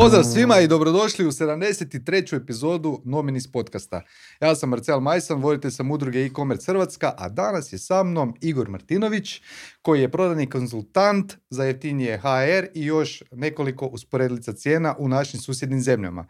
Pozdrav 0.00 0.24
svima 0.24 0.60
i 0.60 0.68
dobrodošli 0.68 1.26
u 1.26 1.30
73. 1.30 2.36
epizodu 2.42 3.02
Nominis 3.04 3.52
podcasta. 3.52 4.02
Ja 4.40 4.54
sam 4.54 4.68
Marcel 4.68 5.00
Majsan, 5.00 5.42
voditelj 5.42 5.70
sam 5.70 5.90
udruge 5.90 6.24
e-commerce 6.24 6.72
Hrvatska, 6.72 7.14
a 7.16 7.28
danas 7.28 7.72
je 7.72 7.78
sa 7.78 8.02
mnom 8.02 8.34
Igor 8.40 8.68
Martinović, 8.68 9.40
koji 9.82 10.00
je 10.00 10.10
prodani 10.10 10.50
konzultant 10.50 11.34
za 11.50 11.64
jeftinije 11.64 12.18
HR 12.18 12.66
i 12.74 12.84
još 12.84 13.22
nekoliko 13.32 13.86
usporedlica 13.86 14.52
cijena 14.52 14.94
u 14.98 15.08
našim 15.08 15.40
susjednim 15.40 15.80
zemljama. 15.80 16.26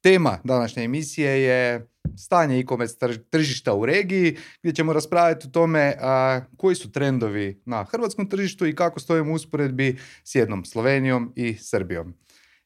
Tema 0.00 0.38
današnje 0.44 0.84
emisije 0.84 1.42
je 1.42 1.88
stanje 2.18 2.58
e-commerce 2.58 2.96
tržišta 3.30 3.74
u 3.74 3.86
regiji, 3.86 4.36
gdje 4.62 4.72
ćemo 4.72 4.92
raspraviti 4.92 5.46
o 5.46 5.50
tome 5.50 5.94
a, 6.00 6.40
koji 6.56 6.76
su 6.76 6.92
trendovi 6.92 7.62
na 7.64 7.84
hrvatskom 7.84 8.28
tržištu 8.28 8.66
i 8.66 8.74
kako 8.74 9.00
stojimo 9.00 9.32
u 9.32 9.34
usporedbi 9.34 9.98
s 10.24 10.34
jednom 10.34 10.64
Slovenijom 10.64 11.32
i 11.36 11.54
Srbijom. 11.54 12.14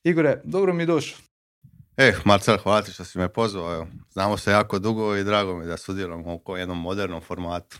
Igore, 0.05 0.41
dobro 0.45 0.75
mi 0.75 0.87
došao. 0.87 1.19
Eh, 1.97 2.15
Marcel, 2.25 2.59
hvala 2.59 2.83
ti 2.83 2.93
što 2.93 3.05
si 3.05 3.19
me 3.19 3.33
pozvao. 3.33 3.75
Evo. 3.75 3.87
Znamo 4.11 4.37
se 4.37 4.51
jako 4.51 4.79
dugo 4.79 5.17
i 5.17 5.25
drago 5.25 5.57
mi 5.57 5.67
da 5.67 5.77
sudjelujemo 5.77 6.41
u 6.47 6.57
jednom 6.57 6.81
modernom 6.81 7.21
formatu. 7.21 7.79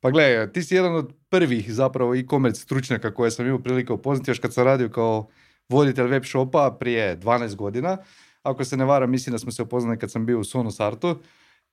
Pa 0.00 0.10
gle, 0.10 0.52
ti 0.52 0.62
si 0.62 0.74
jedan 0.74 0.94
od 0.94 1.12
prvih 1.28 1.74
zapravo 1.74 2.14
e-commerce 2.14 2.60
stručnjaka 2.60 3.14
koje 3.14 3.30
sam 3.30 3.46
imao 3.46 3.62
prilike 3.62 3.92
upoznati 3.92 4.30
još 4.30 4.38
kad 4.38 4.54
sam 4.54 4.64
radio 4.64 4.88
kao 4.88 5.28
voditelj 5.68 6.06
web 6.06 6.24
shopa 6.24 6.76
prije 6.80 7.18
12 7.18 7.54
godina. 7.54 7.96
Ako 8.42 8.64
se 8.64 8.76
ne 8.76 8.84
varam, 8.84 9.10
mislim 9.10 9.32
da 9.32 9.38
smo 9.38 9.52
se 9.52 9.62
upoznali 9.62 9.98
kad 9.98 10.10
sam 10.10 10.26
bio 10.26 10.40
u 10.40 10.44
Sonos 10.44 10.80
Artu. 10.80 11.18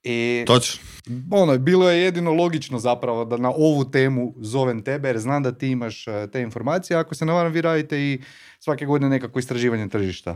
I, 0.04 0.44
Točno. 0.48 0.84
Ono, 1.32 1.58
bilo 1.58 1.90
je 1.90 2.02
jedino 2.02 2.34
logično 2.34 2.80
zapravo 2.80 3.26
da 3.26 3.38
na 3.38 3.50
ovu 3.50 3.92
temu 3.92 4.34
zovem 4.42 4.84
tebe 4.84 5.10
jer 5.10 5.18
znam 5.18 5.44
da 5.44 5.52
ti 5.52 5.68
imaš 5.68 6.08
e, 6.08 6.28
te 6.32 6.42
informacije. 6.42 6.98
Ako 6.98 7.16
se 7.16 7.26
ne 7.26 7.34
varam, 7.34 7.52
vi 7.52 7.62
radite 7.62 8.00
i 8.00 8.22
svake 8.60 8.86
godine 8.86 9.10
nekako 9.10 9.40
istraživanje 9.40 9.90
tržišta. 9.90 10.36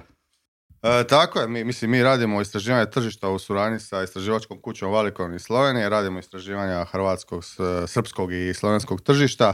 E, 0.83 1.03
tako 1.07 1.39
je, 1.39 1.47
mi, 1.47 1.63
mislim, 1.63 1.91
mi 1.91 2.03
radimo 2.03 2.41
istraživanje 2.41 2.89
tržišta 2.89 3.29
u 3.29 3.39
suradnji 3.39 3.79
sa 3.79 4.03
istraživačkom 4.03 4.61
kućom 4.61 4.91
Valikon 4.91 5.35
iz 5.35 5.41
Slovenije, 5.41 5.89
radimo 5.89 6.19
istraživanja 6.19 6.85
hrvatskog, 6.85 7.43
srpskog 7.87 8.33
i 8.33 8.53
slovenskog 8.53 9.01
tržišta. 9.01 9.53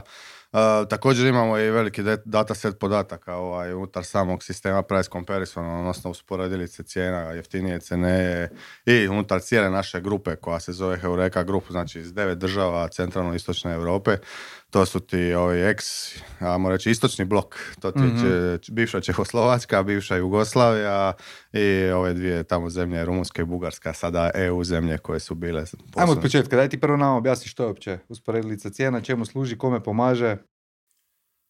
Također 0.89 1.27
imamo 1.27 1.57
i 1.57 1.71
veliki 1.71 2.01
dataset 2.25 2.79
podataka 2.79 3.35
ovaj, 3.35 3.73
unutar 3.73 4.03
samog 4.03 4.43
sistema 4.43 4.81
price 4.81 5.09
comparison, 5.09 5.79
odnosno 5.79 6.11
usporedilice 6.11 6.83
cijena, 6.83 7.31
jeftinije 7.31 7.79
cene 7.79 8.49
i 8.85 9.07
unutar 9.07 9.41
cijele 9.41 9.69
naše 9.69 10.01
grupe 10.01 10.35
koja 10.35 10.59
se 10.59 10.71
zove 10.71 10.97
Heureka 10.97 11.43
Group, 11.43 11.63
znači 11.69 11.99
iz 11.99 12.13
devet 12.13 12.37
država 12.37 12.87
centralno-istočne 12.87 13.73
Europe 13.73 14.17
to 14.69 14.85
su 14.85 14.99
ti 14.99 15.33
ovaj 15.33 15.69
ex, 15.71 15.85
ajmo 16.39 16.69
reći 16.69 16.91
istočni 16.91 17.25
blok, 17.25 17.55
to 17.81 17.91
ti 17.91 17.99
mm 17.99 18.57
bivša 18.71 19.01
Čehoslovačka, 19.01 19.83
bivša 19.83 20.15
Jugoslavija 20.15 21.13
i 21.53 21.89
ove 21.89 22.13
dvije 22.13 22.43
tamo 22.43 22.69
zemlje, 22.69 23.05
Rumunjska 23.05 23.41
i 23.41 23.45
Bugarska, 23.45 23.93
sada 23.93 24.31
EU 24.33 24.63
zemlje 24.63 24.97
koje 24.97 25.19
su 25.19 25.35
bile. 25.35 25.61
Posledne. 25.61 25.91
Ajmo 25.95 26.11
od 26.11 26.21
početka, 26.21 26.55
daj 26.55 26.69
ti 26.69 26.79
prvo 26.79 26.97
nam 26.97 27.15
objasni 27.15 27.47
što 27.47 27.63
je 27.63 27.67
uopće 27.67 27.99
usporedilica 28.09 28.69
cijena, 28.69 29.01
čemu 29.01 29.25
služi, 29.25 29.57
kome 29.57 29.83
pomaže. 29.83 30.37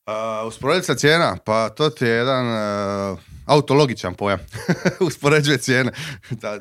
Uh, 0.07 0.47
usporedilica 0.47 0.95
cijena, 0.95 1.37
pa 1.45 1.69
to 1.69 1.89
ti 1.89 2.05
je 2.05 2.11
jedan 2.11 2.45
uh, 2.47 3.19
autologičan 3.45 4.13
pojam. 4.13 4.39
Uspoređuje 5.07 5.57
cijene. 5.57 5.91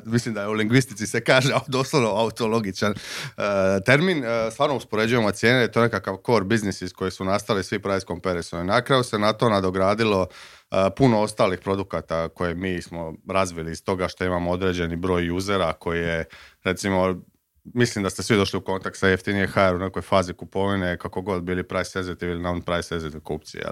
Mislim 0.05 0.33
da 0.33 0.41
je 0.41 0.47
u 0.47 0.51
lingvistici 0.51 1.07
se 1.07 1.23
kaže 1.23 1.53
doslovno 1.67 2.09
autologičan 2.09 2.91
uh, 2.91 3.43
termin. 3.85 4.17
Uh, 4.17 4.53
stvarno 4.53 4.75
uspoređujemo 4.75 5.31
cijene, 5.31 5.71
to 5.71 5.79
je 5.79 5.83
nekakav 5.83 6.17
core 6.25 6.45
business 6.45 6.81
iz 6.81 6.93
koji 6.93 7.11
su 7.11 7.25
nastali 7.25 7.63
svi 7.63 7.79
price 7.79 8.05
comparison. 8.05 8.65
Na 8.65 8.81
kraju 8.81 9.03
se 9.03 9.19
na 9.19 9.33
to 9.33 9.49
nadogradilo 9.49 10.27
puno 10.95 11.21
ostalih 11.21 11.59
produkata 11.59 12.29
koje 12.29 12.55
mi 12.55 12.81
smo 12.81 13.13
razvili 13.29 13.71
iz 13.71 13.83
toga 13.83 14.07
što 14.07 14.25
imamo 14.25 14.51
određeni 14.51 14.95
broj 14.95 15.29
usera 15.29 15.73
koji 15.73 15.99
je 15.99 16.25
recimo 16.63 17.15
mislim 17.73 18.03
da 18.03 18.09
ste 18.09 18.23
svi 18.23 18.37
došli 18.37 18.57
u 18.57 18.61
kontakt 18.61 18.97
sa 18.97 19.07
jeftinije 19.07 19.47
HR 19.47 19.75
u 19.75 19.79
nekoj 19.79 20.01
fazi 20.01 20.33
kupovine, 20.33 20.97
kako 20.97 21.21
god 21.21 21.43
bili 21.43 21.63
price 21.63 21.91
sensitive 21.91 22.31
ili 22.31 22.41
non-price 22.41 22.81
sensitive 22.81 23.23
kupci. 23.23 23.57
Jel? 23.57 23.71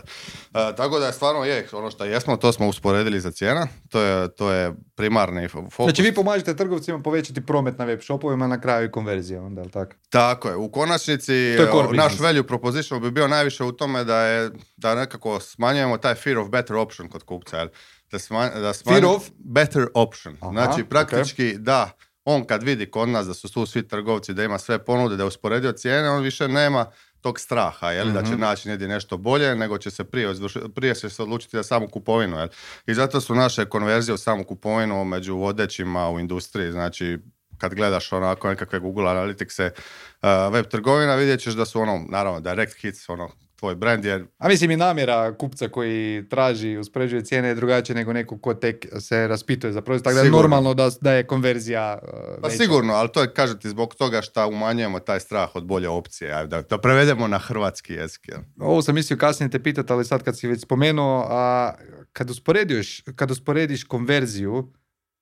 E, 0.53 0.75
tako 0.75 0.99
da 0.99 1.05
je 1.05 1.13
stvarno 1.13 1.43
je, 1.43 1.67
ono 1.71 1.91
što 1.91 2.05
jesmo, 2.05 2.37
to 2.37 2.51
smo 2.51 2.67
usporedili 2.67 3.19
za 3.19 3.31
cijena, 3.31 3.67
to 3.89 4.01
je, 4.01 4.35
to 4.35 4.51
je 4.51 4.73
primarni 4.95 5.47
fokus. 5.47 5.85
Znači 5.85 6.01
vi 6.01 6.13
pomažete 6.13 6.55
trgovcima 6.55 6.99
povećati 6.99 7.45
promet 7.45 7.77
na 7.77 7.85
web 7.85 7.99
shopovima, 8.01 8.47
na 8.47 8.61
kraju 8.61 8.87
i 8.87 8.91
konverzija, 8.91 9.41
onda, 9.41 9.61
je 9.61 9.69
tako? 9.69 9.91
Tako 10.09 10.49
je, 10.49 10.55
u 10.55 10.71
konačnici 10.71 11.33
je 11.33 11.69
naš 11.91 12.19
value 12.19 12.47
proposition 12.47 13.01
bi 13.01 13.11
bio 13.11 13.27
najviše 13.27 13.63
u 13.63 13.71
tome 13.71 14.03
da 14.03 14.21
je, 14.21 14.51
da 14.77 14.95
nekako 14.95 15.39
smanjujemo 15.39 15.97
taj 15.97 16.15
fear 16.15 16.37
of 16.37 16.49
better 16.49 16.75
option 16.75 17.09
kod 17.09 17.23
kupca, 17.23 17.57
jel? 17.57 17.67
Da, 18.11 18.19
smanj, 18.19 18.49
da 18.61 18.73
Fear 18.73 19.05
of? 19.05 19.29
Better 19.37 19.87
option. 19.93 20.37
Aha, 20.41 20.51
znači, 20.51 20.83
praktički, 20.83 21.57
da, 21.57 21.91
on 22.25 22.45
kad 22.45 22.63
vidi 22.63 22.91
kod 22.91 23.09
nas 23.09 23.27
da 23.27 23.33
su 23.33 23.53
tu 23.53 23.65
svi 23.65 23.87
trgovci, 23.87 24.33
da 24.33 24.43
ima 24.43 24.57
sve 24.57 24.85
ponude, 24.85 25.15
da 25.15 25.23
je 25.23 25.27
usporedio 25.27 25.71
cijene, 25.71 26.09
on 26.09 26.23
više 26.23 26.47
nema 26.47 26.85
tog 27.21 27.39
straha, 27.39 27.91
jel, 27.91 28.11
da 28.11 28.23
će 28.23 28.31
mhm. 28.31 28.41
naći 28.41 28.69
negdje 28.69 28.87
nešto 28.87 29.17
bolje, 29.17 29.55
nego 29.55 29.77
će 29.77 29.91
se 29.91 30.03
prije, 30.03 30.33
prije 30.75 30.95
će 30.95 31.09
se 31.09 31.23
odlučiti 31.23 31.57
za 31.57 31.63
samu 31.63 31.87
kupovinu. 31.87 32.37
Jel. 32.37 32.47
I 32.87 32.93
zato 32.93 33.21
su 33.21 33.35
naše 33.35 33.65
konverzije 33.65 34.15
u 34.15 34.17
samu 34.17 34.43
kupovinu 34.43 35.03
među 35.03 35.35
vodećima 35.35 36.09
u 36.09 36.19
industriji, 36.19 36.71
znači 36.71 37.17
kad 37.57 37.73
gledaš 37.73 38.11
onako 38.11 38.49
nekakve 38.49 38.79
Google 38.79 39.03
Analytics 39.03 39.69
uh, 39.69 40.53
web 40.53 40.65
trgovina, 40.65 41.15
vidjet 41.15 41.39
ćeš 41.39 41.53
da 41.53 41.65
su 41.65 41.81
ono, 41.81 42.05
naravno, 42.09 42.39
direct 42.39 42.81
hits, 42.81 43.09
ono, 43.09 43.29
tvoj 43.65 43.75
brand 43.75 44.05
jer... 44.05 44.25
A 44.37 44.47
mislim 44.47 44.71
i 44.71 44.77
namjera 44.77 45.37
kupca 45.37 45.67
koji 45.67 46.29
traži, 46.29 46.77
uspoređuje 46.77 47.25
cijene 47.25 47.47
je 47.47 47.55
drugačije 47.55 47.95
nego 47.95 48.13
neko 48.13 48.37
ko 48.37 48.53
tek 48.53 48.85
se 48.99 49.27
raspituje 49.27 49.73
za 49.73 49.81
proizvod, 49.81 50.03
tako 50.03 50.15
da 50.15 50.21
je 50.21 50.31
normalno 50.31 50.73
da, 50.73 50.89
da 51.01 51.11
je 51.11 51.27
konverzija 51.27 51.99
uh, 52.03 52.41
Pa 52.41 52.49
sigurno, 52.49 52.93
ali 52.93 53.09
to 53.11 53.21
je, 53.21 53.33
kažete, 53.33 53.69
zbog 53.69 53.95
toga 53.95 54.21
što 54.21 54.47
umanjujemo 54.47 54.99
taj 54.99 55.19
strah 55.19 55.55
od 55.55 55.65
bolje 55.65 55.89
opcije, 55.89 56.33
ajde, 56.33 56.47
da 56.47 56.63
to 56.63 56.77
prevedemo 56.77 57.27
na 57.27 57.37
hrvatski 57.37 57.93
jezik. 57.93 58.21
Ovo 58.59 58.81
sam 58.81 58.95
mislio 58.95 59.17
kasnije 59.17 59.49
te 59.49 59.63
pitati, 59.63 59.93
ali 59.93 60.05
sad 60.05 60.23
kad 60.23 60.37
si 60.37 60.47
već 60.47 60.61
spomenuo, 60.61 61.25
a 61.29 61.73
kad 62.13 62.29
usporediš, 62.29 63.03
kad 63.15 63.31
usporediš 63.31 63.83
konverziju 63.83 64.73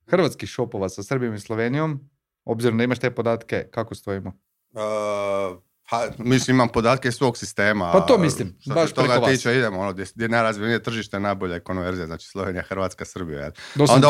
hrvatskih 0.07 0.49
shopova 0.49 0.89
sa 0.89 1.03
Srbijom 1.03 1.35
i 1.35 1.39
Slovenijom, 1.39 2.09
obzirom 2.45 2.77
da 2.77 2.83
imaš 2.83 2.99
te 2.99 3.11
podatke, 3.11 3.67
kako 3.71 3.95
stojimo? 3.95 4.33
Uh, 4.71 5.62
ha, 5.89 6.07
mislim, 6.17 6.55
imam 6.55 6.69
podatke 6.69 7.07
iz 7.07 7.15
svog 7.15 7.37
sistema. 7.37 7.91
Pa 7.91 8.01
to 8.01 8.17
mislim, 8.17 8.57
što 8.61 8.73
baš 8.73 8.91
toga 8.91 9.07
preko 9.07 9.27
tiče, 9.27 9.55
idemo, 9.55 9.79
ono, 9.79 9.93
gdje, 9.93 10.05
je 10.15 10.29
najrazvijenije 10.29 10.83
tržište, 10.83 11.19
najbolja 11.19 11.59
konverzija, 11.59 12.05
znači 12.05 12.27
Slovenija, 12.27 12.63
Hrvatska, 12.63 13.05
Srbija. 13.05 13.45
A 13.45 13.51
onda 13.89 14.09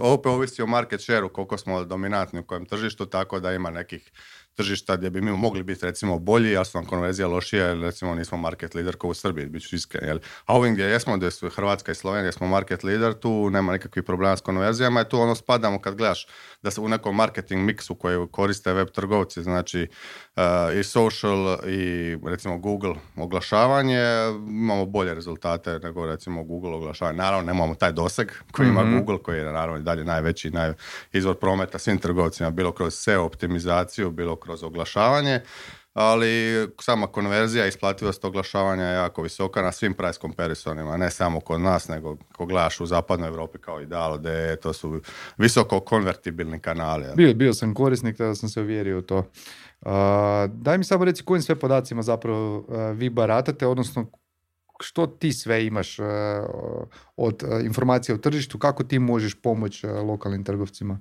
opet 0.00 0.26
ovisi 0.26 0.62
o 0.62 0.66
market 0.66 1.00
share 1.00 1.28
koliko 1.28 1.58
smo 1.58 1.84
dominantni 1.84 2.40
u 2.40 2.46
kojem 2.46 2.66
tržištu, 2.66 3.06
tako 3.06 3.40
da 3.40 3.52
ima 3.52 3.70
nekih 3.70 4.12
tržišta 4.54 4.96
gdje 4.96 5.10
bi 5.10 5.20
mi 5.20 5.30
mogli 5.30 5.62
biti 5.62 5.86
recimo 5.86 6.18
bolji, 6.18 6.56
su 6.64 6.78
nam 6.78 6.86
konverzija 6.86 7.28
lošija, 7.28 7.66
jer 7.66 7.78
recimo 7.78 8.14
nismo 8.14 8.38
market 8.38 8.74
leader 8.74 8.96
kao 8.96 9.10
u 9.10 9.14
Srbiji, 9.14 9.46
bit 9.46 9.68
ću 9.68 9.76
iskren. 9.76 10.08
Jel? 10.08 10.18
A 10.46 10.56
ovim 10.56 10.74
gdje 10.74 10.84
jesmo, 10.84 11.16
gdje 11.16 11.30
su 11.30 11.50
Hrvatska 11.50 11.92
i 11.92 11.94
Slovenija 11.94 12.32
smo 12.32 12.46
market 12.46 12.84
leader, 12.84 13.14
tu 13.14 13.50
nema 13.50 13.72
nikakvih 13.72 14.04
problema 14.04 14.36
s 14.36 14.40
konverzijama 14.40 15.00
i 15.00 15.08
tu 15.08 15.20
ono 15.20 15.34
spadamo 15.34 15.80
kad 15.80 15.94
gledaš 15.94 16.26
da 16.62 16.70
se 16.70 16.80
u 16.80 16.88
nekom 16.88 17.16
marketing 17.16 17.64
miksu 17.64 17.94
koji 17.94 18.26
koriste 18.30 18.72
web 18.72 18.88
trgovci, 18.88 19.42
znači 19.42 19.88
uh, 20.36 20.42
i 20.80 20.84
social 20.84 21.58
i 21.68 22.16
recimo 22.26 22.58
Google 22.58 22.94
oglašavanje, 23.16 24.02
imamo 24.48 24.86
bolje 24.86 25.14
rezultate 25.14 25.78
nego 25.78 26.06
recimo 26.06 26.44
Google 26.44 26.74
oglašavanje. 26.74 27.18
Naravno, 27.18 27.52
nemamo 27.52 27.74
taj 27.74 27.92
doseg 27.92 28.30
koji 28.52 28.68
ima 28.68 28.82
mm-hmm. 28.82 28.98
Google, 28.98 29.22
koji 29.22 29.38
je 29.38 29.44
naravno 29.44 29.78
dalje 29.78 30.04
najveći 30.04 30.50
naj, 30.50 30.72
izvor 31.12 31.36
prometa 31.36 31.78
svim 31.78 31.98
trgovcima, 31.98 32.50
bilo 32.50 32.72
kroz 32.72 32.94
SEO 32.94 33.24
optimizaciju, 33.24 34.10
bilo 34.10 34.36
kroz 34.42 34.62
oglašavanje, 34.62 35.40
ali 35.94 36.68
sama 36.80 37.06
konverzija 37.06 37.64
i 37.64 37.68
isplativost 37.68 38.24
oglašavanja 38.24 38.84
je 38.84 38.94
jako 38.94 39.22
visoka 39.22 39.62
na 39.62 39.72
svim 39.72 39.94
price 39.94 40.18
comparisonima, 40.20 40.96
ne 40.96 41.10
samo 41.10 41.40
kod 41.40 41.60
nas, 41.60 41.88
nego 41.88 42.16
ko 42.36 42.46
gledaš 42.46 42.80
u 42.80 42.86
zapadnoj 42.86 43.28
Europi 43.28 43.58
kao 43.58 43.80
Idealo, 43.80 44.18
da 44.18 44.56
to 44.56 44.72
su 44.72 45.00
visoko 45.36 45.80
konvertibilni 45.80 46.60
kanali. 46.60 47.06
Bio, 47.16 47.34
bio 47.34 47.54
sam 47.54 47.74
korisnik, 47.74 48.16
tada 48.16 48.34
sam 48.34 48.48
se 48.48 48.60
uvjerio 48.60 48.98
u 48.98 49.02
to. 49.02 49.18
Uh, 49.18 49.90
daj 50.48 50.78
mi 50.78 50.84
samo 50.84 51.04
reci 51.04 51.24
kojim 51.24 51.42
sve 51.42 51.58
podacima 51.58 52.02
zapravo 52.02 52.58
uh, 52.58 52.64
vi 52.98 53.10
baratate, 53.10 53.66
odnosno 53.66 54.06
što 54.80 55.06
ti 55.06 55.32
sve 55.32 55.66
imaš 55.66 55.98
uh, 55.98 56.06
od 57.16 57.42
informacija 57.64 58.14
o 58.14 58.18
tržištu, 58.18 58.58
kako 58.58 58.84
ti 58.84 58.98
možeš 58.98 59.42
pomoći 59.42 59.86
lokalnim 59.86 60.44
trgovcima? 60.44 60.98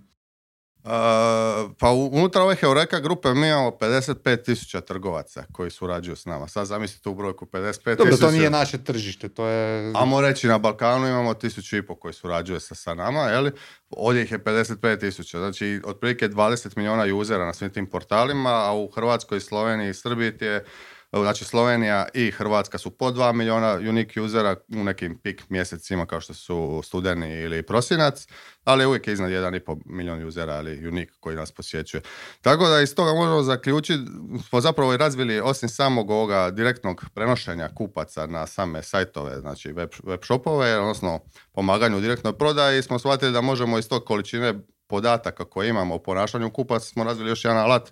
Pa 1.80 1.92
unutar 2.12 2.42
ove 2.42 2.56
Heureka 2.56 3.00
grupe 3.00 3.34
mi 3.34 3.48
imamo 3.48 3.70
55 3.70 4.44
tisuća 4.44 4.82
trgovaca 4.82 5.44
koji 5.52 5.72
surađuju 5.72 6.16
s 6.16 6.26
nama. 6.26 6.48
Sad 6.48 6.68
zamislite 6.68 7.10
u 7.10 7.16
brojku 7.16 7.46
55 7.46 7.96
Dobro, 7.96 8.18
to 8.18 8.32
nije 8.32 8.50
naše 8.50 8.84
tržište, 8.84 9.30
to 9.30 9.46
je... 9.46 9.92
Amo 9.96 10.22
reći, 10.22 10.48
na 10.48 10.58
Balkanu 10.58 11.08
imamo 11.08 11.34
tisuću 11.34 11.78
i 11.78 11.86
po 11.86 11.96
koji 11.96 12.14
surađuje 12.14 12.60
sa, 12.60 12.76
sa 12.76 12.94
nama, 12.94 13.20
jeli? 13.20 13.52
Ovdje 13.90 14.24
ih 14.24 14.32
je 14.32 14.40
55 14.40 15.00
tisuća, 15.00 15.38
znači 15.38 15.82
otprilike 15.86 16.30
20 16.30 16.78
milijuna 16.78 17.16
usera 17.16 17.46
na 17.46 17.54
svim 17.54 17.70
tim 17.70 17.90
portalima, 17.90 18.50
a 18.50 18.74
u 18.74 18.92
Hrvatskoj, 18.96 19.40
Sloveniji 19.40 19.90
i 19.90 19.94
Srbiji 19.94 20.34
je 20.40 20.66
Znači 21.14 21.46
Slovenija 21.46 22.08
i 22.14 22.32
Hrvatska 22.32 22.78
su 22.78 22.92
po 22.98 23.12
2 23.12 23.34
milijuna 23.34 23.74
unique 23.74 24.22
usera 24.22 24.56
u 24.76 24.84
nekim 24.84 25.20
pik 25.24 25.50
mjesecima 25.50 26.06
kao 26.06 26.22
što 26.22 26.34
su 26.34 26.82
studeni 26.84 27.42
ili 27.42 27.64
prosinac, 27.64 28.28
ali 28.64 28.86
uvijek 28.86 29.08
je 29.08 29.14
iznad 29.14 29.32
1,5 29.32 29.82
milijun 29.86 30.28
usera 30.28 30.54
ali 30.54 30.88
unique 30.88 31.14
koji 31.20 31.36
nas 31.36 31.52
posjećuje. 31.52 32.02
Tako 32.42 32.68
da 32.68 32.82
iz 32.82 32.96
toga 32.96 33.14
možemo 33.14 33.44
zaključiti, 33.44 34.04
smo 34.50 34.62
zapravo 34.62 34.94
i 34.94 34.98
razvili 34.98 35.40
osim 35.40 35.70
samog 35.70 36.10
ovoga 36.10 36.52
direktnog 36.52 37.06
prenošenja 37.14 37.70
kupaca 37.76 38.26
na 38.26 38.48
same 38.48 38.84
sajtove, 38.84 39.40
znači 39.40 39.72
web, 39.72 39.90
web 40.04 40.20
shopove, 40.24 40.80
odnosno 40.80 41.20
pomaganju 41.54 41.98
u 41.98 42.02
direktnoj 42.02 42.38
prodaji, 42.38 42.84
smo 42.84 43.00
shvatili 43.00 43.32
da 43.32 43.42
možemo 43.42 43.78
iz 43.78 43.90
tog 43.90 44.06
količine 44.06 44.54
podataka 44.88 45.46
koje 45.46 45.70
imamo 45.70 45.96
o 45.96 46.04
ponašanju 46.04 46.50
kupaca 46.50 46.86
smo 46.86 47.04
razvili 47.04 47.30
još 47.30 47.46
jedan 47.46 47.58
alat 47.58 47.92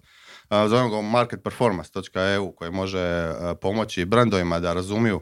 zovemo 0.49 0.89
ga 0.89 1.01
marketperformance.eu 1.01 2.51
koji 2.51 2.71
može 2.71 3.33
pomoći 3.61 4.05
brandovima 4.05 4.59
da 4.59 4.73
razumiju 4.73 5.21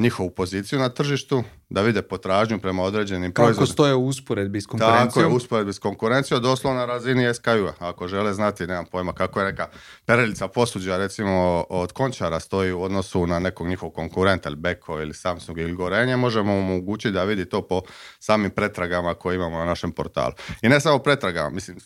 njihovu 0.00 0.30
poziciju 0.30 0.78
na 0.78 0.88
tržištu, 0.88 1.44
da 1.70 1.82
vide 1.82 2.02
potražnju 2.02 2.58
prema 2.58 2.82
određenim 2.82 3.32
proizvodima. 3.32 3.66
Kako 3.66 3.72
stoje 3.72 3.94
u 3.94 4.06
usporedbi 4.06 4.60
s 4.60 4.66
konkurencijom? 4.66 5.08
Tako 5.08 5.20
je, 5.20 5.26
usporedbi 5.26 5.72
s 5.72 5.78
konkurencijom, 5.78 6.42
doslovno 6.42 6.80
na 6.80 6.86
razini 6.86 7.34
SKU-a. 7.34 7.72
Ako 7.78 8.08
žele 8.08 8.34
znati, 8.34 8.66
nemam 8.66 8.86
pojma 8.86 9.12
kako 9.12 9.40
je 9.40 9.46
neka 9.46 9.68
perelica 10.04 10.48
posuđa, 10.48 10.96
recimo 10.96 11.64
od 11.68 11.92
končara 11.92 12.40
stoji 12.40 12.72
u 12.72 12.82
odnosu 12.82 13.26
na 13.26 13.38
nekog 13.38 13.68
njihovog 13.68 13.94
konkurenta, 13.94 14.48
ili 14.48 14.56
Beko 14.56 15.00
ili 15.00 15.14
Samsung 15.14 15.58
ili 15.58 15.72
Gorenje, 15.72 16.16
možemo 16.16 16.58
omogućiti 16.58 17.12
da 17.12 17.24
vidi 17.24 17.44
to 17.44 17.62
po 17.62 17.82
samim 18.18 18.50
pretragama 18.50 19.14
koje 19.14 19.34
imamo 19.34 19.58
na 19.58 19.64
našem 19.64 19.92
portalu. 19.92 20.32
I 20.62 20.68
ne 20.68 20.80
samo 20.80 20.98
pretragama, 20.98 21.50
mislim, 21.50 21.78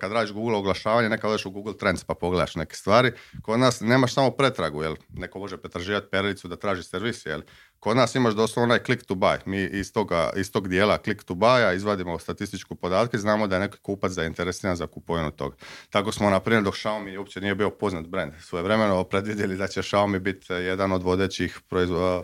kad 0.00 0.12
radiš 0.12 0.32
Google 0.32 0.56
oglašavanje, 0.56 1.08
neka 1.08 1.28
odeš 1.28 1.46
u 1.46 1.50
Google 1.50 1.76
Trends 1.76 2.04
pa 2.04 2.14
pogledaš 2.14 2.54
neke 2.54 2.76
stvari. 2.76 3.12
Kod 3.42 3.60
nas 3.60 3.80
nemaš 3.80 4.14
samo 4.14 4.30
pretragu, 4.30 4.82
jel? 4.82 4.96
Neko 5.08 5.38
može 5.38 5.56
pretraživati 5.56 6.06
perilicu 6.10 6.48
da 6.48 6.56
traži 6.56 6.82
servis, 6.82 7.26
jel? 7.26 7.40
Kod 7.82 7.96
nas 7.96 8.14
imaš 8.14 8.34
doslovno 8.34 8.64
onaj 8.64 8.84
click 8.84 9.04
to 9.04 9.14
buy. 9.14 9.38
Mi 9.46 9.62
iz, 9.62 9.92
toga, 9.92 10.30
iz 10.36 10.52
tog 10.52 10.68
dijela 10.68 10.98
click 11.04 11.24
to 11.24 11.34
buy 11.34 11.76
izvadimo 11.76 12.18
statističku 12.18 12.74
podatke, 12.74 13.18
znamo 13.18 13.46
da 13.46 13.56
je 13.56 13.60
neki 13.60 13.78
kupac 13.78 14.12
zainteresiran 14.12 14.76
za 14.76 14.86
kupovinu 14.86 15.30
toga. 15.30 15.56
Tako 15.90 16.12
smo, 16.12 16.30
na 16.30 16.40
primjer, 16.40 16.62
dok 16.62 16.74
Xiaomi 16.74 17.18
uopće 17.18 17.40
nije 17.40 17.54
bio 17.54 17.70
poznat 17.70 18.06
brand, 18.06 18.32
svoje 18.40 18.62
vremeno 18.62 19.04
predvidjeli 19.04 19.56
da 19.56 19.66
će 19.66 19.82
Xiaomi 19.82 20.18
biti 20.18 20.52
jedan 20.52 20.92
od 20.92 21.02
vodećih 21.02 21.60
proizvoda 21.68 22.22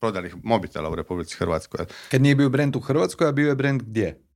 prodanih 0.00 0.34
mobitela 0.42 0.90
u 0.90 0.94
Republici 0.94 1.36
Hrvatskoj. 1.36 1.84
Kad 2.10 2.22
nije 2.22 2.34
bio 2.34 2.48
brand 2.48 2.76
u 2.76 2.80
Hrvatskoj, 2.80 3.28
a 3.28 3.32
bio 3.32 3.48
je 3.48 3.54
brand 3.54 3.82
gdje? 3.82 4.27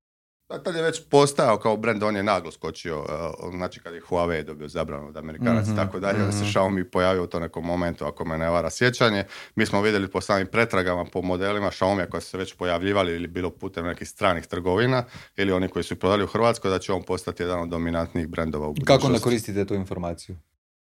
Tad 0.59 0.75
je 0.75 0.83
već 0.83 1.03
postao 1.11 1.59
kao 1.59 1.77
brand, 1.77 2.03
on 2.03 2.17
je 2.17 2.23
naglo 2.23 2.51
skočio, 2.51 3.05
e, 3.09 3.57
znači 3.57 3.81
kad 3.81 3.95
je 3.95 4.01
Huawei 4.01 4.43
dobio 4.43 4.69
zabranu 4.69 5.09
od 5.09 5.17
Amerikanaca 5.17 5.71
i 5.71 5.73
mhm, 5.73 5.77
tako 5.77 6.01
dalje, 6.01 6.19
da 6.19 6.33
se 6.33 6.45
mhm. 6.45 6.47
Xiaomi 6.47 6.85
pojavio 6.85 7.23
u 7.23 7.27
to 7.27 7.41
nekom 7.41 7.65
momentu, 7.65 8.05
ako 8.05 8.25
me 8.25 8.39
ne 8.39 8.51
vara 8.51 8.71
sjećanje. 8.71 9.25
Mi 9.55 9.67
smo 9.67 9.83
vidjeli 9.83 10.09
po 10.09 10.21
samim 10.21 10.47
pretragama, 10.47 11.05
po 11.05 11.23
modelima 11.23 11.71
Xiaomi 11.71 12.09
koji 12.09 12.21
su 12.21 12.29
se 12.29 12.39
već 12.39 12.55
pojavljivali 12.55 13.13
ili 13.13 13.29
bilo 13.29 13.51
putem 13.51 13.87
nekih 13.87 14.09
stranih 14.09 14.47
trgovina 14.47 15.05
ili 15.37 15.53
oni 15.53 15.69
koji 15.69 15.83
su 15.83 15.99
prodali 15.99 16.25
u 16.25 16.27
Hrvatskoj, 16.27 16.71
da 16.71 16.79
će 16.79 16.93
on 16.93 17.03
postati 17.03 17.43
jedan 17.43 17.61
od 17.61 17.69
dominantnih 17.69 18.29
brendova 18.29 18.69
u 18.69 18.73
budućnosti. 18.73 19.03
Kako 19.03 19.13
ne 19.13 19.21
koristite 19.21 19.65
tu 19.65 19.75
informaciju? 19.75 20.37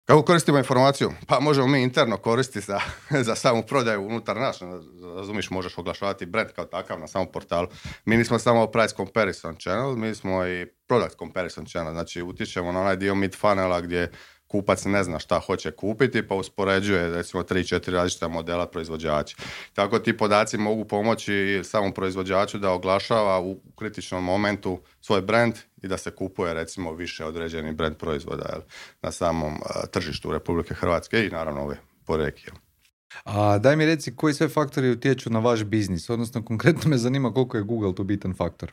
Kako 0.07 0.23
koristimo 0.23 0.59
informaciju? 0.59 1.13
Pa 1.27 1.41
možemo 1.41 1.67
mi 1.67 1.83
interno 1.83 2.17
koristiti 2.17 2.67
za, 2.67 2.81
za 3.29 3.35
samu 3.35 3.63
prodaju 3.63 4.07
unutar 4.07 4.37
nas. 4.37 4.63
Razumiš, 5.17 5.51
možeš 5.51 5.79
oglašavati 5.79 6.27
brand 6.27 6.53
kao 6.53 6.65
takav 6.65 7.01
na 7.01 7.07
samom 7.07 7.33
portalu. 7.33 7.69
Mi 8.05 8.17
nismo 8.17 8.39
samo 8.39 8.67
price 8.67 8.95
comparison 8.97 9.57
channel, 9.57 9.97
mi 9.97 10.15
smo 10.15 10.47
i 10.47 10.67
product 10.89 11.19
comparison 11.19 11.67
channel. 11.67 11.93
Znači 11.93 12.23
utječemo 12.23 12.73
na 12.73 12.81
onaj 12.81 12.97
dio 12.97 13.15
mid 13.15 13.37
funnela 13.37 13.81
gdje 13.81 14.13
kupac 14.57 14.85
ne 14.85 15.05
zna 15.05 15.19
šta 15.19 15.39
hoće 15.39 15.71
kupiti 15.71 16.29
pa 16.29 16.35
uspoređuje 16.35 17.11
recimo 17.11 17.43
3-4 17.43 17.91
različita 17.91 18.29
modela 18.29 18.67
proizvođača. 18.67 19.37
Tako 19.73 19.99
ti 19.99 20.17
podaci 20.17 20.59
mogu 20.59 20.85
pomoći 20.85 21.61
samom 21.65 21.93
proizvođaču 21.93 22.59
da 22.59 22.71
oglašava 22.71 23.41
u 23.41 23.61
kritičnom 23.77 24.25
momentu 24.25 24.81
svoj 25.01 25.21
brand 25.21 25.55
i 25.83 25.89
da 25.89 25.99
se 25.99 26.11
kupuje 26.11 26.55
recimo 26.55 26.93
više 26.93 27.25
određeni 27.25 27.73
brand 27.73 27.97
proizvoda 27.97 28.45
jel, 28.53 28.61
na 29.03 29.13
samom 29.13 29.55
tržištu 29.91 30.33
Republike 30.33 30.75
Hrvatske 30.75 31.27
i 31.27 31.31
naravno 31.31 31.63
ove 31.63 31.77
porekije. 32.07 32.53
A 33.25 33.59
daj 33.59 33.77
mi 33.77 33.87
reci 33.87 34.17
koji 34.17 34.35
sve 34.35 34.49
faktori 34.49 34.91
utječu 34.91 35.31
na 35.31 35.39
vaš 35.39 35.65
biznis, 35.65 36.11
odnosno 36.11 36.45
konkretno 36.45 36.91
me 36.91 36.97
zanima 36.97 37.33
koliko 37.33 37.57
je 37.57 37.63
Google 37.63 37.95
tu 37.95 38.05
bitan 38.05 38.35
faktor. 38.35 38.73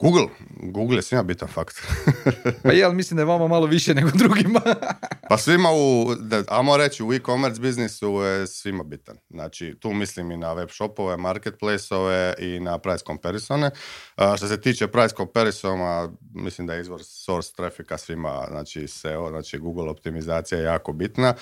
Google, 0.00 0.26
Google 0.62 0.96
je 0.98 1.02
svima 1.02 1.22
bitan 1.22 1.48
faktor. 1.48 1.84
pa 2.62 2.72
je, 2.72 2.84
ali 2.84 2.94
mislim 2.94 3.16
da 3.16 3.22
je 3.22 3.26
vama 3.26 3.48
malo 3.48 3.66
više 3.66 3.94
nego 3.94 4.10
drugima. 4.14 4.60
pa 5.28 5.38
svima 5.38 5.68
u, 5.72 6.14
da, 6.14 6.42
ajmo 6.48 6.76
reći, 6.76 7.04
u 7.04 7.12
e-commerce 7.12 7.60
biznisu 7.60 8.12
je 8.12 8.46
svima 8.46 8.84
bitan. 8.84 9.16
Znači, 9.30 9.76
tu 9.80 9.92
mislim 9.92 10.30
i 10.30 10.36
na 10.36 10.52
web 10.52 10.68
shopove, 10.70 11.16
marketplace-ove 11.16 12.34
i 12.38 12.60
na 12.60 12.78
price 12.78 13.04
comparisone. 13.06 13.70
A, 14.16 14.36
što 14.36 14.48
se 14.48 14.60
tiče 14.60 14.86
price 14.86 15.14
comparisona, 15.16 16.10
mislim 16.34 16.66
da 16.66 16.74
je 16.74 16.80
izvor 16.80 17.00
source 17.04 17.52
trafika 17.56 17.98
svima, 17.98 18.46
znači 18.50 18.88
SEO, 18.88 19.28
znači 19.28 19.58
Google 19.58 19.90
optimizacija 19.90 20.58
je 20.58 20.64
jako 20.64 20.92
bitna. 20.92 21.34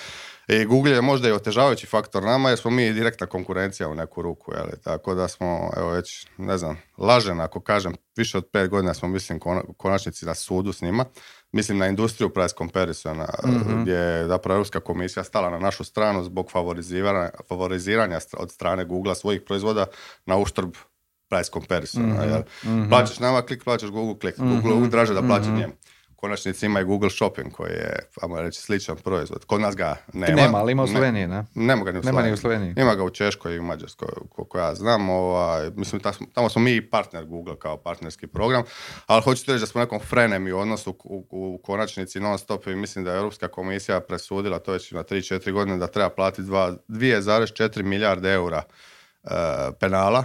I 0.49 0.65
Google 0.65 0.93
je 0.93 1.01
možda 1.01 1.29
i 1.29 1.33
otežavajući 1.33 1.87
faktor 1.87 2.23
nama 2.23 2.49
jer 2.49 2.59
smo 2.59 2.71
mi 2.71 2.93
direktna 2.93 3.27
konkurencija 3.27 3.89
u 3.89 3.95
neku 3.95 4.23
ruku, 4.23 4.53
jel? 4.53 4.67
tako 4.85 5.15
da 5.15 5.29
smo, 5.29 5.71
evo 5.77 5.91
već, 5.91 6.27
ne 6.39 6.59
znam, 6.59 6.79
lažem 6.99 7.41
ako 7.41 7.61
kažem, 7.61 7.95
više 8.17 8.39
od 8.39 8.48
pet 8.53 8.71
godina 8.71 8.95
smo, 8.95 9.09
mislim, 9.09 9.41
u 9.69 9.73
konačnici 9.73 10.27
na 10.27 10.35
sudu 10.35 10.73
s 10.73 10.83
njima, 10.83 11.05
mislim 11.53 11.79
na 11.79 11.87
industriju 11.87 12.31
price 12.31 12.55
comparisona, 12.59 13.29
mm 13.47 13.83
gdje 13.83 13.95
je 13.95 14.27
zapravo 14.27 14.57
Europska 14.57 14.81
komisija 14.81 15.25
stala 15.25 15.51
na 15.51 15.59
našu 15.59 15.85
stranu 15.85 16.25
zbog 16.25 16.51
favoriziranja, 16.51 17.31
favoriziranja 17.49 18.19
od 18.39 18.51
strane 18.51 18.85
Google 18.85 19.15
svojih 19.15 19.43
proizvoda 19.47 19.87
na 20.27 20.37
uštrb 20.37 20.71
price 21.29 21.51
comparisona. 21.53 22.07
mm 22.07 22.29
Jel? 22.29 22.43
Plaćaš 22.89 23.19
nama 23.19 23.43
klik, 23.43 23.65
plaćaš 23.65 23.91
Google 23.91 24.19
klik. 24.19 24.39
Google 24.39 24.75
uvijek 24.75 24.91
draže 24.91 25.15
da 25.15 25.23
plaća 25.23 25.51
njemu 25.51 25.73
konačnici 26.21 26.67
ima 26.67 26.81
i 26.81 26.85
Google 26.85 27.11
Shopping 27.11 27.53
koji 27.53 27.71
je, 27.71 27.99
ajmo 28.23 28.41
reći, 28.41 28.61
sličan 28.61 28.97
proizvod. 28.97 29.45
Kod 29.45 29.61
nas 29.61 29.77
ga 29.77 29.97
nema. 30.13 30.43
Nema, 30.43 30.59
ali 30.59 30.73
ima 30.73 30.83
u 30.83 30.87
Sloveniji, 30.87 31.27
ne? 31.27 31.45
Nema 31.55 31.85
ga 31.85 31.93
ni 31.93 31.99
u 31.99 32.03
Sloveniji. 32.03 32.23
Nema 32.23 32.27
ni 32.27 32.33
u 32.33 32.37
Sloveniji. 32.37 32.75
Ima 32.77 32.95
ga 32.95 33.05
u 33.05 33.11
Češkoj 33.11 33.55
i 33.55 33.59
u 33.59 33.63
Mađarskoj, 33.63 34.09
koliko 34.29 34.59
ja 34.59 34.75
znam. 34.75 35.11
Ovaj, 35.11 35.71
mislim, 35.77 36.01
tamo 36.33 36.49
smo 36.49 36.63
mi 36.63 36.91
partner 36.91 37.25
Google 37.25 37.59
kao 37.59 37.77
partnerski 37.77 38.27
program, 38.27 38.63
ali 39.07 39.23
hoću 39.23 39.53
reći 39.53 39.61
da 39.61 39.67
smo 39.67 39.81
nekom 39.81 40.01
frenem 40.01 40.47
i 40.47 40.53
odnosu 40.53 40.91
u, 41.05 41.27
u, 41.31 41.61
konačnici 41.65 42.21
non 42.21 42.39
stop 42.39 42.67
i 42.67 42.75
mislim 42.75 43.05
da 43.05 43.13
je 43.13 43.19
Europska 43.19 43.49
komisija 43.49 44.01
presudila 44.01 44.59
to 44.59 44.73
već 44.73 44.93
na 44.93 45.05
3-4 45.05 45.53
godine 45.53 45.77
da 45.77 45.87
treba 45.87 46.11
platiti 46.11 46.43
2,4 46.43 47.83
milijarde 47.83 48.33
eura 48.33 48.63
uh, 49.23 49.31
penala 49.81 50.25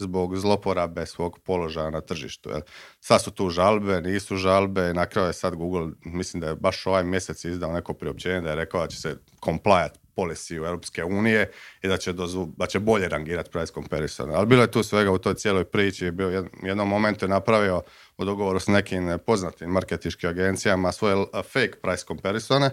zbog 0.00 0.36
zloporabe 0.36 1.06
svog 1.06 1.38
položaja 1.38 1.90
na 1.90 2.00
tržištu. 2.00 2.50
Jel. 2.50 2.60
Sad 3.00 3.22
su 3.22 3.30
tu 3.30 3.50
žalbe, 3.50 4.00
nisu 4.00 4.36
žalbe, 4.36 4.94
na 4.94 5.06
kraju 5.06 5.28
je 5.28 5.32
sad 5.32 5.54
Google, 5.54 5.88
mislim 6.04 6.40
da 6.40 6.48
je 6.48 6.54
baš 6.54 6.86
ovaj 6.86 7.04
mjesec 7.04 7.44
izdao 7.44 7.72
neko 7.72 7.94
priopćenje 7.94 8.40
da 8.40 8.50
je 8.50 8.56
rekao 8.56 8.80
da 8.80 8.88
će 8.88 9.00
se 9.00 9.16
komplijat 9.40 9.98
policy 10.16 10.60
u 10.60 10.66
Europske 10.66 11.04
unije 11.04 11.50
i 11.82 11.88
da 11.88 11.96
će, 11.96 12.12
dozu, 12.12 12.48
da 12.56 12.66
će 12.66 12.78
bolje 12.78 13.08
rangirati 13.08 13.50
price 13.50 13.72
comparison. 13.72 14.30
Ali 14.34 14.46
bilo 14.46 14.62
je 14.62 14.70
tu 14.70 14.82
svega 14.82 15.10
u 15.10 15.18
toj 15.18 15.34
cijeloj 15.34 15.64
priči. 15.64 16.10
Bio 16.10 16.28
u 16.62 16.66
jednom 16.66 16.88
momentu 16.88 17.24
je 17.24 17.28
napravio 17.28 17.82
u 18.18 18.24
dogovoru 18.24 18.60
s 18.60 18.66
nekim 18.66 19.18
poznatim 19.26 19.70
marketičkim 19.70 20.30
agencijama 20.30 20.92
svoje 20.92 21.24
fake 21.52 21.80
price 21.82 22.04
comparisone 22.06 22.70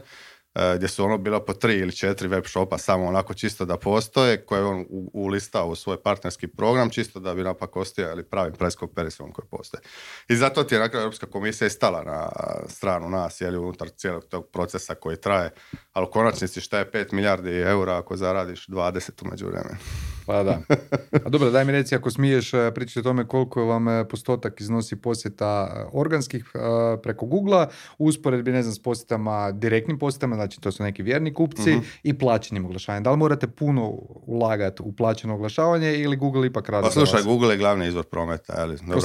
gdje 0.76 0.88
su 0.88 1.04
ono 1.04 1.18
bilo 1.18 1.46
po 1.46 1.54
tri 1.54 1.74
ili 1.74 1.92
četiri 1.92 2.28
web 2.28 2.46
shopa 2.46 2.78
samo 2.78 3.06
onako 3.06 3.34
čisto 3.34 3.66
da 3.66 3.78
postoje, 3.78 4.46
koje 4.46 4.64
on 4.64 4.86
ulistao 5.14 5.68
u 5.68 5.76
svoj 5.76 6.02
partnerski 6.04 6.48
program, 6.48 6.90
čisto 6.90 7.20
da 7.20 7.34
bi 7.34 7.44
napak 7.44 7.70
ili 8.14 8.24
pravim 8.24 8.54
price 8.54 8.78
comparison 8.78 9.32
koji 9.32 9.46
postoje. 9.52 9.82
I 10.28 10.36
zato 10.36 10.64
ti 10.64 10.76
je 10.76 10.80
na 10.80 10.90
Europska 10.94 11.26
komisija 11.26 11.68
i 11.68 11.70
stala 11.70 12.04
na 12.04 12.30
stranu 12.68 13.10
nas, 13.10 13.42
jeli 13.42 13.58
unutar 13.58 13.90
cijelog 13.90 14.26
tog 14.26 14.48
procesa 14.48 14.96
koji 14.96 15.18
traje, 15.18 15.52
ali 15.94 16.06
u 16.08 16.12
konačnici 16.12 16.62
šta 16.62 16.80
je 16.80 16.92
5 16.92 17.14
milijardi 17.14 17.52
eura 17.52 17.98
ako 17.98 18.18
zaradiš 18.18 18.68
20 18.68 19.12
umeđu 19.22 19.46
vremenu. 19.46 19.78
Pa 20.28 20.44
da. 20.44 20.62
A 21.26 21.30
dobro, 21.30 21.52
daj 21.52 21.66
mi 21.66 21.72
reci 21.72 21.96
ako 21.96 22.12
smiješ 22.12 22.54
e, 22.54 22.72
pričati 22.76 23.00
o 23.00 23.04
tome 23.04 23.28
koliko 23.28 23.66
vam 23.66 23.88
e, 23.88 24.08
postotak 24.08 24.62
iznosi 24.62 24.96
posjeta 24.96 25.86
organskih 25.94 26.52
preko 27.04 27.26
Google-a, 27.26 27.68
usporedbi 27.98 28.52
ne 28.52 28.64
znam 28.64 28.76
s 28.76 28.80
posjetama, 28.80 29.52
direktnim 29.52 30.00
posjetama, 30.00 30.36
znači 30.36 30.62
to 30.62 30.72
su 30.72 30.84
neki 30.84 31.04
vjerni 31.04 31.34
kupci 31.34 31.76
uh 31.76 31.84
i 32.04 32.18
plaćenim 32.18 32.66
oglašavanjem. 32.66 33.04
Da 33.04 33.12
li 33.12 33.18
morate 33.18 33.48
puno 33.48 33.90
ulagati 34.26 34.84
u 34.84 34.92
plaćeno 34.92 35.36
oglašavanje 35.36 35.98
ili 35.98 36.16
Google 36.16 36.48
ipak 36.48 36.70
radi? 36.70 36.84
Pa 36.84 36.92
slušaj, 36.92 37.24
Google 37.24 37.54
je 37.54 37.58
glavni 37.58 37.88
izvor 37.88 38.06
prometa, 38.06 38.54
ali 38.58 38.78
dobro 38.88 39.02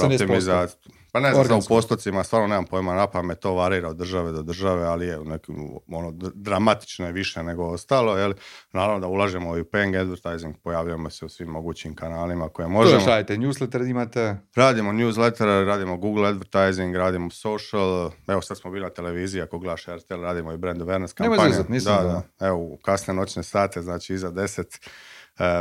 Pa 1.13 1.19
ne 1.19 1.33
znam, 1.33 1.59
u 1.59 1.61
postocima, 1.67 2.23
stvarno 2.23 2.47
nemam 2.47 2.65
pojma 2.65 2.93
na 2.93 3.07
pamet, 3.07 3.39
to 3.39 3.53
varira 3.53 3.89
od 3.89 3.95
države 3.95 4.31
do 4.31 4.41
države, 4.41 4.83
ali 4.83 5.07
je 5.07 5.19
nekim, 5.19 5.55
ono, 5.87 6.11
dramatično 6.33 7.05
je 7.05 7.11
više 7.11 7.43
nego 7.43 7.63
ostalo, 7.65 8.17
jel? 8.17 8.33
Naravno 8.71 8.99
da 8.99 9.07
ulažemo 9.07 9.57
i 9.57 9.61
u 9.61 9.63
paying 9.63 10.01
advertising, 10.01 10.55
pojavljamo 10.63 11.09
se 11.09 11.25
u 11.25 11.29
svim 11.29 11.49
mogućim 11.49 11.95
kanalima 11.95 12.49
koje 12.49 12.67
možemo. 12.67 12.99
To 12.99 13.05
šajte, 13.05 13.37
newsletter 13.37 13.89
imate? 13.89 14.37
Radimo 14.55 14.91
newsletter, 14.91 15.65
radimo 15.65 15.97
Google 15.97 16.29
advertising, 16.29 16.95
radimo 16.95 17.29
social, 17.29 18.11
evo 18.27 18.41
sad 18.41 18.57
smo 18.57 18.71
bili 18.71 18.83
na 18.83 18.89
televiziji, 18.89 19.41
ako 19.41 19.59
gledaš 19.59 19.85
RTL, 19.85 20.21
radimo 20.21 20.53
i 20.53 20.57
brand 20.57 20.81
awareness 20.81 21.13
kampanje. 21.13 21.55
nisam 21.69 21.95
da, 21.95 22.23
da, 22.39 22.47
evo, 22.47 22.57
u 22.57 22.77
kasne 22.77 23.13
noćne 23.13 23.43
sate, 23.43 23.81
znači 23.81 24.13
iza 24.13 24.31
deset, 24.31 24.79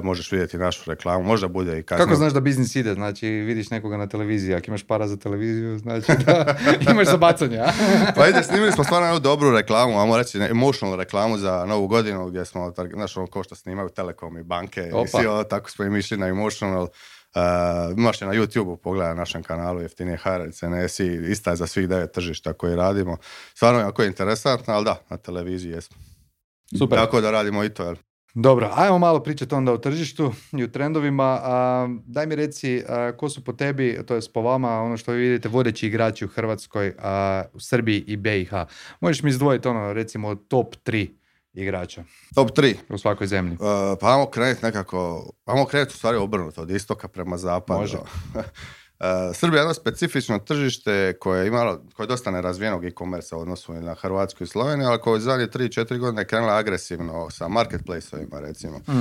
možeš 0.03 0.33
vidjeti 0.33 0.59
našu 0.59 0.91
reklamu, 0.91 1.25
možda 1.25 1.49
bude 1.49 1.79
i 1.79 1.83
kasnije. 1.83 2.07
Kako 2.07 2.17
znaš 2.17 2.33
da 2.33 2.41
biznis 2.41 2.77
ide? 2.77 2.95
Znači 2.95 3.27
vidiš 3.27 3.71
nekoga 3.71 3.97
na 3.97 4.07
televiziji, 4.07 4.55
ako 4.55 4.65
imaš 4.69 4.83
para 4.83 5.09
za 5.09 5.17
televiziju, 5.17 5.79
znači 5.79 6.13
da 6.27 6.57
imaš 6.93 7.07
za 7.07 7.17
bacanje, 7.17 7.61
pa 8.17 8.29
ide, 8.29 8.43
snimili 8.43 8.73
smo 8.73 8.85
stvarno 8.85 9.07
jednu 9.07 9.21
dobru 9.21 9.51
reklamu, 9.51 10.01
ajmo 10.01 10.17
reći 10.17 10.39
emotional 10.39 10.97
reklamu 10.97 11.39
za 11.39 11.65
novu 11.67 11.87
godinu 11.87 12.29
gdje 12.29 12.45
smo, 12.45 12.73
znaš 12.95 13.17
ono 13.17 13.27
ko 13.27 13.43
što 13.43 13.55
snimaju 13.55 13.89
Telekom 13.89 14.39
i 14.39 14.43
banke 14.43 14.91
Opa. 14.93 15.05
i 15.05 15.09
svi 15.09 15.49
tako 15.51 15.71
smo 15.71 15.85
im 15.85 15.97
išli 15.97 16.17
na 16.17 16.27
emotional 16.27 16.89
Uh, 17.35 17.99
imaš 17.99 18.21
je 18.23 18.27
na 18.27 18.35
YouTube-u, 18.35 18.77
pogledaj 18.77 19.09
na 19.09 19.15
našem 19.15 19.43
kanalu 19.43 19.81
Jeftinije 19.81 20.17
HR, 20.17 20.53
CNS 20.53 21.01
i 21.01 21.31
ista 21.31 21.51
je 21.51 21.57
za 21.57 21.67
svih 21.67 21.89
devet 21.89 22.13
tržišta 22.13 22.53
koje 22.53 22.77
radimo. 22.77 23.17
Stvarno 23.55 23.81
je 23.81 23.85
jako 23.85 24.03
interesantno, 24.03 24.75
ali 24.75 24.85
da, 24.85 25.03
na 25.09 25.17
televiziji 25.17 25.71
jesmo. 25.71 25.97
Super. 26.79 26.99
Tako 26.99 27.21
da 27.21 27.31
radimo 27.31 27.65
i 27.65 27.69
to, 27.69 27.85
jel? 27.85 27.97
Dobro, 28.35 28.71
ajmo 28.75 28.99
malo 28.99 29.23
pričati 29.23 29.55
onda 29.55 29.73
o 29.73 29.79
tržištu 29.79 30.33
i 30.53 30.65
o 30.65 30.69
trendovima. 30.69 31.41
A, 31.43 31.89
daj 32.07 32.27
mi 32.27 32.35
reci, 32.35 32.83
ko 33.17 33.29
su 33.29 33.45
po 33.45 33.53
tebi, 33.53 33.99
to 34.07 34.15
je 34.15 34.21
po 34.35 34.43
vama, 34.43 34.81
ono 34.81 34.97
što 34.97 35.13
vi 35.13 35.19
vidite, 35.19 35.49
vodeći 35.49 35.87
igrači 35.87 36.25
u 36.25 36.29
Hrvatskoj, 36.29 36.95
a, 36.99 37.43
u 37.53 37.61
Srbiji 37.61 38.05
i 38.07 38.17
BiH. 38.17 38.53
Možeš 39.01 39.23
mi 39.23 39.31
izdvojiti 39.31 39.69
ono, 39.69 39.93
recimo, 39.93 40.35
top 40.35 40.75
3 40.85 41.09
igrača? 41.53 42.05
Top 42.35 42.51
3? 42.51 42.75
U 42.89 42.99
svakoj 42.99 43.27
zemlji. 43.27 43.53
Uh, 43.53 43.59
pa 44.01 44.13
ajmo 44.13 44.27
krenuti 44.27 44.65
nekako, 44.65 45.31
ajmo 45.45 45.65
krenuti 45.65 45.93
u 45.95 45.97
stvari 45.97 46.17
obrnuto, 46.17 46.63
od 46.63 46.71
istoka 46.71 47.09
prema 47.09 47.37
zapadu. 47.37 47.81
Može. 47.81 47.99
Uh, 49.03 49.37
Srbija 49.37 49.59
je 49.59 49.63
jedno 49.63 49.75
specifično 49.75 50.39
tržište 50.39 51.13
koje 51.21 51.41
je 51.41 51.49
imalo, 51.49 51.81
koje 51.97 52.05
je 52.05 52.09
dosta 52.09 52.31
nerazvijenog 52.31 52.85
e-commerce 52.85 53.35
u 53.35 53.41
odnosu 53.41 53.73
na 53.73 53.95
Hrvatsku 53.95 54.45
i 54.45 54.47
Sloveniju, 54.47 54.89
ali 54.89 55.01
koje 55.01 55.17
je 55.17 55.21
zadnje 55.21 55.47
3-4 55.47 55.99
godine 55.99 56.25
krenula 56.25 56.57
agresivno 56.57 57.31
sa 57.31 57.49
marketplace-ovima 57.49 58.41
recimo. 58.41 58.77
uh 58.77 58.93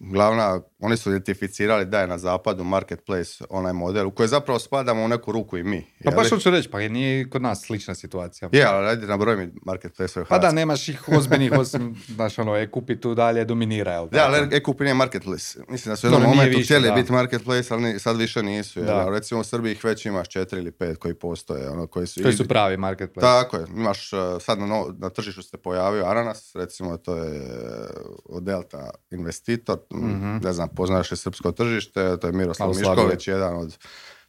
glavna, 0.00 0.60
oni 0.80 0.96
su 0.96 1.10
identificirali 1.10 1.84
da 1.84 2.00
je 2.00 2.06
na 2.06 2.18
zapadu 2.18 2.64
marketplace 2.64 3.44
onaj 3.50 3.72
model 3.72 4.06
u 4.06 4.10
koji 4.10 4.28
zapravo 4.28 4.58
spadamo 4.58 5.04
u 5.04 5.08
neku 5.08 5.32
ruku 5.32 5.58
i 5.58 5.62
mi. 5.62 5.86
Pa 6.04 6.10
baš 6.10 6.42
ću 6.42 6.50
reći, 6.50 6.70
pa 6.70 6.78
nije 6.78 7.30
kod 7.30 7.42
nas 7.42 7.62
slična 7.66 7.94
situacija. 7.94 8.48
Je, 8.52 8.64
ali 8.64 8.84
radi 8.84 9.06
na 9.06 9.16
broj 9.16 9.36
mi 9.36 9.52
marketplace 9.62 10.24
Pa 10.28 10.38
da, 10.38 10.52
nemaš 10.52 10.88
ih 10.88 11.08
ozbiljnih 11.08 11.52
osim, 11.52 11.96
znaš 12.08 12.38
ono, 12.38 12.56
e-kupi 12.56 13.00
tu 13.00 13.14
dalje 13.14 13.44
dominira, 13.44 13.92
jel? 13.92 14.08
Da, 14.08 14.24
ali 14.26 14.56
e-kupi 14.56 14.84
nije 14.84 14.94
marketplace. 14.94 15.58
Mislim 15.68 15.92
da 15.92 15.96
su 15.96 16.06
u 16.06 16.10
jednom 16.10 16.30
momentu 16.30 16.60
htjeli 16.64 16.92
biti 16.94 17.12
marketplace, 17.12 17.74
ali 17.74 17.98
sad 18.00 18.16
više 18.16 18.42
nisu 18.42 18.73
nisu. 18.80 18.92
Da. 18.92 19.08
Recimo 19.10 19.40
u 19.40 19.44
Srbiji 19.44 19.72
ih 19.72 19.84
već 19.84 20.06
imaš 20.06 20.28
četiri 20.28 20.58
ili 20.58 20.70
pet 20.70 20.98
koji 20.98 21.14
postoje. 21.14 21.70
Ono, 21.70 21.86
koji 21.86 22.06
su, 22.06 22.22
koji 22.22 22.34
su 22.34 22.48
pravi 22.48 22.76
marketplace. 22.76 23.26
Tako 23.26 23.56
je. 23.56 23.66
Imaš, 23.76 24.12
uh, 24.12 24.18
sad 24.40 24.58
na, 24.58 24.84
na 24.98 25.10
tržištu 25.10 25.42
se 25.42 25.56
pojavio 25.56 26.06
Aranas, 26.06 26.54
recimo 26.54 26.96
to 26.96 27.16
je 27.16 27.40
uh, 27.40 27.46
od 28.24 28.42
Delta 28.42 28.90
investitor. 29.10 29.78
mm 29.94 30.44
Ne 30.44 30.52
znam, 30.52 30.68
poznaš 30.68 31.10
je 31.10 31.16
srpsko 31.16 31.52
tržište, 31.52 32.16
to 32.16 32.26
je 32.26 32.32
Miroslav 32.32 32.68
Mišković, 32.68 33.28
jedan 33.28 33.56
od 33.56 33.78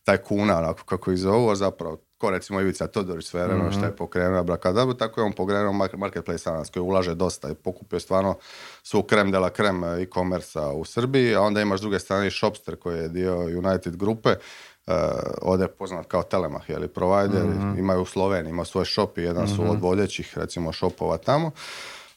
taj 0.03 0.17
kuna, 0.17 0.57
onako 0.57 0.83
kako 0.85 1.11
ih 1.11 1.17
zovu, 1.17 1.55
zapravo 1.55 2.04
ko 2.17 2.29
recimo 2.29 2.61
Ivica 2.61 2.87
Todorić 2.87 3.25
sve 3.25 3.47
mm 3.47 3.71
što 3.71 3.85
je 3.85 3.95
pokrenuo 3.95 4.43
tako 4.93 5.21
je 5.21 5.25
on 5.25 5.33
pokrenuo 5.33 5.73
Marketplace 5.97 6.49
Anas 6.49 6.69
koji 6.69 6.83
ulaže 6.83 7.15
dosta 7.15 7.51
i 7.51 7.55
pokupio 7.55 7.99
stvarno 7.99 8.35
svu 8.83 9.03
krem 9.03 9.31
de 9.31 9.39
la 9.39 9.49
krem 9.49 9.83
e-commerce 9.83 10.59
u 10.59 10.85
Srbiji, 10.85 11.35
a 11.35 11.41
onda 11.41 11.61
imaš 11.61 11.79
s 11.79 11.81
druge 11.81 11.99
strane 11.99 12.31
Shopster 12.31 12.75
koji 12.75 12.99
je 12.99 13.09
dio 13.09 13.35
United 13.37 13.95
grupe, 13.95 14.29
uh, 14.29 14.93
ovdje 15.41 15.63
je 15.63 15.67
poznat 15.71 16.05
kao 16.05 16.23
Telemach, 16.23 16.69
li 16.69 16.87
provider, 16.87 17.43
mm 17.43 17.79
imaju 17.79 18.01
u 18.01 18.05
Sloveniji, 18.05 18.49
ima 18.49 18.65
svoj 18.65 18.85
shop 18.85 19.17
i 19.17 19.21
jedan 19.21 19.47
su 19.47 19.61
mhm. 19.61 19.69
od 19.69 19.81
vodećih 19.81 20.37
recimo 20.37 20.73
shopova 20.73 21.17
tamo. 21.17 21.51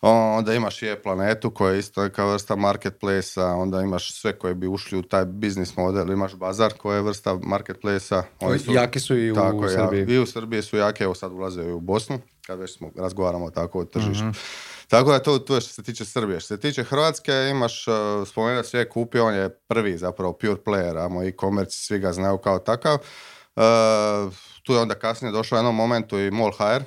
Onda 0.00 0.54
imaš 0.54 0.82
je 0.82 1.02
planetu 1.02 1.50
koja 1.50 1.72
je 1.72 1.78
isto 1.78 2.02
neka 2.02 2.24
vrsta 2.24 2.56
marketplace 2.56 3.40
onda 3.40 3.80
imaš 3.80 4.20
sve 4.20 4.38
koje 4.38 4.54
bi 4.54 4.66
ušli 4.66 4.98
u 4.98 5.02
taj 5.02 5.24
biznis 5.24 5.76
model, 5.76 6.10
imaš 6.10 6.34
bazar 6.34 6.72
koja 6.72 6.96
je 6.96 7.02
vrsta 7.02 7.38
marketplace 7.42 8.22
Oni 8.40 8.58
su, 8.58 8.72
jaki 8.72 9.00
su 9.00 9.16
i 9.16 9.30
u, 9.30 9.34
tako, 9.34 9.68
Srbiji. 9.68 10.14
I 10.14 10.18
u 10.18 10.26
Srbiji 10.26 10.62
su 10.62 10.76
jake, 10.76 11.04
evo 11.04 11.14
sad 11.14 11.32
ulaze 11.32 11.62
i 11.62 11.72
u 11.72 11.80
Bosnu, 11.80 12.20
kad 12.46 12.58
već 12.58 12.76
smo, 12.76 12.90
razgovaramo 12.96 13.50
tako 13.50 13.80
o 13.80 13.84
tržištu. 13.84 14.24
Mhm. 14.24 14.38
Tako 14.88 15.12
da 15.12 15.18
to, 15.18 15.38
to 15.38 15.54
je 15.54 15.60
što 15.60 15.72
se 15.72 15.82
tiče 15.82 16.04
Srbije. 16.04 16.40
Što 16.40 16.46
se 16.48 16.60
tiče 16.60 16.84
Hrvatske, 16.84 17.32
imaš, 17.50 17.88
uh, 17.88 18.28
spomenuo 18.28 18.62
sve 18.62 18.80
je 18.80 18.88
kupio, 18.88 19.26
on 19.26 19.34
je 19.34 19.48
prvi 19.48 19.98
zapravo 19.98 20.32
pure 20.32 20.56
player, 20.66 21.04
a 21.04 21.08
moji 21.08 21.32
komerci 21.32 21.78
svi 21.78 21.98
ga 21.98 22.12
znaju 22.12 22.38
kao 22.38 22.58
takav. 22.58 22.94
Uh, 22.94 23.62
tu 24.62 24.72
je 24.72 24.80
onda 24.80 24.94
kasnije 24.94 25.32
došao 25.32 25.56
u 25.56 25.58
jednom 25.58 25.74
momentu 25.74 26.18
i 26.18 26.30
Mall 26.30 26.52
HR, 26.52 26.82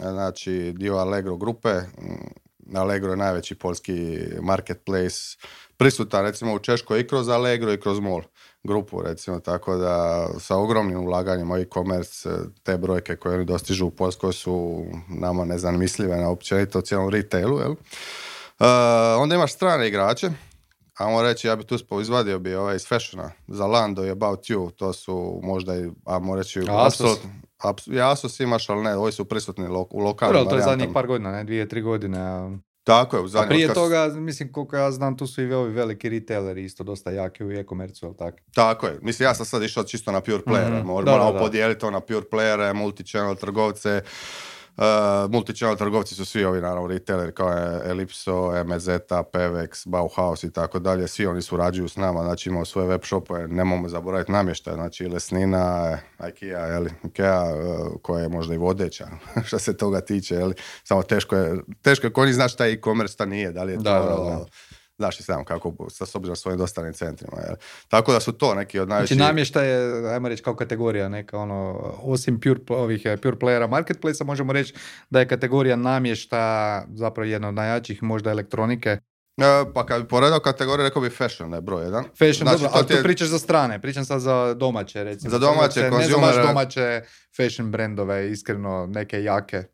znači 0.00 0.72
dio 0.76 0.96
Allegro 0.96 1.36
grupe, 1.36 1.80
Allegro 2.74 3.10
je 3.10 3.16
najveći 3.16 3.54
polski 3.54 4.18
marketplace, 4.40 5.36
prisutan 5.76 6.24
recimo 6.24 6.54
u 6.54 6.58
Češkoj 6.58 7.00
i 7.00 7.06
kroz 7.06 7.28
Allegro 7.28 7.72
i 7.72 7.80
kroz 7.80 8.00
MOL 8.00 8.22
grupu 8.64 9.02
recimo, 9.02 9.40
tako 9.40 9.76
da 9.76 10.26
sa 10.38 10.56
ogromnim 10.56 10.98
ulaganjima 10.98 11.58
e-commerce 11.58 12.30
te 12.62 12.76
brojke 12.78 13.16
koje 13.16 13.34
oni 13.34 13.44
dostižu 13.44 13.86
u 13.86 13.90
Polskoj 13.90 14.32
su 14.32 14.84
nama 15.08 15.44
nezamislive 15.44 16.16
na 16.16 16.30
općenito 16.30 16.80
cijelom 16.80 17.10
retailu. 17.10 17.58
Jel? 17.58 17.70
Uh, 17.70 17.76
onda 19.18 19.34
imaš 19.34 19.52
strane 19.52 19.88
igrače, 19.88 20.30
ajmo 20.94 21.22
reći, 21.22 21.46
ja 21.46 21.56
bi 21.56 21.64
tu 21.64 21.76
izvadio 22.00 22.38
bi 22.38 22.54
ovaj 22.54 22.76
iz 22.76 22.88
fashiona, 22.88 23.30
Zalando 23.48 24.04
i 24.04 24.10
About 24.10 24.40
You, 24.40 24.70
to 24.70 24.92
su 24.92 25.40
možda 25.42 25.76
i, 25.76 25.90
ajmo 26.04 26.36
reći, 26.36 26.60
apsolutno, 26.68 27.30
Asus 28.02 28.40
imaš, 28.40 28.68
ali 28.68 28.82
ne, 28.82 28.96
ovi 28.96 29.12
su 29.12 29.24
prisutni 29.24 29.68
lo, 29.68 29.86
u 29.90 29.98
lokalnim 29.98 30.38
Dobro, 30.38 30.50
to 30.50 30.56
je 30.56 30.62
zadnjih 30.62 30.88
par 30.94 31.06
godina, 31.06 31.32
ne, 31.32 31.44
dvije, 31.44 31.68
tri 31.68 31.82
godine. 31.82 32.18
Tako 32.84 33.16
je, 33.16 33.22
u 33.22 33.26
A 33.34 33.46
prije 33.48 33.74
toga, 33.74 34.08
mislim, 34.14 34.52
koliko 34.52 34.76
ja 34.76 34.90
znam, 34.90 35.16
tu 35.16 35.26
su 35.26 35.42
i 35.42 35.52
ovi 35.52 35.72
veliki 35.72 36.08
retaileri 36.08 36.64
isto 36.64 36.84
dosta 36.84 37.10
jaki 37.10 37.44
u 37.44 37.52
e-komercu, 37.52 38.06
ali 38.06 38.16
tako? 38.16 38.38
Tako 38.54 38.86
je. 38.86 38.98
Mislim, 39.02 39.26
ja 39.26 39.34
sam 39.34 39.46
sad 39.46 39.62
išao 39.62 39.84
čisto 39.84 40.12
na 40.12 40.20
pure 40.20 40.38
playere. 40.38 40.70
Mm-hmm. 40.70 40.86
Moramo 40.86 41.38
podijeliti 41.38 41.80
to 41.80 41.90
na 41.90 42.00
pure 42.00 42.26
playere, 42.32 42.72
multi-channel 42.74 43.36
trgovce, 43.36 44.02
Uh, 44.76 45.30
multichannel 45.30 45.76
trgovci 45.76 46.14
su 46.14 46.24
svi 46.24 46.44
ovi 46.44 46.60
naravno 46.60 46.86
retaileri 46.86 47.32
kao 47.32 47.48
je 47.48 47.80
Elipso, 47.84 48.64
MZ, 48.64 48.88
Pevex, 49.32 49.88
Bauhaus 49.88 50.44
i 50.44 50.52
tako 50.52 50.78
dalje, 50.78 51.08
svi 51.08 51.26
oni 51.26 51.42
surađuju 51.42 51.88
s 51.88 51.96
nama, 51.96 52.22
znači 52.22 52.48
imamo 52.48 52.64
svoje 52.64 52.88
web 52.88 53.00
shopove, 53.04 53.48
nemojmo 53.48 53.88
zaboraviti 53.88 54.32
namještaj, 54.32 54.74
znači 54.74 55.06
Lesnina, 55.06 55.98
Ikea, 56.28 56.66
jeli, 56.66 56.90
Ikea 57.04 57.42
uh, 57.42 58.02
koja 58.02 58.22
je 58.22 58.28
možda 58.28 58.54
i 58.54 58.58
vodeća 58.58 59.08
što 59.46 59.58
se 59.58 59.76
toga 59.76 60.00
tiče, 60.00 60.34
jeli, 60.34 60.54
samo 60.84 61.02
teško 61.02 61.36
je, 61.36 61.60
teško 61.82 62.06
je 62.06 62.12
ko 62.12 62.26
znaš 62.26 62.52
šta 62.52 62.64
je 62.64 62.72
e-commerce, 62.72 63.12
šta 63.12 63.26
nije, 63.26 63.52
da 63.52 63.62
li 63.62 63.72
je 63.72 63.76
to 63.76 63.82
da, 63.82 63.90
da, 63.90 64.06
da 64.06 64.44
znaš 64.98 65.20
i 65.20 65.22
sam 65.22 65.44
kako 65.44 65.74
sa 65.90 66.06
s 66.06 66.14
obzirom 66.14 66.36
svojim 66.36 66.58
dostavnim 66.58 66.92
centrima. 66.92 67.36
Jel? 67.46 67.56
Tako 67.88 68.12
da 68.12 68.20
su 68.20 68.32
to 68.32 68.54
neki 68.54 68.78
od 68.78 68.88
najvećih... 68.88 69.16
Znači 69.16 69.26
namještaj 69.26 69.68
je, 69.68 70.12
ajmo 70.12 70.28
reći, 70.28 70.42
kao 70.42 70.56
kategorija 70.56 71.08
neka, 71.08 71.38
ono, 71.38 71.72
osim 72.02 72.40
pure, 72.40 72.60
ovih 72.68 73.02
eh, 73.04 73.16
pure 73.16 73.36
playera 73.36 73.68
marketplace 73.68 74.24
možemo 74.24 74.52
reći 74.52 74.74
da 75.10 75.20
je 75.20 75.28
kategorija 75.28 75.76
namješta 75.76 76.84
zapravo 76.94 77.28
jedna 77.28 77.48
od 77.48 77.54
najjačih, 77.54 78.02
možda 78.02 78.30
elektronike. 78.30 78.98
E, 79.36 79.72
pa 79.74 79.86
kad 79.86 80.02
bi 80.02 80.08
poredao 80.08 80.40
kategoriju, 80.40 80.84
rekao 80.84 81.02
bi 81.02 81.10
fashion 81.10 81.50
da 81.50 81.56
je 81.56 81.62
broj 81.62 81.84
jedan. 81.84 82.04
Fashion, 82.04 82.48
znači, 82.48 82.62
dobro, 82.62 82.70
ali 82.72 82.86
tu 82.86 82.94
pričaš 83.02 83.28
za 83.28 83.38
strane, 83.38 83.80
pričam 83.80 84.04
sad 84.04 84.20
za 84.20 84.54
domaće, 84.54 85.04
recimo. 85.04 85.30
Za 85.30 85.38
domaće, 85.38 85.90
consumer... 85.90 86.36
Ne 86.36 86.42
domaće 86.42 87.02
fashion 87.36 87.70
brendove, 87.70 88.30
iskreno, 88.30 88.86
neke 88.86 89.22
jake. 89.22 89.64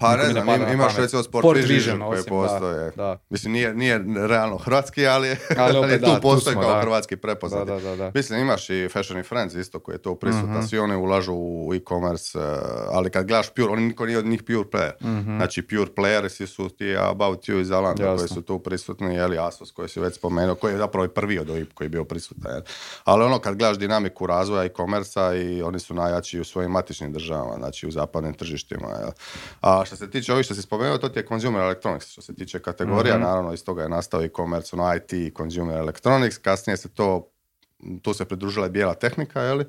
Pa 0.00 0.16
ne 0.16 0.28
znam, 0.28 0.48
im, 0.48 0.72
imaš 0.72 0.96
recimo 0.96 1.22
Sport, 1.22 1.42
Sport 1.42 1.58
Vision, 1.58 1.76
Vision 1.76 2.00
koji 2.00 2.22
postoje. 2.22 2.90
Da, 2.90 3.02
da. 3.02 3.18
Mislim, 3.30 3.52
nije, 3.52 3.74
nije 3.74 4.04
realno 4.28 4.56
hrvatski, 4.56 5.06
ali, 5.06 5.36
ali, 5.58 5.76
ali 5.82 6.00
tu 6.00 6.06
da, 6.06 6.20
postoji 6.22 6.54
tu 6.54 6.60
smo, 6.60 6.62
kao 6.62 6.74
da. 6.74 6.80
hrvatski 6.80 7.16
prepoznat. 7.16 7.66
Da, 7.66 7.80
da, 7.80 7.96
da, 7.96 8.10
Mislim, 8.14 8.40
imaš 8.40 8.70
i 8.70 8.88
Fashion 8.92 9.16
and 9.16 9.26
Friends 9.26 9.54
isto 9.54 9.78
koji 9.78 9.94
je 9.94 10.02
to 10.02 10.14
prisutan, 10.14 10.50
mm-hmm. 10.50 10.68
svi 10.68 10.78
oni 10.78 10.96
ulažu 10.96 11.32
u 11.34 11.74
e-commerce, 11.74 12.38
eh, 12.38 12.42
ali 12.90 13.10
kad 13.10 13.26
gledaš 13.26 13.50
Pure, 13.50 13.68
oni 13.68 13.86
niko 13.86 14.06
nije 14.06 14.18
od 14.18 14.26
njih 14.26 14.42
Pure 14.42 14.68
Player. 14.72 14.92
Mm-hmm. 15.02 15.36
Znači, 15.36 15.62
Pure 15.62 15.90
Player 15.96 16.28
svi 16.28 16.46
su 16.46 16.68
ti 16.68 16.96
About 16.96 17.38
You 17.48 17.60
iz 17.60 17.68
Zalanda 17.68 18.16
koji 18.16 18.28
su 18.28 18.42
tu 18.42 18.58
prisutni, 18.58 19.14
jeli 19.14 19.38
Asos 19.38 19.70
koji 19.70 19.88
si 19.88 20.00
već 20.00 20.14
spomenuo, 20.14 20.54
koji 20.54 20.72
je 20.72 20.78
zapravo 20.78 21.04
i 21.04 21.08
prvi 21.08 21.38
od 21.38 21.50
OIP 21.50 21.74
koji 21.74 21.84
je 21.84 21.90
bio 21.90 22.04
prisutan. 22.04 22.52
Jel? 22.52 22.62
Ali 23.04 23.24
ono, 23.24 23.38
kad 23.38 23.56
gledaš 23.56 23.78
dinamiku 23.78 24.26
razvoja 24.26 24.64
e-commerce 24.64 25.20
i 25.20 25.62
oni 25.62 25.78
su 25.78 25.94
najjači 25.94 26.40
u 26.40 26.44
svojim 26.44 26.70
matičnim 26.70 27.12
državama, 27.12 27.54
znači 27.58 27.86
u 27.86 27.90
zapadnim 27.90 28.34
tržištima. 28.34 28.88
Jel? 28.88 29.10
A 29.60 29.84
što 29.88 29.96
se 29.96 30.10
tiče 30.10 30.32
ovih 30.32 30.44
što 30.44 30.54
si 30.54 30.62
spomenuo, 30.62 30.98
to 30.98 31.08
ti 31.08 31.18
je 31.18 31.26
consumer 31.26 31.62
electronics, 31.62 32.06
što 32.06 32.22
se 32.22 32.34
tiče 32.34 32.58
kategorija, 32.58 33.14
mm-hmm. 33.14 33.28
naravno 33.28 33.52
iz 33.52 33.64
toga 33.64 33.82
je 33.82 33.88
nastao 33.88 34.24
i 34.24 34.30
commerce, 34.36 34.76
ono 34.76 34.94
IT, 34.94 35.36
consumer 35.36 35.78
electronics, 35.78 36.38
kasnije 36.38 36.76
se 36.76 36.88
to, 36.88 37.30
tu 38.02 38.14
se 38.14 38.24
pridružila 38.24 38.66
i 38.66 38.70
bijela 38.70 38.94
tehnika, 38.94 39.40
je 39.40 39.54
li? 39.54 39.64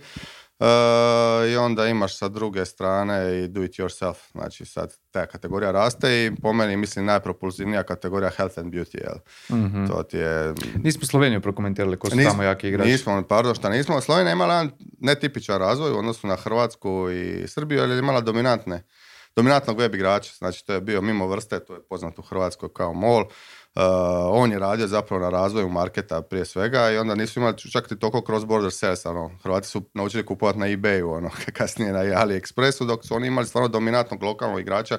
I 1.52 1.56
onda 1.58 1.88
imaš 1.88 2.18
sa 2.18 2.28
druge 2.28 2.66
strane 2.66 3.44
i 3.44 3.48
do 3.48 3.64
it 3.64 3.72
yourself. 3.72 4.16
Znači 4.32 4.66
sad 4.66 4.96
ta 5.12 5.26
kategorija 5.26 5.72
raste 5.72 6.26
i 6.26 6.32
po 6.42 6.54
meni 6.54 6.78
mislim 6.78 7.06
najpropulzivnija 7.06 7.84
kategorija 7.84 8.30
health 8.30 8.60
and 8.60 8.74
beauty. 8.74 8.98
Jel? 9.04 9.18
mm 9.60 9.88
To 9.88 10.04
ti 10.04 10.18
je... 10.18 10.54
Nismo 10.84 11.06
Sloveniju 11.06 11.42
prokomentirali 11.42 11.98
ko 11.98 12.10
su 12.10 12.18
tamo 12.24 12.44
jaki 12.44 12.68
igrači. 12.68 12.92
Nismo, 12.92 13.24
pardon 13.30 13.56
šta 13.56 13.70
nismo. 13.70 14.02
Slovenija 14.02 14.34
imala 14.34 14.68
netipičan 15.00 15.60
razvoj 15.60 15.92
u 15.92 15.98
odnosu 15.98 16.28
na 16.28 16.36
Hrvatsku 16.36 17.08
i 17.12 17.48
Srbiju, 17.48 17.82
ali 17.82 17.92
je 17.92 18.00
imala 18.00 18.22
dominantne 18.22 18.84
dominantnog 19.36 19.78
web 19.78 19.96
igrača, 19.96 20.34
znači 20.38 20.66
to 20.66 20.74
je 20.74 20.82
bio 20.82 21.02
mimo 21.02 21.28
vrste, 21.28 21.60
to 21.60 21.74
je 21.74 21.82
poznat 21.90 22.20
u 22.20 22.22
Hrvatskoj 22.22 22.70
kao 22.74 22.94
MOL, 22.94 23.26
Uh, 23.76 23.84
on 24.32 24.52
je 24.52 24.60
radio 24.60 24.88
zapravo 24.88 25.24
na 25.24 25.30
razvoju 25.30 25.70
marketa 25.70 26.22
prije 26.22 26.46
svega 26.46 26.92
i 26.92 26.98
onda 26.98 27.16
nisu 27.16 27.40
imali 27.40 27.58
čak 27.58 27.92
i 27.92 28.00
toliko 28.00 28.20
cross-border 28.20 28.70
sales, 28.72 29.06
ono, 29.06 29.32
Hrvati 29.44 29.68
su 29.68 29.82
naučili 29.94 30.26
kupovati 30.26 30.60
na 30.60 30.66
eBayu, 30.66 31.18
ono, 31.18 31.30
kasnije 31.58 31.94
na 31.94 32.00
AliExpressu, 32.00 32.86
dok 32.86 33.06
su 33.06 33.16
oni 33.16 33.28
imali 33.28 33.48
stvarno 33.48 33.68
dominantnog 33.68 34.24
lokalnog 34.24 34.60
igrača 34.60 34.98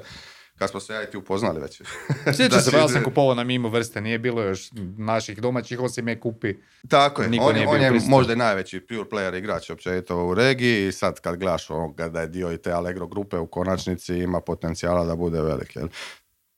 kad 0.60 0.70
smo 0.70 0.80
se 0.80 0.92
ja 0.92 1.02
i 1.02 1.10
ti 1.10 1.16
upoznali 1.16 1.60
već. 1.60 1.82
Sjećam 2.36 2.60
se, 2.60 2.76
ja 2.76 2.88
sam 2.88 3.04
kupovao 3.04 3.34
na 3.34 3.44
mimo 3.44 3.68
vrste, 3.68 4.00
nije 4.00 4.18
bilo 4.18 4.42
još 4.42 4.70
naših 4.96 5.40
domaćih, 5.40 5.80
osim 5.80 6.08
je 6.08 6.20
kupi. 6.20 6.54
Tako 6.88 7.22
je, 7.22 7.28
on, 7.40 7.56
je, 7.56 7.68
on 7.68 7.80
je 7.80 8.00
možda 8.08 8.32
i 8.32 8.36
najveći 8.36 8.80
pure 8.80 9.04
player 9.10 9.38
igrač 9.38 9.70
općenito 9.70 10.24
u 10.24 10.34
regiji 10.34 10.88
i 10.88 10.92
sad 10.92 11.20
kad 11.20 11.36
gledaš 11.36 11.68
da 12.10 12.20
je 12.20 12.26
dio 12.26 12.52
i 12.52 12.58
te 12.58 12.72
Allegro 12.72 13.06
grupe 13.06 13.38
u 13.38 13.46
konačnici 13.46 14.14
ima 14.14 14.40
potencijala 14.40 15.04
da 15.04 15.16
bude 15.16 15.42
velik. 15.42 15.76
Jel? 15.76 15.88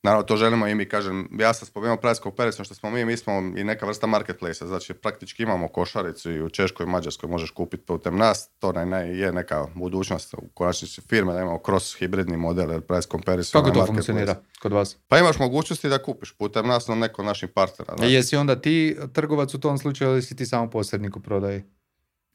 Naravno, 0.03 0.23
to 0.23 0.37
želimo 0.37 0.67
i 0.67 0.75
mi, 0.75 0.89
kažem, 0.89 1.29
ja 1.39 1.55
sam 1.55 1.67
spomenuo 1.67 1.97
Price 1.97 2.21
Comparison, 2.23 2.65
što 2.65 2.75
smo 2.75 2.91
mi, 2.91 3.05
mi 3.05 3.17
smo 3.17 3.33
i 3.33 3.65
neka 3.65 3.87
vrsta 3.87 4.07
marketplace 4.07 4.67
znači 4.67 4.95
praktički 4.95 5.43
imamo 5.43 5.69
košaricu 5.69 6.31
i 6.31 6.43
u 6.43 6.49
Češkoj 6.49 6.85
i 6.85 6.89
Mađarskoj 6.89 7.29
možeš 7.29 7.51
kupiti 7.51 7.87
putem 7.87 8.17
nas, 8.17 8.51
to 8.59 8.73
naj, 8.73 9.21
je 9.21 9.33
neka 9.33 9.67
budućnost 9.75 10.35
u 10.35 10.49
konačnici 10.55 11.01
firme 11.01 11.33
da 11.33 11.41
imamo 11.41 11.61
cross 11.67 11.97
hibridni 11.99 12.37
model, 12.37 12.71
jer 12.71 12.81
Price 12.81 13.09
Comparison 13.09 13.63
Kako 13.63 13.75
to 13.75 13.87
funkcionira 13.87 14.37
kod 14.63 14.73
vas? 14.73 14.97
Pa 15.09 15.19
imaš 15.19 15.39
mogućnosti 15.39 15.89
da 15.89 16.03
kupiš 16.03 16.33
putem 16.33 16.67
nas 16.67 16.89
na 16.89 16.95
neko 16.95 17.23
naših 17.23 17.49
partnera. 17.49 17.95
Znači. 17.97 18.13
Jesi 18.13 18.37
onda 18.37 18.61
ti 18.61 18.97
trgovac 19.13 19.55
u 19.55 19.61
tom 19.61 19.79
slučaju 19.79 20.11
ili 20.11 20.23
si 20.23 20.37
ti 20.37 20.47
samo 20.47 20.71
posrednik 20.71 21.17
u 21.17 21.21
prodaji? 21.21 21.63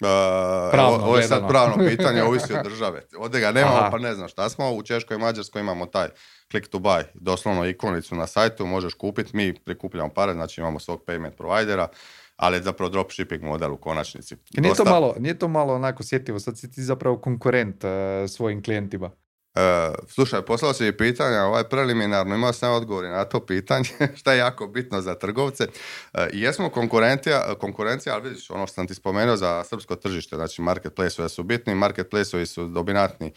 Uh, 0.01 1.03
ovo 1.03 1.17
je 1.17 1.23
sad 1.23 1.47
pravno 1.47 1.77
pitanje, 1.89 2.23
ovisi 2.23 2.53
od 2.53 2.63
države. 2.63 3.01
Ovdje 3.17 3.41
ga 3.41 3.51
nemamo, 3.51 3.87
pa 3.91 3.97
ne 3.97 4.13
znam 4.13 4.27
šta 4.27 4.49
smo. 4.49 4.71
U 4.71 4.83
Češkoj 4.83 5.15
i 5.15 5.19
Mađarskoj 5.19 5.61
imamo 5.61 5.85
taj 5.85 6.09
click 6.51 6.67
to 6.67 6.79
buy, 6.79 7.03
doslovno 7.13 7.65
ikonicu 7.65 8.15
na 8.15 8.27
sajtu, 8.27 8.65
možeš 8.65 8.93
kupiti, 8.93 9.37
mi 9.37 9.53
prikupljamo 9.53 10.09
pare, 10.09 10.33
znači 10.33 10.61
imamo 10.61 10.79
svog 10.79 11.03
payment 11.07 11.31
providera, 11.31 11.87
ali 12.35 12.57
je 12.57 12.63
zapravo 12.63 12.89
dropshipping 12.89 13.43
model 13.43 13.73
u 13.73 13.77
konačnici. 13.77 14.35
Nije, 14.57 14.75
to 14.75 14.85
malo, 14.85 15.15
nije 15.19 15.39
to 15.39 15.47
malo 15.47 15.73
onako 15.73 16.03
sjetivo, 16.03 16.39
sad 16.39 16.57
si 16.57 16.71
ti 16.71 16.83
zapravo 16.83 17.17
konkurent 17.17 17.83
uh, 17.83 17.89
svojim 18.27 18.63
klijentima. 18.63 19.11
Uh, 19.57 19.95
slušaj, 20.07 20.41
poslao 20.41 20.73
si 20.73 20.87
i 20.87 20.91
pitanja, 20.91 21.43
ovaj 21.43 21.63
preliminarno, 21.63 22.35
imao 22.35 22.53
sam 22.53 22.73
odgovor 22.73 23.05
na 23.05 23.25
to 23.25 23.45
pitanje, 23.45 23.89
šta 24.19 24.33
je 24.33 24.37
jako 24.37 24.67
bitno 24.67 25.01
za 25.01 25.15
trgovce. 25.15 25.67
Uh, 26.13 26.19
jesmo 26.33 26.69
konkurencija, 26.69 27.55
konkurencija, 27.59 28.15
ali 28.15 28.29
vidiš 28.29 28.49
ono 28.49 28.67
što 28.67 28.73
sam 28.73 28.87
ti 28.87 28.93
spomenuo 28.93 29.37
za 29.37 29.63
srpsko 29.63 29.95
tržište, 29.95 30.35
znači 30.35 30.61
marketplace 30.61 31.29
su 31.29 31.43
bitni, 31.43 31.75
marketplace 31.75 32.45
su 32.45 32.67
dominantni 32.67 33.33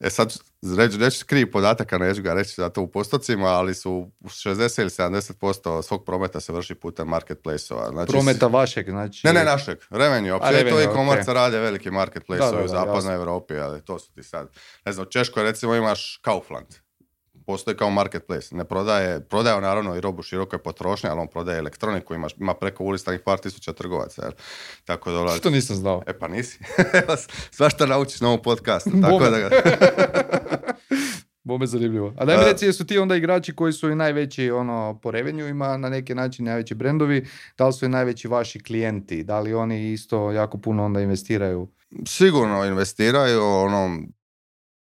E 0.00 0.10
sad, 0.10 0.34
reći, 0.76 0.98
reći 0.98 1.24
krivi 1.24 1.50
podataka, 1.50 1.98
neću 1.98 2.22
ga 2.22 2.34
reći 2.34 2.54
zato 2.56 2.82
u 2.82 2.86
postocima, 2.86 3.46
ali 3.46 3.74
su 3.74 4.10
60 4.20 4.80
ili 4.80 4.90
70% 4.90 5.82
svog 5.82 6.04
prometa 6.04 6.40
se 6.40 6.52
vrši 6.52 6.74
putem 6.74 7.08
marketplace-ova. 7.08 7.90
Znači, 7.90 8.12
prometa 8.12 8.46
vašeg, 8.46 8.90
znači? 8.90 9.26
Ne, 9.26 9.32
ne, 9.32 9.44
našeg. 9.44 9.78
Revenue. 9.90 10.32
Opće 10.32 10.70
to 10.70 10.80
i 10.82 10.86
commerce 10.94 11.32
rade 11.34 11.58
veliki 11.58 11.90
marketplace-ovi 11.90 12.64
u 12.64 12.68
zapadnoj 12.68 13.14
Europi, 13.14 13.54
ali 13.54 13.84
to 13.84 13.98
su 13.98 14.12
ti 14.12 14.22
sad. 14.22 14.48
Ne 14.84 14.92
znam, 14.92 15.06
u 15.06 15.10
Češkoj 15.10 15.42
recimo 15.42 15.74
imaš 15.74 16.20
Kaufland 16.22 16.87
postoji 17.48 17.76
kao 17.76 17.90
marketplace. 17.90 18.54
Ne 18.56 18.64
prodaje, 18.64 19.20
prodaje 19.20 19.60
naravno 19.60 19.96
i 19.96 20.00
robu 20.00 20.22
široke 20.22 20.58
potrošnje, 20.58 21.10
ali 21.10 21.20
on 21.20 21.28
prodaje 21.28 21.58
elektroniku, 21.58 22.14
ima, 22.14 22.28
ima 22.40 22.54
preko 22.54 22.84
ulistanih 22.84 23.20
par 23.24 23.38
tisuća 23.38 23.72
trgovaca. 23.72 24.22
Jer. 24.24 24.34
Tako 24.84 25.10
da, 25.10 25.28
Što 25.28 25.50
nisam 25.50 25.76
znao? 25.76 26.02
E 26.06 26.18
pa 26.18 26.28
nisi. 26.28 26.58
Svašta 27.56 27.86
naučiš 27.86 28.20
na 28.20 28.28
ovom 28.28 28.42
podcastu. 28.42 28.90
Tako 29.02 29.30
da 29.30 29.38
ga... 29.38 29.48
Bome 31.48 31.66
zanimljivo. 31.66 32.14
A 32.16 32.24
daj 32.24 32.38
mi 32.38 32.44
reci, 32.44 32.66
jesu 32.66 32.86
ti 32.86 32.98
onda 32.98 33.16
igrači 33.16 33.54
koji 33.56 33.72
su 33.72 33.90
i 33.90 33.94
najveći 33.94 34.50
ono, 34.50 35.00
po 35.02 35.12
ima 35.50 35.76
na 35.76 35.88
neki 35.88 36.14
način 36.14 36.44
najveći 36.44 36.74
brendovi, 36.74 37.26
da 37.58 37.66
li 37.66 37.72
su 37.72 37.84
i 37.84 37.88
najveći 37.88 38.28
vaši 38.28 38.62
klijenti? 38.62 39.24
Da 39.24 39.40
li 39.40 39.54
oni 39.54 39.92
isto 39.92 40.32
jako 40.32 40.58
puno 40.58 40.84
onda 40.84 41.00
investiraju? 41.00 41.68
Sigurno 42.06 42.64
investiraju, 42.64 43.42
ono, 43.44 44.02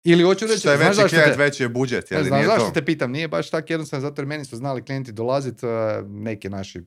ili 0.04 0.22
hoću 0.22 0.46
reći, 0.46 0.58
što 0.58 0.70
je 0.70 0.76
veći 0.76 1.08
klijent, 1.08 1.36
veći 1.36 1.62
je 1.62 1.68
budžet. 1.68 2.10
Ne 2.10 2.24
znam, 2.24 2.44
zašto 2.44 2.70
te 2.70 2.84
pitam, 2.84 3.10
nije 3.10 3.28
baš 3.28 3.50
tako 3.50 3.72
jednostavno, 3.72 4.00
zato 4.00 4.22
jer 4.22 4.26
meni 4.26 4.44
su 4.44 4.56
znali 4.56 4.84
klijenti 4.84 5.12
dolaziti, 5.12 5.66
eh, 5.66 6.02
neki 6.06 6.48
naši 6.48 6.82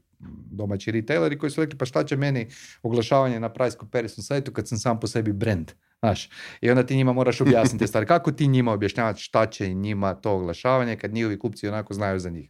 domaći 0.52 0.92
retaileri 0.92 1.38
koji 1.38 1.50
su 1.50 1.62
rekli 1.62 1.78
pa 1.78 1.86
šta 1.86 2.04
će 2.04 2.16
meni 2.16 2.48
oglašavanje 2.84 3.40
na 3.40 3.54
price 3.54 3.78
comparison 3.78 4.24
sajtu 4.24 4.54
kad 4.54 4.68
sam 4.68 4.78
sam 4.78 5.00
po 5.00 5.08
sebi 5.08 5.34
brand. 5.34 5.72
Znaš, 6.00 6.30
i 6.62 6.70
onda 6.70 6.86
ti 6.86 6.96
njima 6.96 7.14
moraš 7.14 7.42
objasniti 7.42 7.88
stvari. 7.88 8.08
Kako 8.16 8.32
ti 8.32 8.48
njima 8.48 8.72
objašnjavati 8.72 9.22
šta 9.22 9.46
će 9.46 9.74
njima 9.74 10.14
to 10.14 10.32
oglašavanje 10.32 10.96
kad 10.96 11.14
njihovi 11.14 11.40
kupci 11.40 11.68
onako 11.68 11.94
znaju 11.94 12.20
za 12.20 12.30
njih? 12.30 12.50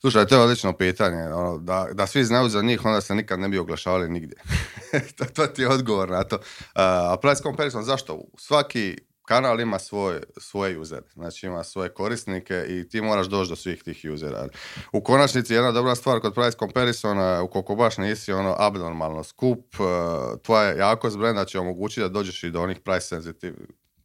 Slušaj, 0.00 0.26
to 0.26 0.34
je 0.34 0.40
odlično 0.40 0.72
pitanje. 0.72 1.22
Ono, 1.22 1.58
da, 1.58 1.88
da 1.92 2.06
svi 2.06 2.24
znaju 2.24 2.48
za 2.48 2.62
njih, 2.62 2.84
onda 2.84 3.00
se 3.00 3.14
nikad 3.14 3.40
ne 3.40 3.48
bi 3.48 3.58
oglašavali 3.58 4.08
nigdje. 4.08 4.36
to, 5.16 5.24
to, 5.24 5.46
ti 5.46 5.62
je 5.62 5.68
odgovor 5.68 6.10
na 6.10 6.24
to. 6.24 6.36
Uh, 6.36 6.42
a 6.74 7.16
price 7.22 7.42
comparison, 7.42 7.84
zašto? 7.84 8.24
Svaki 8.38 8.96
kanal 9.26 9.60
ima 9.60 9.78
svoj, 9.78 10.20
svoje 10.36 10.78
user, 10.78 11.02
znači 11.14 11.46
ima 11.46 11.64
svoje 11.64 11.88
korisnike 11.88 12.64
i 12.68 12.88
ti 12.88 13.00
moraš 13.00 13.26
doći 13.26 13.50
do 13.50 13.56
svih 13.56 13.82
tih 13.82 14.06
usera. 14.12 14.48
U 14.92 15.00
konačnici 15.00 15.54
jedna 15.54 15.72
dobra 15.72 15.94
stvar 15.94 16.20
kod 16.20 16.34
price 16.34 16.58
comparisona, 16.58 17.42
ukoliko 17.42 17.74
baš 17.74 17.98
nisi 17.98 18.32
ono 18.32 18.54
abnormalno 18.58 19.24
skup, 19.24 19.74
eh, 19.74 20.38
tvoja 20.42 20.72
jakost 20.72 21.18
brenda 21.18 21.44
će 21.44 21.58
omogućiti 21.58 22.00
da 22.00 22.08
dođeš 22.08 22.44
i 22.44 22.50
do 22.50 22.62
onih 22.62 22.80
price 22.80 23.06
sensitive 23.06 23.56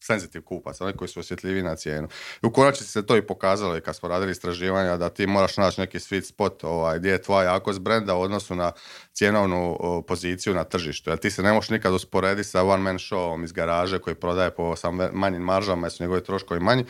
senzitiv 0.02 0.42
kupac, 0.42 0.82
oni 0.82 0.94
koji 0.94 1.08
su 1.08 1.20
osjetljivi 1.20 1.62
na 1.64 1.76
cijenu. 1.76 2.08
I 2.44 2.46
u 2.46 2.52
konačnici 2.52 2.92
se 2.92 3.06
to 3.06 3.18
i 3.18 3.28
pokazalo 3.28 3.78
i 3.78 3.82
kad 3.82 3.96
smo 3.96 4.10
radili 4.10 4.32
istraživanja 4.32 4.98
da 4.98 5.10
ti 5.10 5.28
moraš 5.28 5.58
naći 5.58 5.82
neki 5.82 6.00
sweet 6.00 6.22
spot 6.22 6.64
ovaj, 6.64 7.00
gdje 7.00 7.10
je 7.10 7.22
tvoja 7.22 7.54
jakost 7.54 7.80
brenda 7.80 8.16
u 8.16 8.22
odnosu 8.22 8.56
na 8.56 8.72
cjenovnu 9.14 9.78
poziciju 10.08 10.54
na 10.54 10.64
tržištu. 10.64 11.10
Jer 11.10 11.20
ti 11.20 11.32
se 11.32 11.44
ne 11.44 11.54
možeš 11.54 11.70
nikad 11.70 11.94
usporediti 11.94 12.50
sa 12.50 12.64
one 12.64 12.84
man 12.84 12.98
showom 12.98 13.44
iz 13.44 13.52
garaže 13.52 14.00
koji 14.00 14.16
prodaje 14.16 14.52
po 14.52 14.76
sam 14.76 15.00
manjim 15.14 15.42
maržama 15.42 15.88
jer 15.88 15.92
su 15.92 16.04
njegovi 16.04 16.24
troškovi 16.24 16.60
manji 16.60 16.86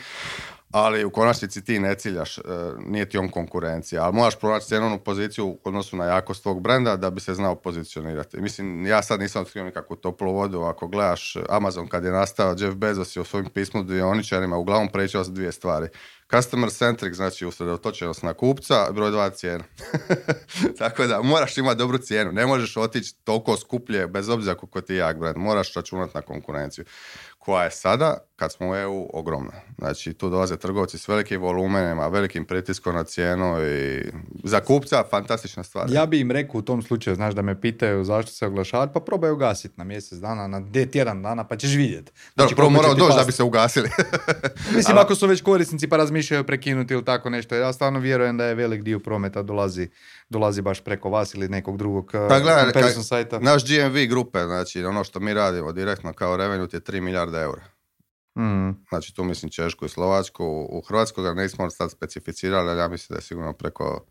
ali 0.72 1.04
u 1.04 1.10
konačnici 1.10 1.64
ti 1.64 1.78
ne 1.78 1.94
ciljaš, 1.94 2.38
e, 2.38 2.42
nije 2.78 3.08
ti 3.08 3.18
on 3.18 3.28
konkurencija, 3.28 4.04
ali 4.04 4.14
moraš 4.14 4.38
pronaći 4.38 4.66
cjenovnu 4.66 4.98
poziciju 4.98 5.46
u 5.46 5.58
odnosu 5.64 5.96
na 5.96 6.04
jakost 6.04 6.42
tvog 6.42 6.60
brenda 6.60 6.96
da 6.96 7.10
bi 7.10 7.20
se 7.20 7.34
znao 7.34 7.54
pozicionirati. 7.54 8.40
Mislim, 8.40 8.86
ja 8.86 9.02
sad 9.02 9.20
nisam 9.20 9.42
otkrio 9.42 9.64
nikakvu 9.64 9.96
toplu 9.96 10.32
vodu, 10.32 10.60
ako 10.60 10.88
gledaš 10.88 11.36
Amazon 11.48 11.88
kad 11.88 12.04
je 12.04 12.10
nastao, 12.10 12.54
Jeff 12.58 12.76
Bezos 12.76 13.16
je 13.16 13.20
u 13.20 13.24
svojim 13.24 13.50
pismu 13.50 13.82
dioničarima 13.82 14.56
uglavnom 14.56 14.88
pričao 14.88 15.24
s 15.24 15.32
dvije 15.32 15.52
stvari. 15.52 15.88
Customer 16.30 16.70
centric, 16.70 17.14
znači 17.14 17.46
usredotočenost 17.46 18.22
na 18.22 18.34
kupca, 18.34 18.92
broj 18.92 19.10
dva 19.10 19.30
cijena. 19.30 19.64
Tako 20.78 21.06
da 21.06 21.22
moraš 21.22 21.58
imati 21.58 21.78
dobru 21.78 21.98
cijenu, 21.98 22.32
ne 22.32 22.46
možeš 22.46 22.76
otići 22.76 23.14
toliko 23.24 23.56
skuplje 23.56 24.06
bez 24.06 24.28
obzira 24.28 24.54
kako 24.54 24.80
ti 24.80 24.92
je 24.92 24.98
jak 24.98 25.18
brand, 25.18 25.36
moraš 25.36 25.74
računati 25.74 26.12
na 26.14 26.22
konkurenciju 26.22 26.84
koja 27.38 27.64
je 27.64 27.70
sada, 27.70 28.18
kad 28.36 28.52
smo 28.52 28.70
u 28.70 28.76
EU, 28.76 29.08
ogromna. 29.12 29.52
Znači, 29.82 30.12
tu 30.12 30.30
dolaze 30.30 30.56
trgovci 30.56 30.98
s 30.98 31.08
velikim 31.08 31.40
volumenima, 31.40 32.08
velikim 32.08 32.44
pritiskom 32.44 32.94
na 32.94 33.04
cijenu 33.04 33.56
i 33.62 34.02
za 34.44 34.60
kupca 34.60 35.04
fantastična 35.10 35.62
stvar. 35.62 35.86
Ja 35.90 36.06
bi 36.06 36.20
im 36.20 36.30
rekao 36.30 36.58
u 36.58 36.62
tom 36.62 36.82
slučaju, 36.82 37.16
znaš, 37.16 37.34
da 37.34 37.42
me 37.42 37.60
pitaju 37.60 38.04
zašto 38.04 38.32
se 38.32 38.46
oglašavati, 38.46 38.92
pa 38.94 39.00
probaj 39.00 39.30
ugasiti 39.30 39.74
na 39.76 39.84
mjesec 39.84 40.18
dana, 40.18 40.46
na 40.46 40.62
tjedan 40.92 41.22
dana, 41.22 41.44
pa 41.44 41.56
ćeš 41.56 41.74
vidjeti. 41.74 42.12
Znači, 42.34 42.54
prvo 42.54 42.70
morao 42.70 42.94
doći 42.94 43.16
da 43.18 43.24
bi 43.24 43.32
se 43.32 43.42
ugasili. 43.42 43.90
Mislim, 44.76 44.98
ako 44.98 45.14
su 45.14 45.26
već 45.26 45.42
korisnici 45.42 45.88
pa 45.88 45.96
razmišljaju 45.96 46.44
prekinuti 46.44 46.94
ili 46.94 47.04
tako 47.04 47.30
nešto, 47.30 47.54
ja 47.54 47.72
stvarno 47.72 47.98
vjerujem 47.98 48.36
da 48.36 48.44
je 48.44 48.54
velik 48.54 48.82
dio 48.82 48.98
prometa 48.98 49.42
dolazi 49.42 49.88
dolazi 50.28 50.62
baš 50.62 50.80
preko 50.80 51.10
vas 51.10 51.34
ili 51.34 51.48
nekog 51.48 51.76
drugog 51.76 52.10
pa, 52.28 52.40
gledaj, 52.40 52.92
sajta. 53.02 53.38
Naš 53.38 53.62
GMV 53.64 53.96
grupe, 54.08 54.38
znači 54.44 54.84
ono 54.84 55.04
što 55.04 55.20
mi 55.20 55.34
radimo 55.34 55.72
direktno 55.72 56.12
kao 56.12 56.36
revenue 56.36 56.68
je 56.72 56.80
3 56.80 57.00
milijarde 57.00 57.38
eura. 57.38 57.62
Mm. 58.38 58.70
Znači 58.88 59.14
tu 59.14 59.24
mislim 59.24 59.50
Češku 59.50 59.84
i 59.84 59.88
Slovačku. 59.88 60.44
U 60.70 60.82
Hrvatskoj 60.88 61.24
ga 61.24 61.42
nismo 61.42 61.70
sad 61.70 61.90
specificirali, 61.90 62.70
ali 62.70 62.80
ja 62.80 62.88
mislim 62.88 63.14
da 63.14 63.18
je 63.18 63.22
sigurno 63.22 63.52
preko 63.52 64.06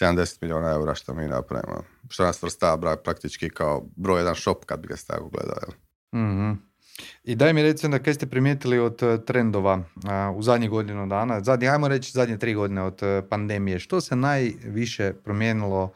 70 0.00 0.38
milijuna 0.40 0.70
eura 0.70 0.94
što 0.94 1.14
mi 1.14 1.28
napravimo. 1.28 1.82
Što 2.08 2.24
nas 2.24 2.42
vrsta 2.42 2.96
praktički 3.04 3.50
kao 3.50 3.86
broj 3.96 4.20
jedan 4.20 4.34
shop 4.34 4.64
kad 4.64 4.80
bi 4.80 4.88
ga 4.88 4.96
se 4.96 5.06
tako 5.06 5.28
gledao. 5.28 5.68
mm 6.14 6.76
i 7.24 7.34
daj 7.34 7.52
mi 7.52 7.62
recimo 7.62 7.98
da 7.98 8.02
kaj 8.02 8.14
ste 8.14 8.26
primijetili 8.26 8.78
od 8.78 9.02
e, 9.02 9.24
trendova 9.24 9.82
u 10.36 10.42
zadnjih 10.42 10.70
godinu 10.70 11.06
dana, 11.06 11.40
zadnji, 11.40 11.68
ajmo 11.68 11.88
reći 11.88 12.12
zadnje 12.12 12.38
tri 12.38 12.54
godine 12.54 12.82
od 12.82 13.02
e, 13.02 13.22
pandemije, 13.30 13.78
što 13.78 14.00
se 14.00 14.16
najviše 14.16 15.12
promijenilo 15.24 15.92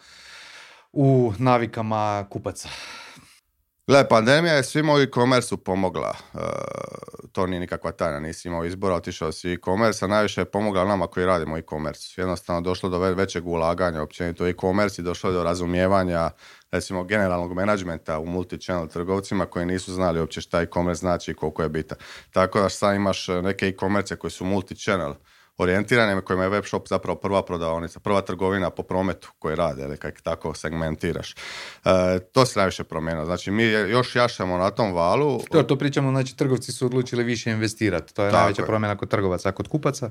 u 0.92 1.32
navikama 1.38 2.26
kupaca? 2.30 2.68
Gle, 3.90 4.08
pandemija 4.08 4.54
je 4.54 4.62
svima 4.62 4.94
u 4.94 4.98
e-commerce 4.98 5.56
pomogla. 5.56 6.14
E, 6.34 6.38
to 7.32 7.46
nije 7.46 7.60
nikakva 7.60 7.92
tajna, 7.92 8.20
nisi 8.20 8.48
imao 8.48 8.64
izbora, 8.64 8.94
otišao 8.94 9.32
si 9.32 9.52
e-commerce, 9.52 10.04
a 10.04 10.08
najviše 10.08 10.40
je 10.40 10.44
pomogla 10.44 10.84
nama 10.84 11.06
koji 11.06 11.26
radimo 11.26 11.58
e-commerce. 11.58 12.20
Jednostavno 12.20 12.60
došlo 12.60 12.88
do 12.88 12.98
većeg 12.98 13.46
ulaganja 13.46 14.02
općenito 14.02 14.46
e-commerce 14.46 15.02
i 15.02 15.04
došlo 15.04 15.32
do 15.32 15.44
razumijevanja 15.44 16.30
recimo 16.70 17.04
generalnog 17.04 17.54
menadžmenta 17.54 18.18
u 18.18 18.26
multi-channel 18.26 18.88
trgovcima 18.88 19.46
koji 19.46 19.66
nisu 19.66 19.92
znali 19.92 20.20
uopće 20.20 20.40
šta 20.40 20.60
e-commerce 20.60 21.00
znači 21.00 21.30
i 21.30 21.34
koliko 21.34 21.62
je 21.62 21.68
bitan. 21.68 21.98
Tako 22.30 22.60
da 22.60 22.68
sad 22.68 22.96
imaš 22.96 23.28
neke 23.28 23.66
e-commerce 23.66 24.16
koji 24.16 24.30
su 24.30 24.44
multi-channel 24.44 25.14
orijentirane, 25.60 26.20
kojima 26.20 26.44
je 26.44 26.50
web 26.50 26.64
shop 26.64 26.88
zapravo 26.88 27.18
prva 27.18 27.42
prodavnica, 27.42 28.00
prva 28.00 28.20
trgovina 28.20 28.70
po 28.70 28.82
prometu 28.82 29.30
koji 29.38 29.56
rade, 29.56 29.82
ili 29.82 29.96
kako 29.96 30.20
tako 30.22 30.54
segmentiraš. 30.54 31.34
E, 31.84 32.18
to 32.32 32.46
se 32.46 32.58
najviše 32.58 32.84
promijenilo. 32.84 33.26
Znači, 33.26 33.50
mi 33.50 33.64
još 33.64 34.16
jašamo 34.16 34.58
na 34.58 34.70
tom 34.70 34.92
valu. 34.92 35.40
To, 35.50 35.62
to 35.62 35.76
pričamo, 35.76 36.10
znači, 36.10 36.36
trgovci 36.36 36.72
su 36.72 36.86
odlučili 36.86 37.24
više 37.24 37.50
investirati. 37.50 38.14
To 38.14 38.24
je 38.24 38.32
najveća 38.32 38.62
promjena 38.62 38.96
kod 38.96 39.08
trgovaca. 39.08 39.48
A 39.48 39.52
kod 39.52 39.68
kupaca? 39.68 40.10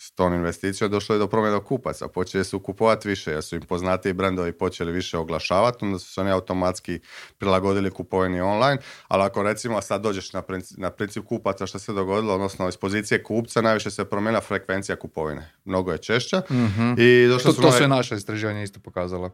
S 0.00 0.10
tom 0.10 0.34
investicijom 0.34 0.90
došlo 0.90 1.14
je 1.14 1.18
do 1.18 1.26
promjena 1.26 1.60
kupaca. 1.60 2.08
Počeli 2.08 2.44
su 2.44 2.60
kupovati 2.60 3.08
više, 3.08 3.30
jer 3.30 3.42
su 3.42 3.56
im 3.56 3.62
poznatiji 3.62 4.12
brendovi 4.12 4.52
počeli 4.52 4.92
više 4.92 5.18
oglašavati, 5.18 5.84
onda 5.84 5.98
su 5.98 6.12
se 6.12 6.20
oni 6.20 6.30
automatski 6.30 7.00
prilagodili 7.38 7.90
kupovini 7.90 8.40
online, 8.40 8.78
ali 9.08 9.22
ako 9.22 9.42
recimo 9.42 9.80
sad 9.80 10.02
dođeš 10.02 10.32
na 10.32 10.42
princip, 10.42 10.78
na 10.78 10.90
princip 10.90 11.24
kupaca 11.24 11.66
što 11.66 11.78
se 11.78 11.92
dogodilo, 11.92 12.34
odnosno 12.34 12.68
iz 12.68 12.76
pozicije 12.76 13.22
kupca, 13.22 13.60
najviše 13.60 13.90
se 13.90 14.04
promijenila 14.04 14.40
frekvencija 14.40 14.96
kupovine. 14.96 15.52
Mnogo 15.64 15.92
je 15.92 15.98
češća. 15.98 16.42
mm 16.50 16.94
I 16.98 17.26
došlo 17.28 17.50
to, 17.50 17.56
su 17.56 17.62
to 17.62 17.72
sve 17.72 17.88
naše 17.88 18.14
istraživanje 18.14 18.62
isto 18.62 18.80
pokazalo. 18.80 19.30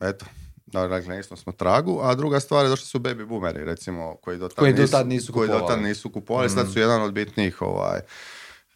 Eto, 0.00 0.26
dakle, 0.66 1.20
isto 1.20 1.36
smo 1.36 1.52
tragu, 1.52 2.00
a 2.02 2.14
druga 2.14 2.40
stvar 2.40 2.64
je 2.64 2.68
došli 2.68 2.86
su 2.86 2.98
baby 2.98 3.26
boomeri, 3.26 3.64
recimo, 3.64 4.16
koji 4.16 4.38
do 4.38 4.48
tad, 4.48 4.56
koji 4.56 4.72
nisu, 4.72 4.82
do 4.82 4.88
tad 4.88 5.06
nisu 5.06 5.32
kupovali. 5.32 5.50
Koji 5.50 5.60
do 5.60 5.66
tad 5.66 5.82
nisu 5.82 6.10
kupovali, 6.10 6.50
sad 6.50 6.64
mhm. 6.64 6.72
su 6.72 6.78
jedan 6.78 7.02
od 7.02 7.12
bitnijih 7.12 7.62
ovaj, 7.62 8.00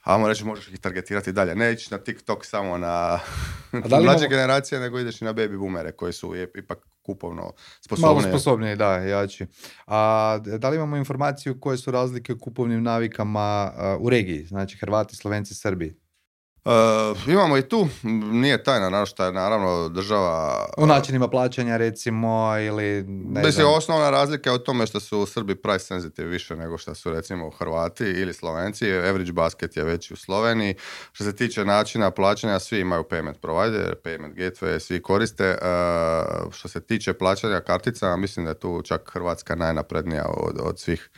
Ajmo 0.05 0.29
reći, 0.29 0.45
možeš 0.45 0.69
ih 0.69 0.79
targetirati 0.79 1.33
dalje. 1.33 1.55
Ne 1.55 1.73
ići 1.73 1.89
na 1.91 1.99
TikTok 1.99 2.45
samo 2.45 2.79
na 2.79 3.19
mlađe 4.03 4.29
generacije, 4.29 4.81
nego 4.81 4.99
ideš 4.99 5.23
i 5.23 5.25
na 5.25 5.35
baby 5.35 5.59
boomere 5.59 5.93
koji 5.93 6.13
su 6.13 6.33
ipak 6.55 6.79
kupovno 7.03 7.53
sposobniji. 7.81 8.15
Malo 8.15 8.21
sposobniji, 8.21 8.77
da, 8.77 8.97
jači. 8.97 9.47
A 9.87 10.39
da 10.59 10.69
li 10.69 10.77
imamo 10.77 10.97
informaciju 10.97 11.61
koje 11.61 11.79
su 11.79 11.91
razlike 11.91 12.33
u 12.33 12.39
kupovnim 12.39 12.83
navikama 12.83 13.73
u 14.01 14.11
regiji? 14.11 14.47
Znači 14.47 14.79
Hrvati, 14.79 15.17
Slovenci, 15.17 15.55
Srbi? 15.55 16.04
Uh, 16.65 17.29
imamo 17.29 17.57
i 17.57 17.69
tu, 17.69 17.89
nije 18.33 18.63
tajna 18.63 18.91
na 18.91 19.07
što 19.07 19.25
je 19.25 19.33
naravno 19.33 19.89
država... 19.89 20.67
U 20.79 20.87
načinima 20.87 21.29
plaćanja 21.29 21.77
recimo 21.77 22.59
ili 22.59 23.03
ne 23.07 23.43
Mislim, 23.43 23.67
osnovna 23.67 24.11
razlika 24.11 24.51
je 24.51 24.57
u 24.57 24.59
tome 24.59 24.87
što 24.87 25.01
su 25.01 25.27
Srbi 25.27 25.55
price 25.55 25.85
sensitive 25.85 26.29
više 26.29 26.57
nego 26.57 26.79
što 26.79 26.95
su 26.95 27.11
recimo 27.11 27.51
Hrvati 27.51 28.05
ili 28.05 28.33
Slovenci. 28.33 28.93
Average 28.93 29.33
basket 29.33 29.77
je 29.77 29.85
veći 29.85 30.15
u 30.15 30.17
Sloveniji. 30.17 30.75
Što 31.13 31.25
se 31.25 31.37
tiče 31.37 31.65
načina 31.65 32.11
plaćanja, 32.11 32.59
svi 32.59 32.81
imaju 32.81 33.05
payment 33.11 33.39
provider, 33.39 33.95
payment 34.05 34.35
gateway, 34.35 34.79
svi 34.79 35.03
koriste. 35.03 35.51
Uh, 35.51 36.53
što 36.53 36.69
se 36.69 36.81
tiče 36.81 37.13
plaćanja 37.13 37.61
kartica, 37.61 38.17
mislim 38.17 38.45
da 38.45 38.51
je 38.51 38.59
tu 38.59 38.83
čak 38.85 39.11
Hrvatska 39.13 39.55
najnaprednija 39.55 40.25
od, 40.29 40.57
od 40.61 40.79
svih 40.81 41.11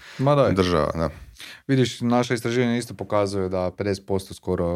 država. 0.52 0.90
Da. 0.94 1.10
Vidiš, 1.66 2.00
naša 2.00 2.34
istraživanja 2.34 2.76
isto 2.76 2.94
pokazuju 2.94 3.48
da 3.48 3.70
50% 3.70 4.34
skoro 4.34 4.66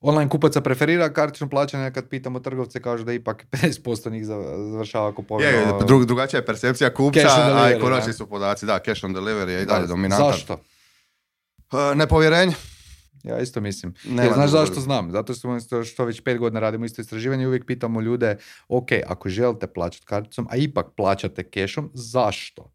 online 0.00 0.28
kupaca 0.28 0.60
preferira 0.60 1.12
kartično 1.12 1.48
plaćanje, 1.48 1.90
kad 1.90 2.08
pitamo 2.08 2.40
trgovce 2.40 2.82
kažu 2.82 3.04
da 3.04 3.12
ipak 3.12 3.46
50% 3.52 4.10
njih 4.10 4.26
završava 4.26 5.14
kupovinu. 5.14 5.50
Je, 5.50 5.66
drug, 5.86 6.04
drugačija 6.04 6.40
je 6.40 6.46
percepcija 6.46 6.94
kupca, 6.94 7.28
a 7.54 7.70
i 7.70 7.80
konačni 7.80 8.12
su 8.12 8.26
podaci, 8.26 8.66
da, 8.66 8.78
cash 8.78 9.04
on 9.04 9.14
delivery 9.14 9.48
je 9.48 9.62
i 9.62 9.66
dalje 9.66 9.86
dominantan. 9.86 10.32
Zašto? 10.32 10.52
Uh, 11.72 11.96
nepovjerenje. 11.96 12.54
Ja 13.22 13.38
isto 13.38 13.60
mislim. 13.60 13.94
Nema 14.04 14.32
znaš 14.32 14.50
zašto 14.50 14.80
znam? 14.80 15.10
Zato 15.10 15.34
što, 15.34 15.84
što 15.84 16.04
već 16.04 16.20
pet 16.20 16.38
godina 16.38 16.60
radimo 16.60 16.84
isto 16.84 17.02
istraživanje 17.02 17.44
i 17.44 17.46
uvijek 17.46 17.66
pitamo 17.66 18.00
ljude, 18.00 18.36
ok, 18.68 18.88
ako 19.06 19.28
želite 19.28 19.66
plaćati 19.66 20.06
karticom, 20.06 20.46
a 20.50 20.56
ipak 20.56 20.86
plaćate 20.96 21.50
cashom, 21.54 21.90
zašto? 21.94 22.72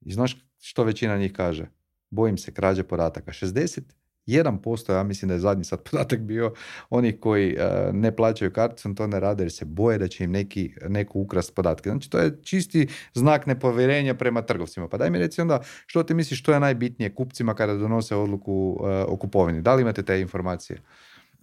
I 0.00 0.12
znaš 0.12 0.36
što 0.60 0.84
većina 0.84 1.18
njih 1.18 1.32
kaže? 1.32 1.66
Bojim 2.10 2.38
se 2.38 2.54
krađe 2.54 2.82
podataka. 2.82 3.32
60 3.32 3.80
1%, 4.26 4.92
ja 4.92 5.02
mislim 5.02 5.28
da 5.28 5.34
je 5.34 5.40
zadnji 5.40 5.64
sad 5.64 5.82
podatak 5.90 6.20
bio, 6.20 6.52
oni 6.90 7.20
koji 7.20 7.56
e, 7.58 7.90
ne 7.92 8.16
plaćaju 8.16 8.52
karticom 8.52 8.94
to 8.94 9.06
ne 9.06 9.20
rade 9.20 9.44
jer 9.44 9.52
se 9.52 9.64
boje 9.64 9.98
da 9.98 10.08
će 10.08 10.24
im 10.24 10.30
neki, 10.30 10.74
neko 10.88 11.18
ukrast 11.18 11.54
podatke. 11.54 11.90
Znači 11.90 12.10
to 12.10 12.18
je 12.18 12.42
čisti 12.42 12.88
znak 13.14 13.46
nepovjerenja 13.46 14.14
prema 14.14 14.42
trgovcima. 14.42 14.88
Pa 14.88 14.96
daj 14.96 15.10
mi 15.10 15.18
reci 15.18 15.40
onda 15.40 15.60
što 15.86 16.02
ti 16.02 16.14
misliš 16.14 16.40
što 16.40 16.52
je 16.52 16.60
najbitnije 16.60 17.14
kupcima 17.14 17.54
kada 17.54 17.74
donose 17.74 18.16
odluku 18.16 18.80
e, 18.84 18.86
o 19.08 19.16
kupovini. 19.16 19.62
Da 19.62 19.74
li 19.74 19.82
imate 19.82 20.02
te 20.02 20.20
informacije? 20.20 20.82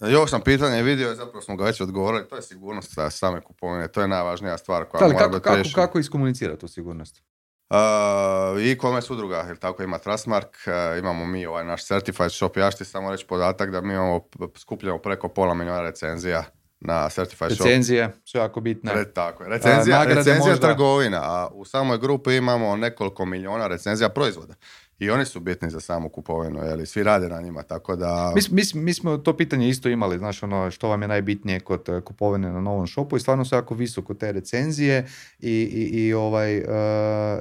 Još 0.07 0.29
sam 0.29 0.41
pitanje 0.41 0.83
vidio, 0.83 1.15
zapravo 1.15 1.41
smo 1.41 1.55
ga 1.55 1.65
već 1.65 1.81
odgovorili, 1.81 2.27
to 2.27 2.35
je 2.35 2.41
sigurnost 2.41 2.93
same 3.09 3.41
kupovine, 3.41 3.87
to 3.87 4.01
je 4.01 4.07
najvažnija 4.07 4.57
stvar 4.57 4.85
koja 4.85 5.07
mora 5.07 5.19
kako, 5.19 5.39
kako, 5.39 5.69
kako 5.75 5.99
iskomunicirati 5.99 6.59
tu 6.59 6.67
sigurnost? 6.67 7.21
Uh, 7.69 8.71
e-commerce 8.71 9.13
udruga, 9.13 9.37
jer 9.47 9.57
tako 9.57 9.83
ima 9.83 9.97
Trustmark, 9.97 10.57
uh, 10.67 10.99
imamo 10.99 11.25
mi 11.25 11.45
ovaj 11.45 11.65
naš 11.65 11.85
certified 11.85 12.31
shop, 12.31 12.57
ja 12.57 12.71
ti 12.71 12.85
samo 12.85 13.11
reći 13.11 13.25
podatak 13.27 13.71
da 13.71 13.81
mi 13.81 13.93
imamo 13.93 14.21
skupljeno 14.55 14.97
preko 14.97 15.27
pola 15.27 15.53
milijuna 15.53 15.81
recenzija 15.81 16.43
na 16.79 17.09
certified 17.09 17.51
shop. 17.51 17.65
Recenzije 17.65 18.09
su 18.25 18.37
jako 18.37 18.61
bitne. 18.61 18.93
Re, 18.93 19.13
tako 19.13 19.43
je. 19.43 19.49
Recenzija, 19.49 19.99
uh, 19.99 20.05
recenzija 20.05 20.55
trgovina, 20.55 21.19
a 21.21 21.49
u 21.53 21.65
samoj 21.65 21.97
grupi 21.97 22.35
imamo 22.35 22.75
nekoliko 22.75 23.25
milijuna 23.25 23.67
recenzija 23.67 24.09
proizvoda 24.09 24.53
i 24.99 25.09
oni 25.09 25.25
su 25.25 25.39
bitni 25.39 25.69
za 25.69 25.79
samu 25.79 26.09
kupovinu, 26.09 26.59
jer 26.63 26.87
svi 26.87 27.03
rade 27.03 27.29
na 27.29 27.41
njima, 27.41 27.63
tako 27.63 27.95
da... 27.95 28.33
Mi, 28.35 28.41
mi, 28.51 28.81
mi, 28.83 28.93
smo 28.93 29.17
to 29.17 29.37
pitanje 29.37 29.69
isto 29.69 29.89
imali, 29.89 30.17
znaš, 30.17 30.43
ono, 30.43 30.71
što 30.71 30.87
vam 30.87 31.01
je 31.01 31.07
najbitnije 31.07 31.59
kod 31.59 31.89
uh, 31.89 32.03
kupovine 32.03 32.51
na 32.51 32.61
novom 32.61 32.87
shopu 32.87 33.17
i 33.17 33.19
stvarno 33.19 33.45
su 33.45 33.55
jako 33.55 33.75
visoko 33.75 34.13
te 34.13 34.31
recenzije 34.31 35.07
i, 35.39 35.51
i, 35.51 36.05
i 36.05 36.13
ovaj, 36.13 36.57
uh, 36.57 36.65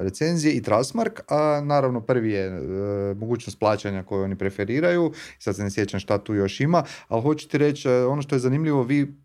recenzije 0.01 0.53
i 0.53 0.61
Trustmark, 0.61 1.19
a 1.27 1.61
naravno 1.63 2.01
prvi 2.01 2.31
je 2.31 2.59
uh, 2.59 3.17
mogućnost 3.17 3.59
plaćanja 3.59 4.03
koju 4.03 4.23
oni 4.23 4.37
preferiraju, 4.37 5.13
sad 5.39 5.55
se 5.55 5.63
ne 5.63 5.71
sjećam 5.71 5.99
šta 5.99 6.17
tu 6.17 6.33
još 6.33 6.59
ima, 6.59 6.83
ali 7.07 7.21
hoću 7.21 7.49
ti 7.49 7.57
reći, 7.57 7.89
ono 7.89 8.21
što 8.21 8.35
je 8.35 8.39
zanimljivo, 8.39 8.83
vi 8.83 9.15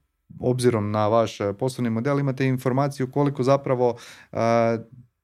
obzirom 0.41 0.91
na 0.91 1.09
vaš 1.09 1.39
poslovni 1.59 1.91
model 1.91 2.21
imate 2.21 2.47
informaciju 2.47 3.11
koliko 3.11 3.43
zapravo 3.43 3.97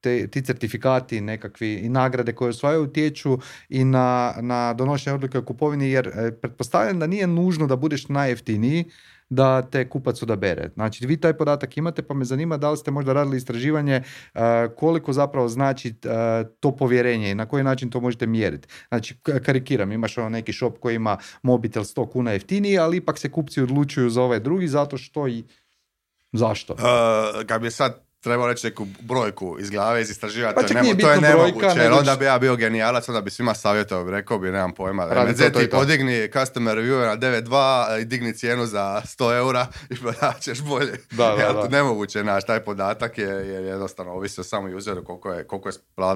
te, 0.01 0.27
ti 0.27 0.41
certifikati 0.41 1.21
nekakvi 1.21 1.75
i 1.75 1.89
nagrade 1.89 2.33
koje 2.33 2.49
osvajaju 2.49 2.83
utječu 2.83 3.39
i 3.69 3.83
na, 3.83 4.33
na 4.41 4.73
donošenje 4.73 5.15
odluke 5.15 5.37
o 5.37 5.45
kupovini 5.45 5.91
jer 5.91 6.07
e, 6.07 6.31
pretpostavljam 6.31 6.99
da 6.99 7.07
nije 7.07 7.27
nužno 7.27 7.67
da 7.67 7.75
budeš 7.75 8.07
najjeftiniji 8.07 8.85
da 9.29 9.61
te 9.61 9.89
kupac 9.89 10.23
odabere. 10.23 10.69
Znači, 10.73 11.07
vi 11.07 11.17
taj 11.17 11.33
podatak 11.33 11.77
imate, 11.77 12.01
pa 12.01 12.13
me 12.13 12.25
zanima 12.25 12.57
da 12.57 12.71
li 12.71 12.77
ste 12.77 12.91
možda 12.91 13.13
radili 13.13 13.37
istraživanje 13.37 13.93
e, 13.93 14.03
koliko 14.77 15.13
zapravo 15.13 15.47
znači 15.47 15.89
e, 15.89 15.93
to 16.59 16.75
povjerenje 16.75 17.31
i 17.31 17.35
na 17.35 17.45
koji 17.45 17.63
način 17.63 17.89
to 17.89 17.99
možete 17.99 18.27
mjeriti. 18.27 18.67
Znači, 18.87 19.15
karikiram, 19.45 19.91
imaš 19.91 20.17
ono 20.17 20.29
neki 20.29 20.53
shop 20.53 20.79
koji 20.79 20.95
ima 20.95 21.17
mobitel 21.43 21.83
100 21.83 22.11
kuna 22.11 22.31
jeftiniji, 22.31 22.77
ali 22.77 22.97
ipak 22.97 23.19
se 23.19 23.31
kupci 23.31 23.61
odlučuju 23.61 24.09
za 24.09 24.21
ovaj 24.21 24.39
drugi 24.39 24.67
zato 24.67 24.97
što 24.97 25.27
i 25.27 25.43
Zašto? 26.33 26.73
Uh, 26.73 26.79
kad 27.47 27.61
bi 27.61 27.71
sad 27.71 28.10
treba 28.21 28.47
reći 28.47 28.67
neku 28.67 28.87
brojku 28.99 29.57
iz 29.59 29.69
glave, 29.69 30.01
iz 30.01 30.09
istraživanja, 30.09 30.53
pa 30.55 30.61
to, 30.61 30.77
je, 30.77 30.97
to 30.97 31.11
je 31.11 31.21
nemoguće, 31.21 31.79
jer 31.79 31.91
onda 31.91 32.15
bi 32.15 32.25
ja 32.25 32.39
bio 32.39 32.55
genijalac, 32.55 33.09
onda 33.09 33.21
bi 33.21 33.29
svima 33.29 33.53
savjetovao, 33.53 34.11
rekao 34.11 34.39
bi, 34.39 34.51
nemam 34.51 34.73
pojma, 34.73 35.25
MZ 35.29 35.37
ti 35.59 35.69
podigni 35.69 36.29
customer 36.33 36.77
review 36.77 37.05
na 37.05 37.17
9.2 37.17 38.01
i 38.01 38.05
digni 38.05 38.33
cijenu 38.33 38.65
za 38.65 39.01
100 39.05 39.37
eura 39.37 39.67
i 39.89 39.95
pa 40.21 40.33
ćeš 40.39 40.61
bolje. 40.61 40.91
Da, 41.11 41.35
da, 41.37 41.53
da. 41.53 41.67
nemoguće, 41.67 42.23
naš, 42.23 42.45
taj 42.45 42.59
podatak 42.59 43.17
je, 43.17 43.27
je 43.27 43.65
jednostavno 43.67 44.11
ovisi 44.11 44.41
o 44.41 44.43
samo 44.43 44.77
useru 44.77 45.03
koliko 45.03 45.33
je, 45.33 45.47
koliko 45.47 45.69
je 45.69 45.73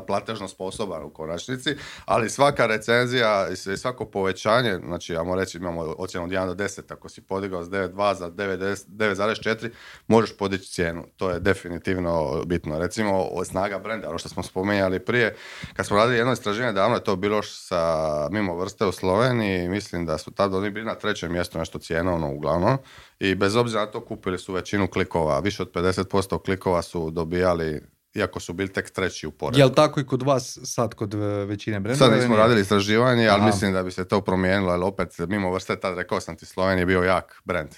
platežno 0.08 0.48
sposoban 0.48 1.04
u 1.04 1.10
konačnici, 1.10 1.76
ali 2.06 2.30
svaka 2.30 2.66
recenzija 2.66 3.48
i 3.74 3.78
svako 3.78 4.06
povećanje, 4.06 4.80
znači 4.86 5.14
ja 5.14 5.24
moram 5.24 5.40
reći 5.40 5.58
imamo 5.58 5.82
ocjenu 5.82 6.26
od 6.26 6.32
1 6.32 6.48
do 6.48 6.64
10, 6.64 6.94
ako 6.94 7.10
si 7.10 7.22
podigao 7.22 7.64
s 7.64 7.68
9.2 7.68 8.16
za 8.16 8.30
9.4, 8.30 9.70
možeš 10.08 10.38
podići 10.38 10.72
cijenu, 10.72 11.06
to 11.18 11.30
je 11.30 11.40
definitivno 11.40 11.95
definitivno 11.96 12.44
bitno. 12.46 12.80
Recimo, 12.80 13.22
od 13.22 13.48
snaga 13.48 13.80
brenda, 13.80 14.10
ono 14.10 14.18
što 14.18 14.30
smo 14.30 14.44
spomenjali 14.44 15.00
prije, 15.00 15.36
kad 15.74 15.86
smo 15.86 15.98
radili 15.98 16.18
jedno 16.18 16.34
istraživanje 16.34 16.74
davno 16.74 16.96
je 16.96 17.04
to 17.04 17.16
bilo 17.16 17.44
sa 17.44 18.30
mimo 18.32 18.56
vrste 18.56 18.86
u 18.86 18.92
Sloveniji, 18.92 19.70
mislim 19.70 20.06
da 20.06 20.18
su 20.18 20.32
tada 20.32 20.58
oni 20.58 20.70
bili 20.70 20.86
na 20.86 20.96
trećem 20.96 21.32
mjestu 21.32 21.58
nešto 21.58 21.80
cijenovno 21.80 22.32
uglavnom 22.32 22.78
i 23.20 23.36
bez 23.36 23.56
obzira 23.56 23.82
na 23.82 23.92
to 23.92 24.06
kupili 24.06 24.40
su 24.40 24.54
većinu 24.54 24.88
klikova, 24.88 25.40
više 25.40 25.62
od 25.62 25.72
50% 25.72 26.44
klikova 26.46 26.82
su 26.82 27.12
dobijali 27.12 27.82
iako 28.14 28.40
su 28.40 28.54
bili 28.54 28.74
tek 28.74 28.90
treći 28.90 29.28
u 29.28 29.32
poredu. 29.32 29.60
Jel 29.60 29.70
tako 29.70 30.00
i 30.00 30.06
kod 30.06 30.24
vas 30.24 30.60
sad 30.64 30.94
kod 30.94 31.14
e, 31.14 31.18
većine 31.46 31.80
brendova? 31.80 32.10
Sad 32.10 32.20
nismo 32.20 32.36
radili 32.36 32.62
istraživanje, 32.62 33.28
ali 33.28 33.44
mislim 33.44 33.74
da 33.74 33.84
bi 33.84 33.92
se 33.92 34.08
to 34.08 34.22
promijenilo, 34.22 34.72
ali 34.72 34.84
opet 34.84 35.18
mimo 35.28 35.52
vrste 35.52 35.80
tad 35.80 35.98
rekao 35.98 36.20
sam 36.20 36.38
ti 36.38 36.46
Slovenija 36.46 36.80
je 36.80 36.86
bio 36.86 37.04
jak 37.04 37.42
brend 37.46 37.70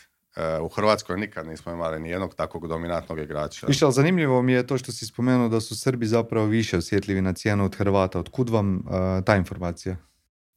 u 0.61 0.67
Hrvatskoj 0.67 1.17
nikad 1.17 1.47
nismo 1.47 1.71
imali 1.71 1.99
ni 1.99 2.09
jednog 2.09 2.35
takvog 2.35 2.67
dominantnog 2.67 3.19
igrača. 3.19 3.67
Više, 3.67 3.85
ali 3.85 3.93
zanimljivo 3.93 4.41
mi 4.41 4.53
je 4.53 4.67
to 4.67 4.77
što 4.77 4.91
si 4.91 5.05
spomenuo 5.05 5.49
da 5.49 5.61
su 5.61 5.79
Srbi 5.79 6.05
zapravo 6.05 6.45
više 6.45 6.77
osjetljivi 6.77 7.21
na 7.21 7.33
cijenu 7.33 7.65
od 7.65 7.75
Hrvata. 7.75 8.19
Otkud 8.19 8.49
vam 8.49 8.83
ta 9.25 9.35
informacija? 9.35 9.95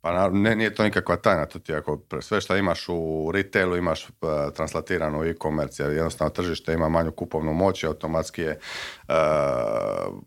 Pa 0.02 0.28
ne, 0.28 0.56
nije 0.56 0.74
to 0.74 0.82
nikakva 0.82 1.16
tajna, 1.16 1.46
to 1.46 1.58
ti 1.58 1.74
ako 1.74 2.00
sve 2.20 2.40
što 2.40 2.56
imaš 2.56 2.84
u 2.88 3.30
retailu 3.34 3.76
imaš 3.76 4.08
uh, 4.08 4.28
translatirano 4.54 5.20
u 5.20 5.24
e-commerce, 5.24 5.82
jer 5.82 5.92
jednostavno 5.92 6.30
tržište 6.30 6.72
ima 6.72 6.88
manju 6.88 7.12
kupovnu 7.12 7.52
moć 7.52 7.82
i 7.82 7.86
automatski 7.86 8.42
je 8.42 8.58
uh, 9.08 9.14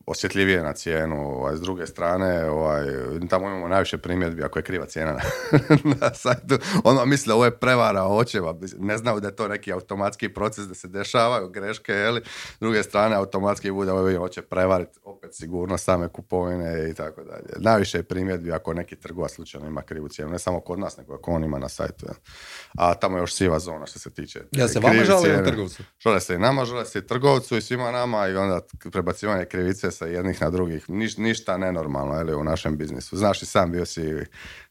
osjetljivije 0.05 0.63
na 0.63 0.73
cijenu. 0.73 1.15
Ovaj, 1.15 1.55
s 1.55 1.62
druge 1.62 1.88
strane, 1.88 2.49
ovaj, 2.49 2.86
tamo 3.29 3.47
imamo 3.47 3.67
najviše 3.67 3.97
primjedbi 3.97 4.43
ako 4.43 4.59
je 4.59 4.63
kriva 4.63 4.86
cijena 4.86 5.12
na, 5.12 5.21
na 6.01 6.13
sajtu. 6.13 6.57
Ono 6.83 7.05
misle 7.05 7.33
ovo 7.33 7.45
je 7.45 7.59
prevara 7.59 8.03
očeva, 8.03 8.55
ne 8.77 8.97
znaju 8.97 9.19
da 9.19 9.27
je 9.27 9.36
to 9.36 9.47
neki 9.47 9.73
automatski 9.73 10.29
proces 10.29 10.65
da 10.65 10.75
se 10.75 10.88
dešavaju 10.88 11.49
greške, 11.49 11.91
jeli? 11.91 12.21
S 12.55 12.59
druge 12.59 12.83
strane, 12.83 13.15
automatski 13.15 13.71
bude 13.71 13.91
ovo 13.91 14.17
hoće 14.17 14.41
prevariti 14.41 14.99
opet 15.03 15.36
sigurno 15.36 15.77
same 15.77 16.07
kupovine 16.07 16.89
i 16.89 16.93
tako 16.93 17.23
dalje. 17.23 17.45
Najviše 17.59 17.97
je 17.97 18.03
primjedbi 18.03 18.51
ako 18.51 18.73
neki 18.73 18.95
trgovac 18.95 19.31
slučajno 19.31 19.62
ima 19.67 19.82
krivu 19.82 20.10
cijenu, 20.10 20.32
ne 20.32 20.39
samo 20.39 20.60
kod 20.60 20.80
nas, 20.80 20.97
nego 20.97 21.13
ako 21.13 21.32
on 21.32 21.43
ima 21.43 21.60
na 21.60 21.69
sajtu. 21.69 22.06
Ja. 22.06 22.13
A 22.78 22.93
tamo 22.93 23.17
je 23.17 23.21
još 23.21 23.34
siva 23.34 23.60
zona 23.60 23.86
što 23.86 23.99
se 23.99 24.10
tiče. 24.10 24.41
Ja 24.52 24.67
se 24.67 24.80
vama 24.80 25.04
žali 25.04 25.43
trgovcu? 25.45 25.84
Žele 25.99 26.19
se 26.19 26.36
i 26.36 26.38
nama, 26.38 26.65
žele 26.65 26.86
se 26.86 26.99
i 26.99 27.08
trgovcu 27.08 27.58
i 27.58 27.62
svima 27.62 27.91
nama 27.91 28.28
i 28.28 28.36
onda 28.36 28.60
prebacivanje 28.91 29.45
krivice 29.45 29.91
sa 29.91 30.06
jednih 30.06 30.41
na 30.41 30.49
drugih. 30.49 30.89
Niš, 30.89 31.17
ništa 31.17 31.58
nenormalno 31.58 32.32
je 32.32 32.36
u 32.36 32.43
našem 32.43 32.78
biznisu. 32.78 33.17
Znaš 33.17 33.41
i 33.41 33.45
sam 33.45 33.71
bio 33.71 33.86
si 33.86 34.26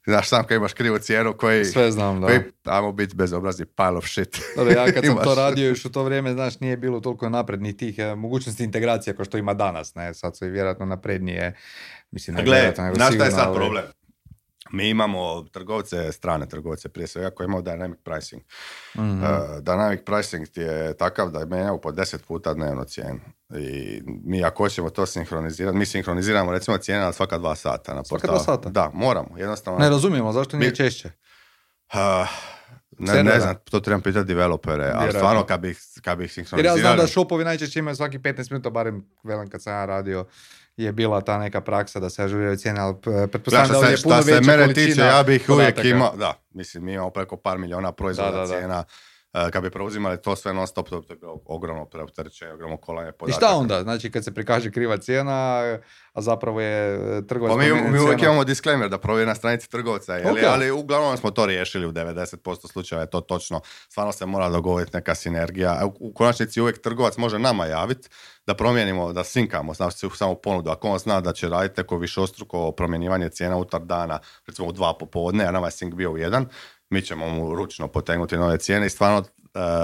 Znaš 0.06 0.28
sam 0.28 0.44
kad 0.44 0.56
imaš 0.56 0.72
krivu 0.72 0.98
cijenu 0.98 1.32
koji... 1.32 1.64
Sve 1.64 1.90
znam, 1.90 2.20
da. 2.20 2.26
Koji, 2.26 2.40
ajmo 2.64 2.92
biti 2.92 3.16
bezobrazni 3.16 3.66
pile 3.66 3.98
of 3.98 4.06
shit. 4.06 4.40
Dobro, 4.56 4.72
ja 4.72 4.92
kad 4.92 5.04
sam 5.06 5.16
to 5.24 5.34
radio 5.34 5.68
još 5.68 5.84
u 5.84 5.92
to 5.92 6.02
vrijeme, 6.02 6.32
znaš, 6.32 6.60
nije 6.60 6.76
bilo 6.76 7.00
toliko 7.00 7.28
naprednih 7.28 7.76
tih 7.76 7.98
eh, 7.98 8.14
mogućnosti 8.14 8.64
integracija 8.64 9.14
kao 9.14 9.24
što 9.24 9.38
ima 9.38 9.54
danas, 9.54 9.94
ne? 9.94 10.14
Sad 10.14 10.36
su 10.36 10.46
i 10.46 10.50
vjerojatno 10.50 10.86
naprednije. 10.86 11.54
Mislim, 12.10 12.36
ne 12.36 12.42
Gle, 12.42 12.72
znaš 12.94 13.14
šta 13.14 13.24
je 13.24 13.30
sad 13.30 13.54
problem? 13.54 13.84
Mi 14.70 14.88
imamo 14.88 15.42
trgovce, 15.42 16.12
strane 16.12 16.48
trgovce 16.48 16.88
prije 16.88 17.06
svega 17.06 17.30
koji 17.30 17.44
imaju 17.44 17.62
dynamic 17.62 17.96
pricing. 18.04 18.42
mm 18.96 19.22
dynamic 19.60 20.04
pricing 20.04 20.48
ti 20.48 20.60
je 20.60 20.96
takav 20.96 21.30
da 21.30 21.46
menjaju 21.46 21.80
po 21.80 21.92
deset 21.92 22.26
puta 22.26 22.54
dnevno 22.54 22.84
cijenu. 22.84 23.20
I 23.56 24.00
mi 24.04 24.44
ako 24.44 24.62
hoćemo 24.62 24.90
to 24.90 25.06
sinhronizirati, 25.06 25.78
mi 25.78 25.86
sinhroniziramo 25.86 26.52
recimo 26.52 26.78
cijene 26.78 27.00
na 27.00 27.12
svaka 27.12 27.38
dva 27.38 27.54
sata 27.54 27.94
na 27.94 28.04
Svaka 28.04 28.26
dva 28.26 28.38
sata? 28.38 28.68
Da, 28.68 28.90
moramo. 28.94 29.38
Jednostavno. 29.38 29.78
Ne 29.78 29.90
razumijemo, 29.90 30.32
zašto 30.32 30.56
nije 30.56 30.74
češće? 30.74 31.10
Uh, 31.94 31.98
ne, 33.02 33.24
ne 33.24 33.40
znam, 33.40 33.54
to 33.70 33.80
trebam 33.80 34.00
pitati 34.00 34.26
developere, 34.26 34.92
ali 34.94 35.12
stvarno 35.12 35.46
kad 35.46 35.60
bih, 35.60 35.78
kad 36.02 36.18
bih 36.18 36.32
sinhronizirali... 36.32 36.78
Jer 36.78 36.84
ja 36.84 36.90
znam 36.90 36.96
da 36.96 37.06
shopovi 37.06 37.44
najčešće 37.44 37.78
imaju 37.78 37.96
svaki 37.96 38.18
15 38.18 38.50
minuta, 38.50 38.70
barem 38.70 39.04
velim 39.22 39.50
kad 39.50 39.62
sam 39.62 39.72
ja 39.72 39.84
radio, 39.84 40.26
je 40.76 40.92
bila 40.92 41.20
ta 41.20 41.38
neka 41.38 41.60
praksa 41.60 42.00
da 42.00 42.10
se 42.10 42.22
ažuriraju 42.22 42.56
cijene, 42.56 42.80
ali 42.80 42.94
pretpostavljam 43.30 43.80
da 43.80 43.88
je 43.88 43.96
puno 44.02 44.16
veća 44.16 44.42
se 44.44 44.50
mene 44.50 44.74
tiče, 44.74 45.00
ja 45.00 45.22
bih 45.22 45.46
uvijek 45.48 45.84
imao, 45.84 46.16
da, 46.16 46.34
mislim, 46.50 46.84
mi 46.84 46.92
imamo 46.92 47.10
preko 47.10 47.36
par 47.36 47.58
miliona 47.58 47.92
proizvoda 47.92 48.30
da, 48.30 48.46
cijena, 48.46 48.84
E, 48.84 49.11
kad 49.32 49.62
bi 49.62 49.70
preuzimali 49.70 50.22
to 50.22 50.36
sve 50.36 50.52
non 50.52 50.66
stop, 50.66 50.88
to 50.88 51.00
bi 51.00 51.16
bilo 51.16 51.40
ogromno 51.46 51.84
preopterećenje, 51.84 52.52
ogromno 52.52 52.76
kolanje 52.76 53.12
podataka. 53.12 53.44
I 53.44 53.46
šta 53.46 53.56
onda? 53.56 53.82
Znači 53.82 54.10
kad 54.10 54.24
se 54.24 54.34
prikaže 54.34 54.70
kriva 54.70 54.96
cijena, 54.96 55.60
a 56.12 56.20
zapravo 56.20 56.60
je 56.60 56.94
e, 57.18 57.26
trgovac... 57.26 57.52
Pa 57.52 57.62
mi, 57.62 57.90
mi 57.90 57.98
uvijek 57.98 58.22
imamo 58.22 58.44
disclaimer 58.44 58.88
da 58.88 58.98
provjeri 58.98 59.28
na 59.28 59.34
stranici 59.34 59.70
trgovca, 59.70 60.12
okay. 60.12 60.46
ali 60.48 60.70
uglavnom 60.70 61.16
smo 61.16 61.30
to 61.30 61.46
riješili 61.46 61.86
u 61.86 61.92
90% 61.92 62.72
slučajeva, 62.72 63.02
je 63.02 63.10
to 63.10 63.20
točno. 63.20 63.60
Stvarno 63.88 64.12
se 64.12 64.26
mora 64.26 64.48
dogovoriti 64.48 64.96
neka 64.96 65.14
sinergija. 65.14 65.86
U, 65.86 66.08
u 66.08 66.12
konačnici 66.14 66.60
uvijek 66.60 66.82
trgovac 66.82 67.16
može 67.16 67.38
nama 67.38 67.66
javiti 67.66 68.08
da 68.46 68.54
promijenimo, 68.54 69.12
da 69.12 69.24
sinkamo 69.24 69.74
znači 69.74 70.08
samo 70.14 70.34
ponudu. 70.34 70.70
Ako 70.70 70.88
on 70.88 70.98
zna 70.98 71.20
da 71.20 71.32
će 71.32 71.48
raditi 71.48 71.80
neko 71.80 71.96
višostruko 71.96 72.72
promjenjivanje 72.72 73.28
cijena 73.28 73.56
utar 73.56 73.80
dana, 73.80 74.18
recimo 74.46 74.68
u 74.68 74.72
dva 74.72 74.98
popodne, 74.98 75.44
a 75.44 75.50
nama 75.50 75.66
je 75.66 75.70
sink 75.70 75.94
bio 75.94 76.10
u 76.10 76.18
jedan, 76.18 76.46
mi 76.92 77.02
ćemo 77.02 77.28
mu 77.28 77.54
ručno 77.54 77.88
potegnuti 77.88 78.36
nove 78.36 78.58
cijene 78.58 78.86
i 78.86 78.90
stvarno 78.90 79.18
uh, 79.18 79.24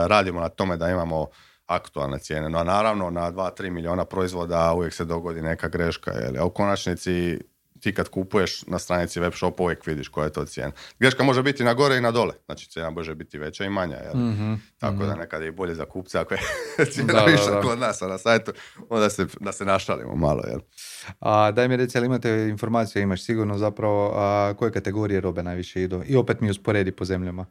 radimo 0.07 0.41
na 0.41 0.49
tome 0.49 0.77
da 0.77 0.89
imamo 0.89 1.27
aktualne 1.67 2.19
cijene. 2.19 2.49
No 2.49 2.65
naravno 2.65 3.11
na 3.11 3.33
2-3 3.33 3.71
milijuna 3.71 4.05
proizvoda 4.05 4.73
uvijek 4.73 4.95
se 4.95 5.05
dogodi 5.05 5.43
neka 5.43 5.69
greška. 5.69 6.11
Jer, 6.11 6.39
a 6.39 6.45
u 6.45 6.51
konačnici 6.51 7.39
ti 7.81 7.95
kad 7.95 8.09
kupuješ 8.09 8.67
na 8.67 8.79
stranici 8.79 9.21
web 9.21 9.33
shop 9.33 9.61
uvijek 9.61 9.87
vidiš 9.87 10.09
koja 10.09 10.25
je 10.25 10.33
to 10.33 10.45
cijena. 10.45 10.73
Greška 10.99 11.25
može 11.25 11.43
biti 11.43 11.65
na 11.65 11.75
gore 11.75 11.97
i 11.97 12.01
na 12.01 12.11
dole, 12.11 12.35
znači 12.47 12.71
cijena 12.71 12.91
može 12.91 13.15
biti 13.15 13.39
veća 13.39 13.65
i 13.65 13.71
manja. 13.71 13.97
Jel? 13.97 14.17
Mm-hmm. 14.17 14.63
Tako 14.79 14.97
da 14.97 15.11
mhm. 15.11 15.19
nekada 15.19 15.45
je 15.45 15.49
i 15.49 15.53
bolje 15.53 15.75
za 15.75 15.85
kupca 15.85 16.21
ako 16.21 16.35
je 16.35 16.41
cijena 16.93 17.25
viša 17.25 17.61
kod 17.63 17.79
nas, 17.79 18.03
a 18.03 18.07
na 18.07 18.19
sajtu 18.19 18.53
onda 18.89 19.11
se, 19.11 19.27
da 19.41 19.53
se 19.53 19.65
našalimo 19.65 20.17
malo. 20.17 20.43
Jel? 20.47 20.61
A, 21.21 21.51
daj 21.51 21.69
mi 21.69 21.77
reci, 21.77 21.99
ali 21.99 22.07
imate 22.07 22.49
informacije, 22.51 23.03
imaš 23.03 23.25
sigurno 23.25 23.59
zapravo 23.59 24.13
a, 24.17 24.55
koje 24.59 24.73
kategorije 24.73 25.21
robe 25.21 25.43
najviše 25.43 25.83
idu 25.83 26.03
i 26.07 26.17
opet 26.17 26.41
mi 26.41 26.51
usporedi 26.51 26.93
po 26.93 27.05
zemljama. 27.05 27.47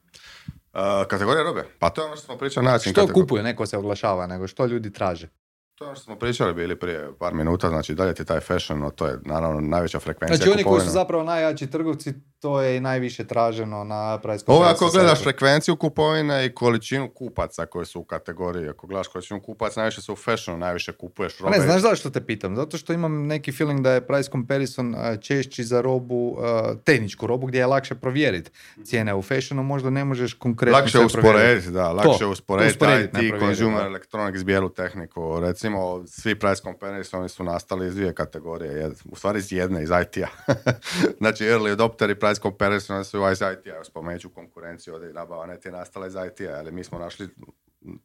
Uh, 0.74 1.08
kategorija 1.08 1.44
robe? 1.44 1.64
Pa 1.80 1.90
to 1.90 2.02
je 2.02 2.06
ono 2.06 2.16
što 2.16 2.26
smo 2.26 2.38
pričali 2.38 2.66
način. 2.66 2.92
Što 2.92 3.08
kupuje, 3.08 3.44
neko 3.44 3.66
se 3.66 3.78
oglašava, 3.78 4.28
nego 4.28 4.48
što 4.48 4.66
ljudi 4.66 4.94
traže? 4.94 5.28
To 5.78 5.84
je 5.84 5.88
ono 5.88 5.96
što 5.96 6.04
smo 6.04 6.16
pričali 6.16 6.54
bili 6.54 6.76
prije 6.76 7.10
par 7.20 7.34
minuta, 7.34 7.70
znači 7.70 7.96
dalje 7.96 8.14
ti 8.14 8.26
taj 8.26 8.40
fashion, 8.40 8.80
no, 8.80 8.90
to 8.90 9.08
je 9.08 9.20
naravno 9.26 9.62
najveća 9.62 10.00
frekvencija 10.00 10.38
Znači 10.38 10.50
oni 10.50 10.64
koji 10.64 10.82
su 10.82 10.90
zapravo 10.90 11.24
najjači 11.24 11.68
trgovci, 11.68 12.14
to 12.40 12.62
je 12.62 12.78
i 12.78 12.80
najviše 12.80 13.28
traženo 13.28 13.84
na 13.84 14.20
price 14.24 14.44
Ovo 14.48 14.64
ako 14.64 14.90
gledaš 14.90 15.24
frekvenciju 15.24 15.76
kupovine 15.76 16.46
i 16.46 16.54
količinu 16.54 17.10
kupaca 17.10 17.66
koji 17.66 17.86
su 17.86 18.00
u 18.00 18.04
kategoriji, 18.04 18.70
ako 18.70 18.88
gledaš 18.88 19.08
količinu 19.08 19.42
kupaca, 19.42 19.80
najviše 19.80 20.02
su 20.02 20.14
u 20.14 20.16
fashionu, 20.16 20.60
najviše 20.60 20.92
kupuješ 20.92 21.40
robe. 21.40 21.58
Ne, 21.58 21.64
znaš 21.64 21.82
zašto 21.82 22.10
te 22.10 22.26
pitam? 22.26 22.56
Zato 22.56 22.78
što 22.78 22.94
imam 22.94 23.28
neki 23.28 23.52
feeling 23.52 23.82
da 23.82 23.92
je 23.92 24.08
price 24.08 24.32
comparison 24.32 24.96
češći 25.22 25.64
za 25.64 25.82
robu, 25.82 26.38
tehničku 26.84 27.28
robu 27.28 27.48
gdje 27.48 27.60
je 27.60 27.66
lakše 27.66 27.96
provjeriti 27.96 28.52
cijene 28.84 29.16
u 29.16 29.22
fashionu, 29.22 29.64
možda 29.64 29.90
ne 29.90 30.06
možeš 30.06 30.34
konkretno 30.34 30.80
Lakše 30.80 31.00
usporediti, 31.00 31.72
da, 31.72 31.92
lakše 31.92 32.26
usporediti 32.26 32.86
IT, 33.22 33.40
consumer 33.40 33.86
electronics, 33.86 34.44
bijelu 34.44 34.70
tehniku, 34.70 35.40
recimo 35.40 35.67
svi 36.08 36.40
price 36.40 36.62
comparisoni 36.62 37.30
su 37.30 37.44
nastali 37.44 37.88
iz 37.88 37.96
dvije 37.96 38.14
kategorije, 38.14 38.92
u 39.12 39.16
stvari 39.16 39.40
iz 39.40 39.52
jedne, 39.52 39.84
iz 39.84 39.90
IT-a. 39.90 40.54
znači 41.22 41.44
early 41.44 41.72
adopteri 41.72 42.20
price 42.20 42.42
comparison 42.42 43.06
su 43.06 43.18
iz 43.32 43.42
IT-a, 43.42 43.84
spomenuću 43.84 44.30
konkurenciju 44.30 44.94
ovdje 44.94 45.10
i 45.10 45.14
nabava 45.14 45.46
net 45.46 45.66
je 45.66 45.72
nastala 45.72 46.08
iz 46.08 46.14
IT-a, 46.14 46.58
ali 46.58 46.72
mi 46.72 46.84
smo 46.84 47.00
našli 47.00 47.30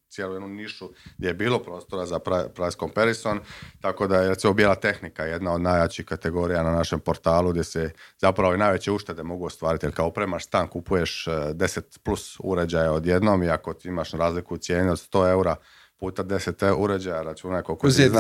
cijelu 0.09 0.35
jednu 0.35 0.49
nišu 0.49 0.91
gdje 1.19 1.29
je 1.29 1.35
bilo 1.35 1.59
prostora 1.59 2.07
za 2.07 2.19
price 2.55 2.79
comparison, 2.79 3.41
tako 3.81 4.07
da 4.07 4.21
je 4.21 4.29
recimo 4.29 4.53
bijela 4.53 4.75
tehnika 4.75 5.25
jedna 5.25 5.53
od 5.53 5.61
najjačih 5.61 6.07
kategorija 6.07 6.63
na 6.63 6.71
našem 6.71 7.01
portalu 7.01 7.51
gdje 7.51 7.65
se 7.65 7.91
zapravo 8.19 8.55
i 8.55 8.59
najveće 8.59 8.93
uštede 8.93 9.23
mogu 9.23 9.47
ostvariti, 9.47 9.87
jer 9.87 9.95
kao 9.95 10.07
opremaš 10.07 10.45
stan 10.45 10.69
kupuješ 10.69 11.25
10 11.27 11.79
e, 11.79 11.83
plus 12.03 12.37
uređaja 12.41 12.93
odjednom 12.93 13.43
i 13.43 13.51
ako 13.51 13.75
imaš 13.85 14.13
razliku 14.13 14.55
u 14.55 14.59
cijeni 14.59 14.91
od 14.91 14.99
100 14.99 15.31
eura 15.31 15.57
puta 16.03 16.25
10 16.25 16.75
uređaja, 16.79 17.23
računaj 17.23 17.63
koliko 17.63 17.91
se, 17.91 18.11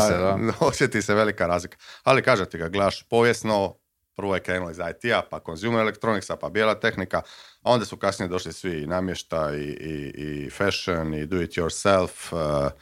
osjeti 0.70 1.02
se 1.02 1.14
velika 1.14 1.46
razlika. 1.46 1.76
Ali 2.02 2.22
kažem 2.22 2.46
ti 2.46 2.58
ga, 2.58 2.68
gledaš 2.68 3.02
povijesno, 3.02 3.74
prvo 4.16 4.34
je 4.34 4.40
krenulo 4.40 4.70
iz 4.70 4.78
IT-a, 4.78 5.22
pa 5.30 5.40
consumer 5.46 5.80
electronicsa, 5.80 6.36
pa 6.36 6.48
bijela 6.48 6.74
tehnika, 6.74 7.22
a 7.62 7.70
onda 7.70 7.84
su 7.84 7.96
kasnije 7.96 8.28
došli 8.28 8.52
svi 8.52 8.82
i 8.82 8.86
namješta 8.86 9.54
i, 9.54 9.62
i, 9.62 10.12
i 10.16 10.50
fashion 10.50 11.14
i 11.14 11.26
do 11.26 11.42
it 11.42 11.50
yourself, 11.50 12.32
uh, 12.32 12.72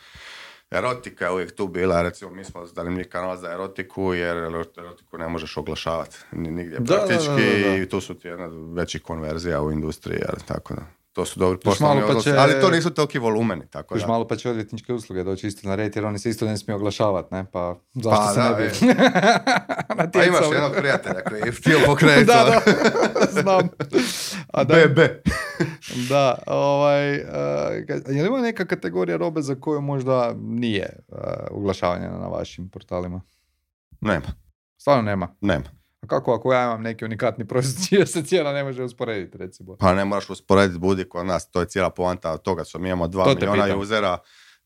erotika 0.71 1.25
je 1.25 1.31
uvijek 1.31 1.57
tu 1.57 1.69
bila, 1.69 2.03
recimo 2.03 2.31
mi 2.31 2.45
smo 2.45 2.65
mi 2.85 3.05
kanal 3.05 3.37
za 3.37 3.53
erotiku 3.53 4.15
jer 4.15 4.37
erotiku 4.37 5.19
ne 5.19 5.29
možeš 5.29 5.57
oglašavati 5.57 6.17
nigdje 6.33 6.79
praktički 6.85 7.83
i 7.83 7.89
tu 7.89 8.01
su 8.01 8.15
ti 8.15 8.29
jedna 8.29 8.51
većih 8.75 9.03
konverzija 9.03 9.63
u 9.63 9.73
industriji, 9.73 10.21
tako 10.47 10.75
da. 10.75 11.00
To 11.13 11.25
su 11.25 11.41
dobri 11.41 11.59
poslovni 11.65 12.03
pa 12.07 12.21
će... 12.21 12.35
ali 12.39 12.61
to 12.61 12.71
nisu 12.71 12.91
toliki 12.91 13.19
volumeni. 13.19 13.71
Tako 13.71 13.99
da. 13.99 14.07
malo 14.07 14.29
pa 14.29 14.37
će 14.37 14.51
odvjetničke 14.51 14.93
usluge 14.93 15.25
doći 15.25 15.47
isto 15.47 15.69
na 15.69 15.75
red, 15.75 15.97
jer 15.97 16.07
oni 16.07 16.19
se 16.19 16.31
isto 16.31 16.47
ne 16.47 16.57
smiju 16.57 16.77
oglašavati, 16.77 17.35
ne? 17.35 17.45
Pa 17.53 17.77
zašto 17.95 18.11
pa, 18.27 18.33
se 18.33 18.41
da, 18.41 18.49
ne 18.49 18.57
bi... 18.57 18.71
pa 20.13 20.25
imaš 20.25 20.45
jednog 20.53 20.73
prijatelja 20.79 21.25
koji 21.29 21.41
je 21.41 21.53
htio 21.53 21.79
pokrenuti. 21.87 22.25
da, 22.25 22.45
da, 22.45 22.61
znam. 23.43 23.69
A 24.55 24.65
da, 24.65 24.75
BB. 24.75 24.99
da, 26.09 26.39
ovaj, 26.47 27.15
uh, 27.15 27.25
je 28.09 28.23
li 28.23 28.29
ima 28.29 28.41
neka 28.41 28.65
kategorija 28.65 29.17
robe 29.17 29.43
za 29.43 29.55
koju 29.55 29.81
možda 29.81 30.35
nije 30.41 30.99
uh, 31.09 31.19
oglašavanje 31.51 32.09
na 32.09 32.29
vašim 32.29 32.69
portalima? 32.69 33.21
Nema. 34.01 34.27
Stvarno 34.79 35.03
nema? 35.03 35.37
Nema. 35.41 35.80
Kako 36.11 36.35
ako 36.35 36.53
ja 36.53 36.65
imam 36.65 36.83
neki 36.83 37.05
unikatni 37.05 37.47
proizvod 37.47 37.85
čija 37.89 38.07
se 38.07 38.23
cijena 38.23 38.53
ne 38.53 38.65
može 38.65 38.83
usporediti 38.83 39.39
recimo? 39.39 39.77
Pa 39.77 39.95
ne 39.95 40.05
moraš 40.05 40.31
usporediti 40.31 40.79
budi 40.79 41.05
kod 41.05 41.27
nas, 41.27 41.51
to 41.51 41.61
je 41.61 41.67
cijela 41.67 41.91
poanta 41.91 42.33
od 42.33 42.43
toga 42.43 42.65
što 42.65 42.79
mi 42.79 42.89
imamo 42.89 43.09
dva 43.09 43.35
miliona 43.35 43.77
usera, 43.77 44.19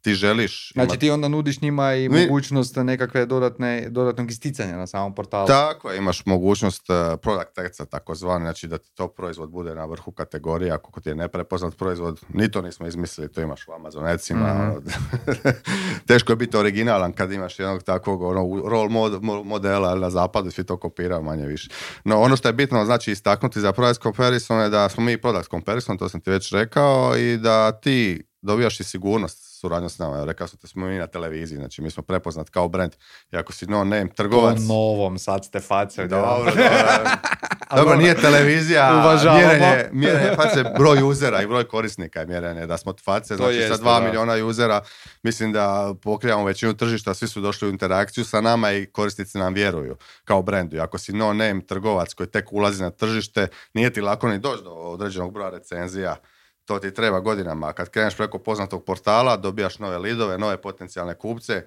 ti 0.04 0.14
želiš... 0.14 0.72
Znači 0.72 0.98
ti 0.98 1.10
onda 1.10 1.28
nudiš 1.28 1.60
njima 1.60 1.94
i 1.94 2.08
mogućnost 2.08 2.76
nekakve 2.76 3.26
dodatne, 3.26 3.86
dodatnog 3.90 4.30
isticanja 4.30 4.76
na 4.76 4.86
samom 4.86 5.14
portalu. 5.14 5.46
Tako 5.46 5.92
imaš 5.92 6.26
mogućnost 6.26 6.90
uh, 6.90 6.96
product 7.22 7.56
taxa 7.56 7.86
takozvani, 7.86 8.44
znači 8.44 8.66
da 8.68 8.78
ti 8.78 8.90
to 8.94 9.08
proizvod 9.08 9.50
bude 9.50 9.74
na 9.74 9.84
vrhu 9.84 10.12
kategorije, 10.12 10.72
ako 10.72 11.00
ti 11.00 11.08
je 11.08 11.14
neprepoznat 11.14 11.76
proizvod, 11.76 12.20
ni 12.28 12.50
to 12.50 12.62
nismo 12.62 12.86
izmislili, 12.86 13.32
to 13.32 13.40
imaš 13.40 13.68
u 13.68 13.72
Amazonecima. 13.72 14.48
mm 14.48 14.84
Teško 16.08 16.32
je 16.32 16.36
biti 16.36 16.56
originalan 16.56 17.12
kad 17.12 17.32
imaš 17.32 17.58
jednog 17.58 17.82
takvog 17.82 18.22
ono, 18.22 18.68
role 18.68 18.88
mod, 18.88 19.22
modela 19.22 19.94
na 19.94 20.10
zapadu, 20.10 20.50
svi 20.50 20.64
to 20.64 20.76
kopiraju 20.76 21.22
manje 21.22 21.46
više. 21.46 21.70
No 22.04 22.20
ono 22.20 22.36
što 22.36 22.48
je 22.48 22.52
bitno 22.52 22.84
znači 22.84 23.12
istaknuti 23.12 23.60
za 23.60 23.72
product 23.72 24.02
comparison 24.02 24.60
je 24.60 24.68
da 24.68 24.88
smo 24.88 25.04
mi 25.04 25.20
product 25.20 25.50
comparison, 25.50 25.98
to 25.98 26.08
sam 26.08 26.20
ti 26.20 26.30
već 26.30 26.52
rekao, 26.52 27.16
i 27.16 27.36
da 27.36 27.72
ti 27.72 28.26
dobijaš 28.42 28.80
i 28.80 28.84
sigurnost 28.84 29.53
suradnju 29.64 29.88
s 29.88 29.98
nama. 29.98 30.24
Rekao 30.24 30.48
sam 30.48 30.58
te 30.58 30.66
smo 30.66 30.86
mi 30.86 30.98
na 30.98 31.06
televiziji, 31.06 31.58
znači 31.58 31.82
mi 31.82 31.90
smo 31.90 32.02
prepoznat 32.02 32.50
kao 32.50 32.68
brand. 32.68 32.92
I 33.32 33.36
ako 33.36 33.52
si 33.52 33.66
no 33.66 33.84
name 33.84 34.08
trgovac... 34.14 34.56
Po 34.56 34.74
novom, 34.74 35.18
sad 35.18 35.44
ste 35.44 35.60
face. 35.60 36.06
Dobro, 36.06 36.52
dobro. 37.76 37.96
nije 37.96 38.14
televizija, 38.14 39.16
mjerenje, 39.36 39.88
mjerenje 39.92 40.36
face, 40.36 40.64
broj 40.78 41.02
usera 41.02 41.42
i 41.42 41.46
broj 41.46 41.64
korisnika 41.64 42.20
je 42.20 42.26
mjerenje. 42.26 42.66
Da 42.66 42.76
smo 42.76 42.94
face, 43.04 43.36
znači 43.36 43.68
sa 43.68 43.76
dva 43.76 44.00
miliona 44.00 44.46
usera, 44.46 44.80
mislim 45.22 45.52
da 45.52 45.94
pokrijamo 46.02 46.44
većinu 46.44 46.74
tržišta, 46.74 47.14
svi 47.14 47.28
su 47.28 47.40
došli 47.40 47.68
u 47.68 47.70
interakciju 47.70 48.24
sa 48.24 48.40
nama 48.40 48.72
i 48.72 48.86
korisnici 48.86 49.38
nam 49.38 49.54
vjeruju 49.54 49.96
kao 50.24 50.42
brendu. 50.42 50.76
I 50.76 50.80
ako 50.80 50.98
si 50.98 51.12
no 51.12 51.32
name 51.32 51.66
trgovac 51.66 52.14
koji 52.14 52.26
tek 52.26 52.52
ulazi 52.52 52.82
na 52.82 52.90
tržište, 52.90 53.46
nije 53.74 53.92
ti 53.92 54.00
lako 54.00 54.28
ni 54.28 54.38
doći 54.38 54.64
do 54.64 54.70
određenog 54.70 55.32
broja 55.32 55.50
recenzija 55.50 56.16
to 56.64 56.78
ti 56.78 56.94
treba 56.94 57.20
godinama. 57.20 57.72
Kad 57.72 57.90
kreneš 57.90 58.16
preko 58.16 58.38
poznatog 58.38 58.84
portala, 58.84 59.36
dobijaš 59.36 59.78
nove 59.78 59.98
lidove, 59.98 60.38
nove 60.38 60.62
potencijalne 60.62 61.14
kupce, 61.14 61.62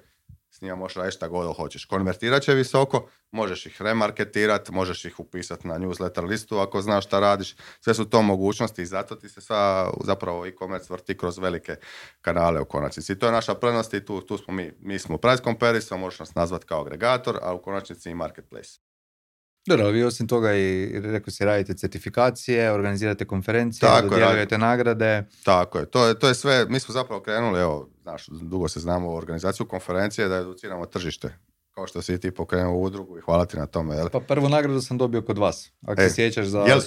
s 0.50 0.60
njima 0.60 0.76
možeš 0.76 0.96
raditi 0.96 1.16
šta 1.16 1.28
god 1.28 1.56
hoćeš. 1.56 1.84
Konvertirat 1.84 2.42
će 2.42 2.54
visoko, 2.54 3.08
možeš 3.30 3.66
ih 3.66 3.82
remarketirati, 3.82 4.72
možeš 4.72 5.04
ih 5.04 5.20
upisati 5.20 5.68
na 5.68 5.78
newsletter 5.78 6.28
listu 6.28 6.58
ako 6.58 6.82
znaš 6.82 7.06
šta 7.06 7.20
radiš. 7.20 7.56
Sve 7.80 7.94
su 7.94 8.04
to 8.04 8.22
mogućnosti 8.22 8.82
i 8.82 8.86
zato 8.86 9.14
ti 9.14 9.28
se 9.28 9.40
sva, 9.40 9.92
zapravo 10.04 10.46
e-commerce 10.46 10.92
vrti 10.92 11.16
kroz 11.16 11.38
velike 11.38 11.76
kanale 12.20 12.60
u 12.60 12.64
konačnici. 12.64 13.12
I 13.12 13.18
to 13.18 13.26
je 13.26 13.32
naša 13.32 13.54
prednost 13.54 13.94
i 13.94 14.04
tu, 14.04 14.20
tu 14.20 14.38
smo 14.38 14.54
mi. 14.54 14.72
Mi 14.80 14.98
smo 14.98 15.18
price 15.18 15.42
comparison, 15.42 16.00
možeš 16.00 16.18
nas 16.18 16.34
nazvati 16.34 16.66
kao 16.66 16.80
agregator, 16.80 17.38
a 17.42 17.54
u 17.54 17.62
konačnici 17.62 18.10
i 18.10 18.14
marketplace. 18.14 18.87
Dobro, 19.66 19.88
vi 19.88 20.04
osim 20.04 20.28
toga 20.28 20.54
i 20.54 21.00
rekao 21.00 21.30
si 21.30 21.44
radite 21.44 21.74
certifikacije, 21.74 22.72
organizirate 22.72 23.24
konferencije, 23.24 23.80
Tako 23.80 24.08
dodjeljujete 24.08 24.58
nagrade. 24.58 25.24
Tako 25.44 25.78
je, 25.78 25.86
to 25.86 26.06
je, 26.06 26.18
to 26.18 26.28
je 26.28 26.34
sve, 26.34 26.66
mi 26.68 26.80
smo 26.80 26.92
zapravo 26.92 27.22
krenuli, 27.22 27.60
evo, 27.60 27.88
znaš, 28.02 28.26
dugo 28.28 28.68
se 28.68 28.80
znamo 28.80 29.10
u 29.10 29.16
organizaciju 29.16 29.66
konferencije 29.66 30.28
da 30.28 30.36
educiramo 30.36 30.86
tržište 30.86 31.34
kao 31.78 31.86
što 31.86 32.02
si 32.02 32.20
ti 32.20 32.30
pokrenuo 32.30 32.74
u 32.74 32.82
udrugu 32.82 33.18
i 33.18 33.20
hvala 33.20 33.46
ti 33.46 33.56
na 33.56 33.66
tome. 33.66 33.96
Jel? 33.96 34.08
Pa 34.08 34.20
prvu 34.20 34.48
nagradu 34.48 34.80
sam 34.80 34.98
dobio 34.98 35.22
kod 35.22 35.38
vas, 35.38 35.72
ako 35.86 36.02
e, 36.02 36.08
se 36.08 36.14
sjećaš 36.14 36.46
za 36.46 36.58
jel? 36.58 36.80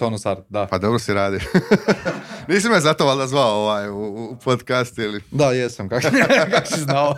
Da. 0.50 0.68
Pa 0.68 0.78
dobro 0.78 1.00
si 1.00 1.14
radi. 1.14 1.40
Nisi 2.48 2.70
me 2.70 2.80
zato 2.80 3.06
valjda 3.06 3.28
zvao 3.28 3.62
ovaj, 3.62 3.90
u, 3.90 3.96
u 3.96 4.36
podcast 4.44 4.98
ili? 4.98 5.22
Da, 5.32 5.52
jesam, 5.52 5.90
kako 5.90 6.08
kak 6.52 6.68
si 6.68 6.80
znao. 6.80 7.16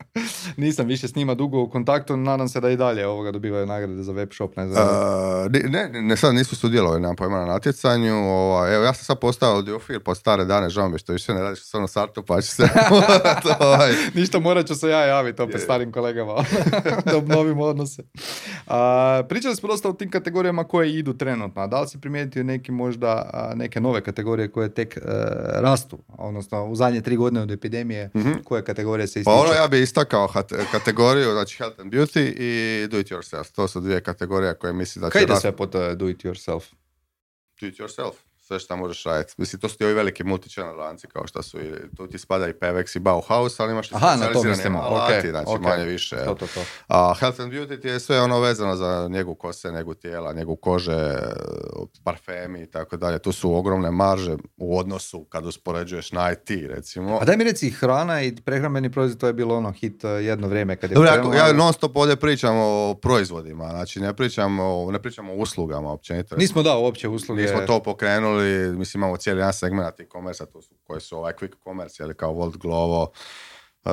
Nisam 0.56 0.86
više 0.86 1.08
s 1.08 1.14
njima 1.14 1.34
dugo 1.34 1.62
u 1.62 1.70
kontaktu, 1.70 2.16
nadam 2.16 2.48
se 2.48 2.60
da 2.60 2.70
i 2.70 2.76
dalje 2.76 3.06
ovoga 3.06 3.30
dobivaju 3.30 3.66
nagrade 3.66 4.02
za 4.02 4.12
web 4.12 4.28
shop, 4.32 4.56
ne 4.56 4.68
znam. 4.68 4.86
Uh, 4.88 5.52
ne, 5.70 5.88
ne, 6.02 6.16
sad 6.16 6.34
nisu 6.34 6.56
sudjelovali 6.56 7.00
na 7.00 7.14
pojma 7.14 7.38
na 7.38 7.46
natjecanju, 7.46 8.14
ovaj, 8.14 8.74
evo 8.74 8.84
ja 8.84 8.94
sam 8.94 9.04
sad 9.04 9.18
postao 9.18 9.54
audiofil 9.54 10.00
pod 10.00 10.16
stare 10.16 10.44
dane, 10.44 10.70
žao 10.70 10.88
mi 10.88 10.98
što 10.98 11.12
više 11.12 11.34
ne 11.34 11.42
radiš 11.42 11.64
sa 11.64 11.86
sartu, 11.86 12.22
pa 12.22 12.40
će 12.40 12.48
se... 12.48 12.68
ovaj. 13.60 13.92
Ništa, 14.14 14.38
morat 14.38 14.66
ću 14.66 14.74
se 14.74 14.88
ja 14.88 15.04
javiti 15.04 15.42
opet 15.42 15.60
starim 15.60 15.92
kolegama 15.92 16.44
da 17.10 17.16
obnovimo 17.16 17.64
odnose. 17.64 18.02
A, 18.66 19.22
pričali 19.28 19.56
smo 19.56 19.68
dosta 19.68 19.88
o 19.88 19.92
tim 19.92 20.10
kategorijama 20.10 20.64
koje 20.64 20.98
idu 20.98 21.14
trenutno. 21.14 21.62
A 21.62 21.66
da 21.66 21.80
li 21.80 21.88
si 21.88 22.00
primijetio 22.00 22.44
neki 22.44 22.72
možda 22.72 23.30
neke 23.56 23.80
nove 23.80 24.00
kategorije 24.00 24.48
koje 24.48 24.74
tek 24.74 24.98
uh, 25.02 25.10
rastu? 25.54 25.98
Odnosno 26.08 26.64
u 26.64 26.76
zadnje 26.76 27.00
tri 27.00 27.16
godine 27.16 27.40
od 27.40 27.50
epidemije 27.50 28.10
mm 28.14 28.32
koje 28.44 28.64
kategorije 28.64 29.06
se 29.06 29.20
ističu? 29.20 29.36
Pa 29.36 29.42
ono 29.42 29.52
ja 29.52 29.68
bih 29.68 29.82
istakao 29.82 30.28
kategoriju, 30.72 31.32
znači 31.32 31.56
health 31.56 31.80
and 31.80 31.92
beauty 31.92 32.32
i 32.36 32.86
do 32.88 32.98
it 32.98 33.10
yourself. 33.10 33.52
To 33.52 33.68
su 33.68 33.80
dvije 33.80 34.00
kategorije 34.00 34.54
koje 34.54 34.72
mislim 34.72 35.00
da 35.00 35.08
će... 35.08 35.12
Kaj 35.12 35.22
ide 35.22 35.36
sve 35.36 35.56
pod 35.56 35.74
uh, 35.74 35.92
do 35.96 36.08
it 36.08 36.24
yourself? 36.24 36.62
Do 37.60 37.66
it 37.66 37.74
yourself 37.74 38.27
sve 38.48 38.58
što 38.58 38.76
možeš 38.76 39.04
raditi. 39.04 39.34
Mislim, 39.36 39.60
to 39.60 39.68
su 39.68 39.78
ti 39.78 39.84
ovi 39.84 39.94
veliki 39.94 40.24
multichannel 40.24 40.78
lanci 40.78 41.06
kao 41.06 41.26
što 41.26 41.42
su, 41.42 41.60
i, 41.60 41.72
tu 41.96 42.06
ti 42.06 42.18
spada 42.18 42.48
i 42.48 42.52
PVX 42.52 42.96
i 42.96 43.00
Bauhaus, 43.00 43.60
ali 43.60 43.72
imaš 43.72 43.90
i 43.90 43.94
Aha, 43.94 44.16
na 44.16 44.32
to 44.32 44.42
mislimo, 44.42 44.78
alati, 44.78 45.30
znači 45.30 45.46
okay. 45.46 45.62
manje 45.62 45.84
više. 45.84 46.16
To, 46.24 46.34
to, 46.34 46.46
to. 46.46 46.60
A 46.88 47.14
Health 47.18 47.40
and 47.40 47.52
Beauty 47.52 47.80
ti 47.80 47.88
je 47.88 48.00
sve 48.00 48.20
ono 48.20 48.40
vezano 48.40 48.76
za 48.76 49.08
njegu 49.10 49.34
kose, 49.34 49.72
njegu 49.72 49.94
tijela, 49.94 50.32
njegu 50.32 50.56
kože, 50.56 51.18
parfemi 52.04 52.62
i 52.62 52.66
tako 52.66 52.96
dalje. 52.96 53.18
Tu 53.18 53.32
su 53.32 53.54
ogromne 53.54 53.90
marže 53.90 54.36
u 54.56 54.78
odnosu 54.78 55.24
kad 55.24 55.46
uspoređuješ 55.46 56.12
na 56.12 56.32
IT, 56.32 56.50
recimo. 56.68 57.18
A 57.20 57.24
daj 57.24 57.36
mi 57.36 57.44
reci, 57.44 57.70
hrana 57.70 58.22
i 58.22 58.36
prehrambeni 58.36 58.92
proizvod, 58.92 59.20
to 59.20 59.26
je 59.26 59.32
bilo 59.32 59.56
ono 59.56 59.72
hit 59.72 60.04
eh, 60.04 60.08
jedno 60.08 60.48
vrijeme 60.48 60.76
kad 60.76 60.90
je 60.90 60.94
Dobre, 60.94 61.10
krenuo... 61.10 61.34
ja 61.34 61.52
non 61.52 61.72
stop 61.72 61.96
ovdje 61.96 62.16
pričam 62.16 62.56
o 62.56 62.94
proizvodima, 63.02 63.68
znači 63.70 64.00
ne 64.00 64.14
pričam 64.14 64.60
o, 64.60 64.90
ne 64.92 65.02
pričam 65.02 65.30
o 65.30 65.34
uslugama 65.34 65.92
općenito. 65.92 66.36
Nismo 66.36 66.62
da 66.62 66.76
uopće 66.76 67.08
usluge. 67.08 67.42
Nismo 67.42 67.60
to 67.66 67.82
pokrenuli 67.82 68.37
krenuli, 68.38 68.78
mislim 68.78 69.02
imamo 69.02 69.16
cijeli 69.16 69.40
jedan 69.40 69.52
segment 69.52 70.00
e-commerce, 70.00 70.46
tu 70.46 70.62
su, 70.62 70.74
koji 70.84 71.00
su 71.00 71.16
ovaj 71.16 71.32
quick 71.32 71.54
commerce, 71.64 72.02
ili 72.02 72.14
kao 72.14 72.32
Volt 72.32 72.56
Glovo, 72.56 73.12
uh, 73.84 73.92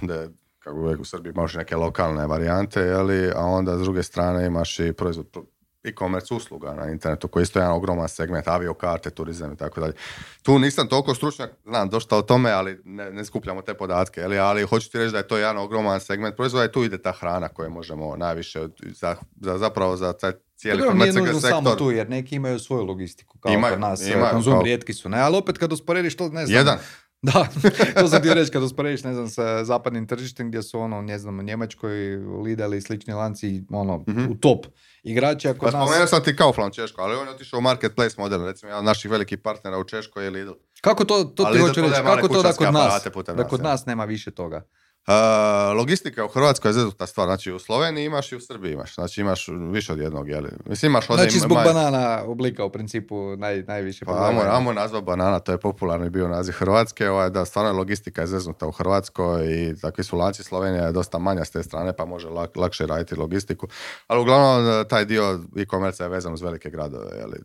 de, 0.00 0.28
kako 0.58 0.76
uvijek 0.76 1.00
u 1.00 1.04
Srbiji 1.04 1.32
imaš 1.36 1.54
neke 1.54 1.76
lokalne 1.76 2.26
varijante, 2.26 2.80
jeli, 2.80 3.30
a 3.36 3.44
onda 3.44 3.76
s 3.78 3.80
druge 3.80 4.02
strane 4.02 4.46
imaš 4.46 4.78
i 4.78 4.92
proizvod 4.92 5.26
e-commerce 5.84 6.34
usluga 6.34 6.74
na 6.74 6.90
internetu 6.90 7.28
koji 7.28 7.40
je 7.40 7.44
isto 7.44 7.58
jedan 7.58 7.72
ogroman 7.72 8.08
segment, 8.08 8.48
aviokarte, 8.48 9.10
turizam 9.10 9.52
i 9.52 9.56
tako 9.56 9.80
dalje. 9.80 9.92
Tu 10.42 10.58
nisam 10.58 10.88
toliko 10.88 11.14
stručnjak, 11.14 11.50
znam 11.64 11.88
dosta 11.88 12.16
o 12.16 12.22
tome, 12.22 12.50
ali 12.50 12.80
ne, 12.84 13.10
ne 13.10 13.24
skupljamo 13.24 13.62
te 13.62 13.74
podatke, 13.74 14.24
ali, 14.24 14.38
ali 14.38 14.62
hoću 14.62 14.90
ti 14.90 14.98
reći 14.98 15.12
da 15.12 15.18
je 15.18 15.28
to 15.28 15.36
jedan 15.36 15.58
ogroman 15.58 16.00
segment 16.00 16.36
proizvoda 16.36 16.64
i 16.64 16.72
tu 16.72 16.84
ide 16.84 17.02
ta 17.02 17.12
hrana 17.12 17.48
koju 17.48 17.70
možemo 17.70 18.16
najviše, 18.16 18.68
za, 19.00 19.16
za 19.40 19.58
zapravo 19.58 19.96
za 19.96 20.12
taj 20.12 20.32
cijeli 20.62 20.80
Dobro, 20.80 20.94
nije 20.94 21.12
nužno 21.12 21.40
sektor. 21.40 21.50
samo 21.50 21.74
tu, 21.74 21.90
jer 21.90 22.10
neki 22.10 22.34
imaju 22.34 22.58
svoju 22.58 22.84
logistiku, 22.84 23.38
kao 23.38 23.52
imaju, 23.52 23.74
kod 23.74 23.80
nas, 23.80 24.06
imaju, 24.06 24.26
konzum 24.32 24.52
kao... 24.52 24.62
rijetki 24.62 24.94
su. 24.94 25.08
Ne, 25.08 25.20
ali 25.20 25.36
opet 25.36 25.58
kad 25.58 25.72
usporediš 25.72 26.16
to, 26.16 26.28
ne 26.28 26.46
znam. 26.46 26.58
Jedan. 26.58 26.78
Da, 27.24 27.46
to 28.00 28.08
sam 28.08 28.22
ti 28.22 28.34
reći 28.34 28.50
kad 28.50 28.62
usporediš, 28.62 29.04
ne 29.04 29.14
znam, 29.14 29.28
sa 29.28 29.64
zapadnim 29.64 30.06
tržištem 30.06 30.48
gdje 30.48 30.62
su 30.62 30.80
ono, 30.80 31.02
ne 31.02 31.18
znam, 31.18 31.38
u 31.38 31.42
Njemačkoj, 31.42 32.16
Lidl 32.44 32.74
i 32.74 32.80
slični 32.80 33.14
lanci, 33.14 33.64
ono, 33.70 33.98
mm-hmm. 33.98 34.30
u 34.30 34.34
top 34.34 34.66
igrači. 35.02 35.48
Ako 35.48 35.66
pa 35.66 35.70
nas... 35.70 35.88
spomenuo 35.88 36.06
sam 36.06 36.24
ti 36.24 36.36
Kaufland 36.36 36.74
Češko, 36.74 37.02
ali 37.02 37.16
on 37.16 37.26
je 37.26 37.34
otišao 37.34 37.58
u 37.58 37.62
marketplace 37.62 38.14
model, 38.18 38.44
recimo 38.44 38.70
jedan 38.70 38.78
od 38.78 38.84
naših 38.84 39.10
velikih 39.10 39.38
partnera 39.38 39.78
u 39.78 39.84
Češkoj 39.84 40.24
je 40.24 40.30
Lidl. 40.30 40.52
Kako 40.80 41.04
to, 41.04 41.24
to 41.24 41.44
ti 41.44 41.58
hoću 41.58 41.80
reći, 41.80 41.94
kako 41.94 42.28
to 42.28 42.42
da 42.42 42.52
kod 42.52 42.72
nas, 42.72 43.02
da 43.36 43.44
kod 43.44 43.62
nas 43.62 43.86
nema 43.86 44.04
više 44.04 44.30
toga? 44.30 44.64
Uh, 45.06 45.76
logistika 45.76 46.24
u 46.24 46.28
Hrvatskoj 46.28 46.68
je 46.68 46.72
zezutna 46.72 47.06
stvar, 47.06 47.26
znači 47.26 47.52
u 47.52 47.58
Sloveniji 47.58 48.04
imaš 48.04 48.32
i 48.32 48.36
u 48.36 48.40
Srbiji 48.40 48.72
imaš, 48.72 48.94
znači 48.94 49.20
imaš 49.20 49.48
više 49.72 49.92
od 49.92 49.98
jednog, 49.98 50.28
jeli? 50.28 50.50
Mislim 50.66 50.92
imaš 50.92 51.10
od 51.10 51.18
Znači 51.18 51.38
zbog 51.38 51.58
banana 51.64 52.22
oblika 52.26 52.64
u 52.64 52.70
principu 52.70 53.36
naj, 53.36 53.62
najviše 53.62 54.04
pa, 54.04 54.28
amo, 54.28 54.40
amo 54.40 54.72
nazva 54.72 55.00
banana, 55.00 55.38
to 55.38 55.52
je 55.52 55.58
popularni 55.58 56.10
bio 56.10 56.28
naziv 56.28 56.52
Hrvatske, 56.52 57.10
ovaj, 57.10 57.30
da 57.30 57.44
stvarno 57.44 57.70
je 57.70 57.74
logistika 57.74 58.20
je 58.20 58.26
zeznuta 58.26 58.66
u 58.66 58.70
Hrvatskoj 58.70 59.46
i 59.46 59.80
takvi 59.80 60.04
su 60.04 60.16
lanci. 60.16 60.44
Slovenija 60.44 60.84
je 60.84 60.92
dosta 60.92 61.18
manja 61.18 61.44
s 61.44 61.50
te 61.50 61.62
strane 61.62 61.92
pa 61.92 62.04
može 62.04 62.28
lak, 62.28 62.56
lakše 62.56 62.86
raditi 62.86 63.16
logistiku, 63.16 63.68
ali 64.06 64.20
uglavnom 64.20 64.84
taj 64.88 65.04
dio 65.04 65.40
e-commerce 65.56 66.02
je 66.02 66.08
vezan 66.08 66.34
uz 66.34 66.42
velike 66.42 66.70
gradove, 66.70 67.16
jeli? 67.18 67.38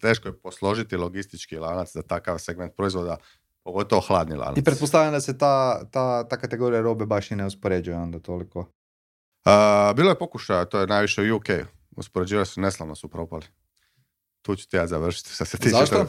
teško 0.00 0.28
je 0.28 0.38
posložiti 0.38 0.96
logistički 0.96 1.56
lanac 1.56 1.92
za 1.92 2.02
takav 2.02 2.38
segment 2.38 2.76
proizvoda 2.76 3.16
Pogotovo 3.64 4.00
hladni 4.00 4.36
lanac. 4.36 4.58
I 4.58 4.64
pretpostavljam 4.64 5.12
da 5.12 5.20
se 5.20 5.38
ta, 5.38 5.84
ta, 5.90 6.28
ta 6.28 6.36
kategorija 6.36 6.80
robe 6.80 7.06
baš 7.06 7.30
i 7.30 7.36
ne 7.36 7.46
uspoređuje 7.46 7.96
onda 7.96 8.18
toliko. 8.18 8.58
Uh, 8.60 9.96
bilo 9.96 10.10
je 10.10 10.18
pokušaja, 10.18 10.64
to 10.64 10.80
je 10.80 10.86
najviše 10.86 11.32
u 11.32 11.36
UK. 11.36 11.46
Uspoređivali 11.96 12.46
su, 12.46 12.60
neslavno 12.60 12.94
su 12.94 13.08
propali. 13.08 13.46
Tu 14.42 14.56
ću 14.56 14.68
ti 14.68 14.76
ja 14.76 14.86
završiti. 14.86 15.28
Sa 15.28 15.44
se 15.44 15.58
tiče 15.58 15.76
Zašto? 15.76 16.00
Uh, 16.00 16.06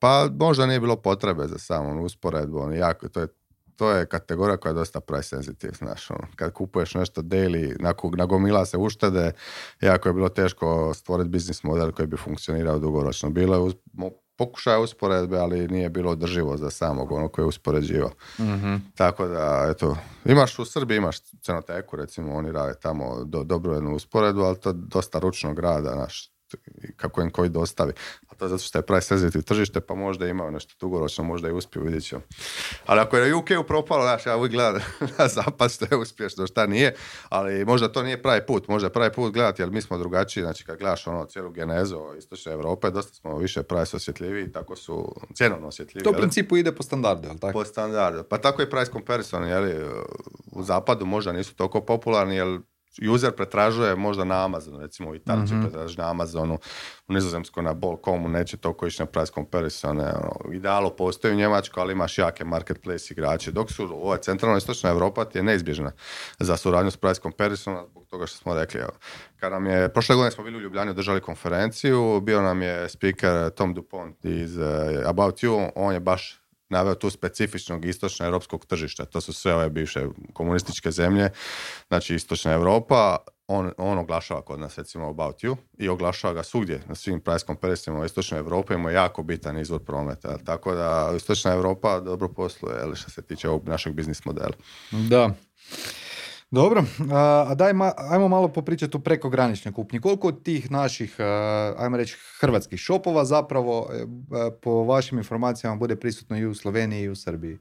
pa 0.00 0.28
možda 0.40 0.66
nije 0.66 0.80
bilo 0.80 0.96
potrebe 0.96 1.46
za 1.46 1.58
samom 1.58 2.00
usporedbu. 2.00 2.58
On 2.58 2.74
jako, 2.74 3.08
to 3.08 3.20
je 3.20 3.28
to 3.76 3.90
je 3.90 4.06
kategorija 4.06 4.56
koja 4.56 4.70
je 4.70 4.74
dosta 4.74 5.00
price 5.00 5.28
sensitive, 5.28 5.72
znaš, 5.72 6.10
ono, 6.10 6.26
kad 6.36 6.52
kupuješ 6.52 6.94
nešto 6.94 7.22
daily, 7.22 7.76
nagomila 8.16 8.66
se 8.66 8.78
uštede, 8.78 9.32
jako 9.80 10.08
je 10.08 10.12
bilo 10.12 10.28
teško 10.28 10.94
stvoriti 10.94 11.30
biznis 11.30 11.62
model 11.62 11.92
koji 11.92 12.06
bi 12.06 12.16
funkcionirao 12.16 12.78
dugoročno. 12.78 13.30
Bilo 13.30 13.54
je 13.56 13.72
pokušaja 14.36 14.78
usporedbe, 14.78 15.38
ali 15.38 15.68
nije 15.68 15.88
bilo 15.88 16.10
održivo 16.10 16.56
za 16.56 16.70
samog 16.70 17.12
ono 17.12 17.28
koji 17.28 17.42
je 17.42 17.48
uspoređivao. 17.48 18.10
mm 18.38 18.76
Tako 18.94 19.26
da, 19.26 19.68
eto, 19.70 19.96
imaš 20.24 20.58
u 20.58 20.64
Srbiji, 20.64 20.96
imaš 20.96 21.20
cenoteku, 21.20 21.96
recimo, 21.96 22.34
oni 22.34 22.52
rade 22.52 22.74
tamo 22.82 23.24
do, 23.24 23.44
dobro 23.44 23.74
jednu 23.74 23.94
usporedbu, 23.94 24.42
ali 24.42 24.60
to 24.60 24.68
je 24.68 24.74
dosta 24.76 25.18
ručnog 25.18 25.58
rada, 25.58 25.94
naš, 25.94 26.33
kako 26.96 27.22
im 27.22 27.30
koji 27.30 27.48
dostavi. 27.48 27.92
A 28.28 28.34
to 28.34 28.44
je 28.44 28.48
zato 28.48 28.62
što 28.62 28.78
je 28.78 28.82
price 28.82 29.06
sensitive 29.06 29.42
tržište, 29.42 29.80
pa 29.80 29.94
možda 29.94 30.26
imaju 30.26 30.50
nešto 30.50 30.74
dugoročno, 30.80 31.24
možda 31.24 31.48
i 31.48 31.52
uspiju, 31.52 31.82
vidjet 31.82 32.04
ćemo. 32.04 32.22
Ali 32.86 33.00
ako 33.00 33.16
je 33.16 33.34
UK 33.34 33.48
propalo, 33.66 34.02
znaš, 34.02 34.26
ja 34.26 34.36
uvijek 34.36 34.52
gledam 34.52 34.82
na 35.18 35.28
zapad 35.28 35.72
što 35.72 35.86
je 35.90 35.96
uspješno, 35.96 36.46
šta 36.46 36.66
nije, 36.66 36.94
ali 37.28 37.64
možda 37.64 37.92
to 37.92 38.02
nije 38.02 38.22
pravi 38.22 38.46
put, 38.46 38.68
možda 38.68 38.86
je 38.86 38.92
pravi 38.92 39.12
put 39.12 39.32
gledati, 39.32 39.62
jer 39.62 39.70
mi 39.70 39.82
smo 39.82 39.98
drugačiji, 39.98 40.42
znači 40.42 40.64
kad 40.64 40.78
gledaš 40.78 41.06
ono 41.06 41.24
cijelu 41.24 41.50
genezu 41.50 42.00
istočne 42.18 42.52
Europe, 42.52 42.90
dosta 42.90 43.14
smo 43.14 43.38
više 43.38 43.62
price 43.62 43.96
osjetljiviji, 43.96 44.52
tako 44.52 44.76
su 44.76 45.14
cjenovno 45.34 45.68
osjetljivi. 45.68 46.04
To 46.04 46.10
u 46.10 46.14
principu 46.14 46.56
ide 46.56 46.72
po 46.72 46.82
standardu, 46.82 47.28
jel 47.28 47.38
tako? 47.38 47.52
Po 47.52 47.64
standardu, 47.64 48.24
pa 48.24 48.38
tako 48.38 48.62
i 48.62 48.70
price 48.70 48.92
comparison, 48.92 49.48
jel, 49.48 49.64
u 50.52 50.62
zapadu 50.62 51.06
možda 51.06 51.32
nisu 51.32 51.54
toliko 51.54 51.80
popularni, 51.80 52.36
jer 52.36 52.60
user 53.10 53.32
pretražuje 53.32 53.96
možda 53.96 54.24
na 54.24 54.44
Amazonu, 54.44 54.78
recimo 54.78 55.10
u 55.10 55.14
Italiji 55.14 55.48
će 55.48 55.54
mhm. 55.54 55.62
pretražiti 55.62 56.00
na 56.00 56.10
Amazonu, 56.10 56.58
u 57.08 57.12
Nizozemskoj 57.12 57.62
na 57.62 57.74
Bolkomu 57.74 58.28
neće 58.28 58.56
toliko 58.56 58.86
ići 58.86 59.02
na 59.02 59.06
price 59.06 59.32
comparison. 59.32 60.00
Ono, 60.00 60.52
idealo 60.52 60.90
postoji 60.90 61.34
u 61.34 61.36
Njemačkoj, 61.36 61.80
ali 61.80 61.92
imaš 61.92 62.18
jake 62.18 62.44
marketplace 62.44 63.14
igrače. 63.14 63.50
Dok 63.50 63.72
su 63.72 63.84
ova 63.84 64.16
centralna 64.16 64.58
istočna 64.58 64.90
Europa 64.90 65.24
ti 65.24 65.38
je 65.38 65.42
neizbježna 65.42 65.92
za 66.38 66.56
suradnju 66.56 66.90
s 66.90 66.96
price 66.96 67.20
comparison, 67.20 67.86
zbog 67.90 68.06
toga 68.06 68.26
što 68.26 68.38
smo 68.38 68.54
rekli. 68.54 68.80
Evo. 68.80 68.92
Kad 69.36 69.52
nam 69.52 69.66
je, 69.66 69.88
prošle 69.92 70.16
godine 70.16 70.30
smo 70.30 70.44
bili 70.44 70.56
u 70.56 70.60
Ljubljani 70.60 70.90
održali 70.90 71.20
konferenciju, 71.20 72.20
bio 72.20 72.42
nam 72.42 72.62
je 72.62 72.88
speaker 72.88 73.50
Tom 73.50 73.74
Dupont 73.74 74.24
iz 74.24 74.56
uh, 74.56 74.64
About 75.06 75.34
You, 75.34 75.70
on 75.74 75.94
je 75.94 76.00
baš 76.00 76.43
naveo 76.68 76.94
tu 76.94 77.10
specifičnog 77.10 77.84
istočno 77.84 78.26
europskog 78.26 78.66
tržišta. 78.66 79.04
To 79.04 79.20
su 79.20 79.32
sve 79.32 79.54
ove 79.54 79.70
bivše 79.70 80.06
komunističke 80.32 80.90
zemlje, 80.90 81.30
znači 81.88 82.14
istočna 82.14 82.52
Europa. 82.52 83.16
On, 83.46 83.72
on 83.78 83.98
oglašava 83.98 84.42
kod 84.42 84.60
nas 84.60 84.78
recimo 84.78 85.08
About 85.08 85.36
You 85.36 85.56
i 85.78 85.88
oglašava 85.88 86.34
ga 86.34 86.42
svugdje 86.42 86.82
na 86.88 86.94
svim 86.94 87.20
price 87.20 87.46
comparisonima 87.46 88.02
u 88.02 88.06
istočnoj 88.06 88.40
Europi 88.40 88.74
ima 88.74 88.90
jako 88.90 89.22
bitan 89.22 89.58
izvor 89.58 89.84
prometa. 89.84 90.38
Tako 90.38 90.74
da 90.74 91.12
istočna 91.16 91.52
Europa 91.52 92.00
dobro 92.00 92.28
posluje 92.28 92.80
ali 92.82 92.96
što 92.96 93.10
se 93.10 93.22
tiče 93.22 93.48
ovog 93.48 93.68
našeg 93.68 93.92
biznis 93.92 94.24
modela. 94.24 94.52
Da. 94.90 95.30
Dobro, 96.50 96.84
a 97.12 97.54
daj, 97.54 97.72
ajmo 98.10 98.28
malo 98.28 98.48
popričati 98.48 98.96
o 98.96 99.00
prekograničnoj 99.00 99.74
kupnji. 99.74 100.00
Koliko 100.00 100.28
od 100.28 100.42
tih 100.42 100.70
naših, 100.70 101.16
ajmo 101.78 101.96
reći, 101.96 102.16
hrvatskih 102.40 102.78
šopova 102.78 103.24
zapravo 103.24 103.90
e, 103.92 104.04
po 104.62 104.84
vašim 104.84 105.18
informacijama 105.18 105.76
bude 105.76 105.96
prisutno 105.96 106.36
i 106.36 106.46
u 106.46 106.54
Sloveniji 106.54 107.02
i 107.02 107.08
u 107.08 107.16
Srbiji? 107.16 107.58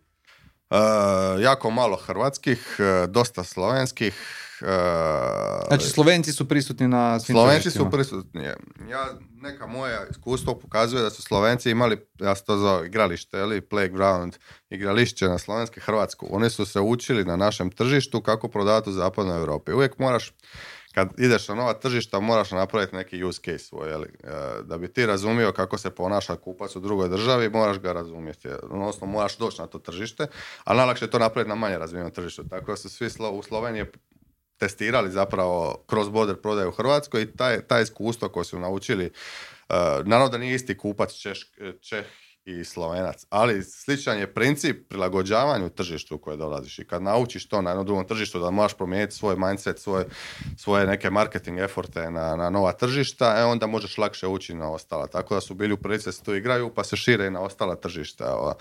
jako 1.39 1.71
malo 1.71 1.97
hrvatskih, 1.97 2.75
e, 2.79 3.07
dosta 3.07 3.43
slovenskih, 3.43 4.13
Uh, 4.63 5.67
znači 5.67 5.89
Slovenci 5.89 6.31
su 6.31 6.47
prisutni 6.47 6.87
na 6.87 7.19
svim 7.19 7.35
Slovenci 7.35 7.71
su 7.71 7.89
prisutni. 7.91 8.43
Ja, 8.89 9.07
neka 9.41 9.67
moja 9.67 10.05
iskustvo 10.11 10.59
pokazuje 10.59 11.03
da 11.03 11.09
su 11.09 11.21
Slovenci 11.21 11.71
imali, 11.71 12.07
ja 12.19 12.35
se 12.35 12.43
to 12.43 12.57
zove 12.57 12.87
igralište, 12.87 13.37
ili 13.37 13.61
playground, 13.61 14.31
igrališće 14.69 15.27
na 15.27 15.37
slovenski 15.37 15.79
Hrvatsku. 15.79 16.27
Oni 16.31 16.49
su 16.49 16.65
se 16.65 16.79
učili 16.79 17.25
na 17.25 17.35
našem 17.35 17.71
tržištu 17.71 18.21
kako 18.21 18.47
prodavati 18.47 18.89
u 18.89 18.93
zapadnoj 18.93 19.37
Europi. 19.37 19.73
Uvijek 19.73 19.99
moraš 19.99 20.33
kad 20.93 21.09
ideš 21.17 21.47
na 21.47 21.55
nova 21.55 21.73
tržišta 21.73 22.19
moraš 22.19 22.51
napraviti 22.51 22.95
neki 22.95 23.23
use 23.23 23.41
case 23.45 23.65
svoj, 23.65 23.89
jeli? 23.89 24.07
E, 24.23 24.27
da 24.63 24.77
bi 24.77 24.93
ti 24.93 25.05
razumio 25.05 25.51
kako 25.51 25.77
se 25.77 25.89
ponaša 25.89 26.35
kupac 26.35 26.75
u 26.75 26.79
drugoj 26.79 27.09
državi, 27.09 27.49
moraš 27.49 27.79
ga 27.79 27.93
razumjeti, 27.93 28.47
odnosno 28.63 29.07
moraš 29.07 29.37
doći 29.37 29.61
na 29.61 29.67
to 29.67 29.79
tržište, 29.79 30.27
a 30.63 30.73
najlakše 30.73 31.05
je 31.05 31.11
to 31.11 31.19
napraviti 31.19 31.49
na 31.49 31.55
manje 31.55 31.77
razvijenom 31.77 32.11
tržištu, 32.11 32.43
tako 32.49 32.71
da 32.71 32.75
su 32.75 32.89
svi 32.89 33.09
u 33.31 33.43
Sloveniji 33.43 33.85
testirali 34.57 35.11
zapravo 35.11 35.85
cross-border 35.87 36.35
prodaju 36.35 36.69
u 36.69 36.71
Hrvatskoj 36.71 37.21
i 37.21 37.31
taj, 37.31 37.61
taj 37.61 37.83
iskustvo 37.83 38.29
koje 38.29 38.45
su 38.45 38.59
naučili, 38.59 39.05
uh, 39.05 39.75
naravno 40.05 40.29
da 40.29 40.37
nije 40.37 40.55
isti 40.55 40.77
kupac 40.77 41.13
Češ, 41.13 41.51
Čeh 41.81 42.05
i 42.45 42.63
Slovenac, 42.63 43.25
ali 43.29 43.63
sličan 43.63 44.19
je 44.19 44.33
princip 44.33 44.89
prilagođavanju 44.89 45.69
tržištu 45.69 46.17
koje 46.17 46.37
dolaziš 46.37 46.79
i 46.79 46.85
kad 46.85 47.01
naučiš 47.01 47.47
to 47.47 47.61
na 47.61 47.69
jednom 47.69 47.85
drugom 47.85 48.07
tržištu 48.07 48.39
da 48.39 48.51
možeš 48.51 48.77
promijeniti 48.77 49.15
svoj 49.15 49.35
mindset, 49.35 49.79
svoje, 49.79 50.05
svoje 50.57 50.87
neke 50.87 51.09
marketing 51.09 51.59
eforte 51.59 52.11
na, 52.11 52.35
na 52.35 52.49
nova 52.49 52.71
tržišta, 52.71 53.35
e 53.39 53.43
onda 53.43 53.67
možeš 53.67 53.97
lakše 53.97 54.27
ući 54.27 54.53
na 54.53 54.71
ostala. 54.71 55.07
Tako 55.07 55.35
da 55.35 55.41
su 55.41 55.53
bili 55.53 55.73
u 55.73 55.77
prilici 55.77 56.05
da 56.05 56.11
se 56.11 56.23
tu 56.23 56.35
igraju 56.35 56.73
pa 56.73 56.83
se 56.83 56.95
šire 56.95 57.27
i 57.27 57.31
na 57.31 57.41
ostala 57.41 57.75
tržišta 57.75 58.55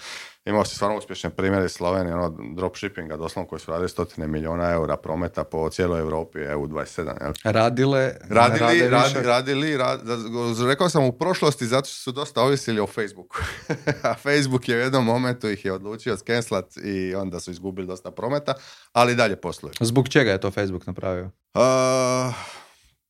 imao 0.45 0.65
si 0.65 0.75
stvarno 0.75 0.99
uspješne 0.99 1.31
primjere 1.31 1.69
Slovenije, 1.69 2.15
ono 2.15 2.37
dropshippinga 2.55 3.17
doslovno 3.17 3.49
koji 3.49 3.61
su 3.61 3.71
radili 3.71 3.89
stotine 3.89 4.27
milijuna 4.27 4.71
eura 4.71 4.97
prometa 4.97 5.45
po 5.45 5.71
cijeloj 5.71 6.01
Europi, 6.01 6.39
EU27. 6.39 7.23
Jel? 7.23 7.33
Radile, 7.45 8.17
radili, 8.29 8.89
radili, 9.25 9.77
radili, 9.77 9.79
rekao 10.69 10.89
sam 10.89 11.05
u 11.05 11.13
prošlosti 11.13 11.67
zato 11.67 11.89
što 11.89 11.97
su 11.97 12.13
dosta 12.13 12.43
ovisili 12.43 12.81
o 12.81 12.87
Facebooku. 12.87 13.37
A 14.03 14.15
Facebook 14.15 14.69
je 14.69 14.77
u 14.77 14.81
jednom 14.81 15.05
momentu 15.05 15.49
ih 15.49 15.65
je 15.65 15.73
odlučio 15.73 16.17
skenslat 16.17 16.77
i 16.77 17.15
onda 17.15 17.41
su 17.41 17.51
izgubili 17.51 17.87
dosta 17.87 18.11
prometa, 18.11 18.55
ali 18.93 19.15
dalje 19.15 19.37
posluju. 19.37 19.73
Zbog 19.81 20.09
čega 20.09 20.31
je 20.31 20.41
to 20.41 20.51
Facebook 20.51 20.87
napravio? 20.87 21.25
Uh, 21.25 22.35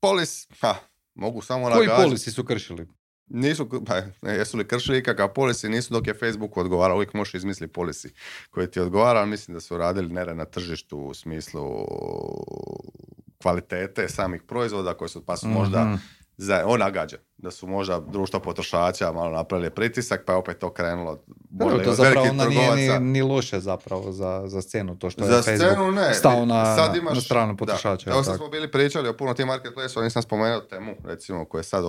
polis, 0.01 0.49
ha, 0.61 0.75
mogu 1.15 1.43
samo 1.43 1.71
Koji 1.71 1.89
polisi 1.89 2.31
su 2.31 2.45
kršili? 2.45 2.89
Nisu, 3.29 3.85
pa, 3.87 4.29
jesu 4.31 4.57
li 4.57 4.69
kršili 4.69 4.99
ikakav 4.99 5.29
polisi, 5.29 5.69
nisu 5.69 5.95
dok 5.95 6.07
je 6.07 6.15
Facebook 6.15 6.57
odgovarao, 6.57 6.97
uvijek 6.97 7.15
možeš 7.15 7.35
izmisliti 7.35 7.73
polisi 7.73 8.15
koji 8.51 8.71
ti 8.71 8.81
odgovara, 8.81 9.21
ali 9.21 9.31
mislim 9.31 9.55
da 9.55 9.61
su 9.61 9.79
radili 9.79 10.13
nere 10.13 10.35
na 10.35 10.45
tržištu 10.45 10.99
u 10.99 11.15
smislu 11.15 11.87
kvalitete 13.43 14.09
samih 14.09 14.43
proizvoda 14.43 14.95
koji 14.95 15.09
su, 15.09 15.27
pa 15.27 15.37
su 15.37 15.49
možda 15.49 15.85
mhm. 15.85 15.95
za, 16.37 16.63
on 16.67 16.81
nagađa 16.81 17.17
da 17.43 17.51
su 17.51 17.67
možda 17.67 18.01
društvo 18.01 18.41
potrošača 18.41 19.13
malo 19.13 19.31
napravili 19.31 19.71
pritisak, 19.71 20.23
pa 20.27 20.33
je 20.33 20.37
opet 20.37 20.59
to 20.59 20.73
krenulo. 20.73 21.23
Bolje, 21.51 21.85
to 21.85 21.93
zapravo 21.93 22.27
onda 22.31 22.49
nije 22.49 23.01
ni, 23.01 23.11
ni, 23.11 23.23
loše 23.23 23.61
zapravo 23.61 24.13
za, 24.13 24.43
za 24.47 24.63
scenu, 24.63 24.99
to 24.99 25.11
što 25.11 25.25
za 25.25 25.37
je 25.37 25.43
Facebook 25.43 25.73
scenu, 25.73 25.93
ne. 25.93 26.15
stao 26.15 26.47
na, 26.47 26.77
sad 26.77 26.97
imaš, 26.97 27.15
na 27.15 27.21
stranu 27.21 27.57
potrošača. 27.57 28.11
Da. 28.11 28.17
Evo 28.17 28.25
smo 28.25 28.49
bili 28.49 28.71
pričali 28.71 29.09
o 29.09 29.17
puno 29.17 29.35
tim 29.35 29.47
marketplace 29.47 30.01
nisam 30.01 30.23
spomenuo 30.23 30.61
temu, 30.61 30.95
recimo, 31.05 31.45
koje 31.45 31.59
je 31.59 31.65
sad 31.65 31.85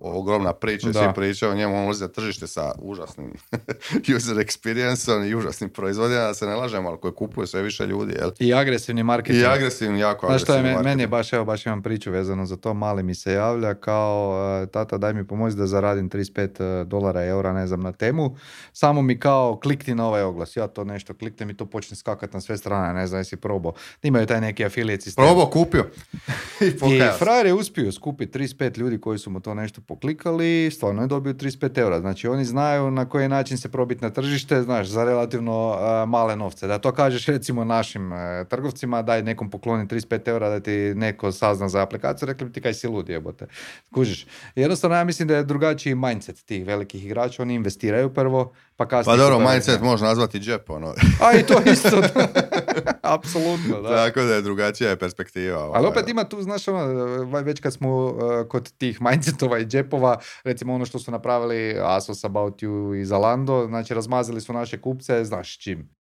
ogromna 0.00 0.52
priča, 0.52 0.92
svi 0.92 1.14
pričaju 1.14 1.52
o 1.52 1.54
njemu, 1.54 1.76
on 1.78 1.84
ulazi 1.84 2.12
tržište 2.12 2.46
sa 2.46 2.72
užasnim 2.78 3.32
user 4.16 4.36
experience 4.36 5.30
i 5.30 5.34
užasnim 5.34 5.70
proizvodima, 5.70 6.20
da 6.20 6.34
se 6.34 6.46
ne 6.46 6.54
lažemo, 6.54 6.88
ali 6.88 6.98
koje 6.98 7.12
kupuju 7.12 7.46
sve 7.46 7.62
više 7.62 7.86
ljudi. 7.86 8.14
Jel? 8.18 8.30
I 8.38 8.54
agresivni 8.54 9.02
marketing. 9.02 9.42
I 9.42 9.46
agresivni, 9.46 10.00
jako 10.00 10.26
Znaš 10.26 10.42
agresivni 10.42 10.70
je, 10.70 10.82
Meni 10.82 11.02
je 11.02 11.06
baš, 11.06 11.32
evo, 11.32 11.44
baš 11.44 11.66
imam 11.66 11.82
priču 11.82 12.10
vezano 12.10 12.46
za 12.46 12.56
to, 12.56 12.74
mali 12.74 13.02
mi 13.02 13.14
se 13.14 13.32
javlja 13.32 13.74
kao, 13.74 14.38
e, 14.62 14.66
tata 14.66 14.98
daj 14.98 15.14
mi 15.14 15.26
pomoć 15.26 15.54
da 15.54 15.66
zaradim 15.66 16.10
35 16.10 16.80
e, 16.80 16.84
dolara 16.84 17.24
eura, 17.24 17.52
ne 17.52 17.66
znam, 17.66 17.80
na 17.80 17.92
temu, 17.92 18.36
samo 18.72 19.02
mi 19.02 19.20
kao 19.20 19.60
klikni 19.62 19.94
na 19.94 20.06
ovaj 20.06 20.22
oglas, 20.22 20.56
ja 20.56 20.66
to 20.66 20.84
nešto 20.84 21.14
kliknem 21.14 21.50
i 21.50 21.56
to 21.56 21.66
počne 21.66 21.96
skakati 21.96 22.34
na 22.34 22.40
sve 22.40 22.56
strane, 22.56 23.00
ne 23.00 23.06
znam, 23.06 23.20
jesi 23.20 23.36
probao. 23.36 23.72
Imaju 24.02 24.26
taj 24.26 24.40
neki 24.40 24.64
sistem. 25.00 25.24
Probao, 25.24 25.46
kupio. 25.46 25.86
I, 26.60 26.66
I 26.66 27.00
frajer 27.18 27.46
je 27.46 27.54
uspio 27.54 27.92
skupiti 27.92 28.38
35 28.38 28.78
ljudi 28.78 29.00
koji 29.00 29.18
su 29.18 29.30
mu 29.30 29.40
to 29.40 29.54
nešto 29.54 29.80
poklikali, 29.88 30.70
stvarno 30.70 31.02
je 31.02 31.08
dobio 31.08 31.32
35 31.32 31.78
eura. 31.78 32.00
Znači 32.00 32.28
oni 32.28 32.44
znaju 32.44 32.90
na 32.90 33.08
koji 33.08 33.28
način 33.28 33.58
se 33.58 33.68
probiti 33.68 34.04
na 34.04 34.10
tržište, 34.10 34.62
znaš, 34.62 34.86
za 34.86 35.04
relativno 35.04 35.68
uh, 35.68 36.08
male 36.08 36.36
novce. 36.36 36.66
Da 36.66 36.78
to 36.78 36.92
kažeš 36.92 37.26
recimo 37.26 37.64
našim 37.64 38.12
uh, 38.12 38.18
trgovcima, 38.48 39.02
daj 39.02 39.22
nekom 39.22 39.50
pokloni 39.50 39.86
35 39.86 40.28
eura 40.28 40.48
da 40.48 40.60
ti 40.60 40.94
neko 40.94 41.32
sazna 41.32 41.68
za 41.68 41.82
aplikaciju, 41.82 42.26
rekli 42.26 42.46
bi 42.46 42.52
ti 42.52 42.60
kaj 42.60 42.74
si 42.74 42.88
lud 42.88 43.08
jebote. 43.08 43.46
Kužiš. 43.94 44.26
Jednostavno 44.54 44.96
ja 44.96 45.04
mislim 45.04 45.28
da 45.28 45.36
je 45.36 45.44
drugačiji 45.44 45.94
mindset 45.94 46.44
tih 46.44 46.66
velikih 46.66 47.04
igrača, 47.04 47.42
oni 47.42 47.54
investiraju 47.54 48.14
prvo, 48.14 48.52
pa 48.78 48.88
kasnije... 48.88 49.18
Pa 49.18 49.22
dobro, 49.22 49.50
mindset 49.50 49.80
može 49.80 50.04
nazvati 50.04 50.38
džep, 50.38 50.70
ono. 50.70 50.94
A 51.24 51.38
i 51.38 51.42
to 51.42 51.60
isto, 51.72 52.02
apsolutno, 53.16 53.80
da. 53.82 53.88
Tako 53.88 54.20
da 54.20 54.34
je 54.34 54.42
drugačija 54.42 54.96
perspektiva. 54.96 55.58
Ali 55.58 55.86
ovaj, 55.86 55.86
opet 55.86 56.08
ima 56.08 56.24
tu, 56.24 56.42
znaš, 56.42 56.68
ono, 56.68 56.84
već 57.40 57.60
kad 57.60 57.72
smo 57.72 58.04
uh, 58.04 58.14
kod 58.48 58.72
tih 58.72 59.00
mindsetova 59.10 59.58
i 59.58 59.66
džepova, 59.66 60.18
recimo 60.44 60.74
ono 60.74 60.84
što 60.84 60.98
su 60.98 61.10
napravili 61.10 61.76
Asos 61.82 62.24
About 62.24 62.62
You 62.62 63.00
i 63.00 63.04
Zalando, 63.04 63.66
znači 63.66 63.94
razmazili 63.94 64.40
su 64.40 64.52
naše 64.52 64.80
kupce, 64.80 65.24
znaš 65.24 65.58
čim. 65.58 65.98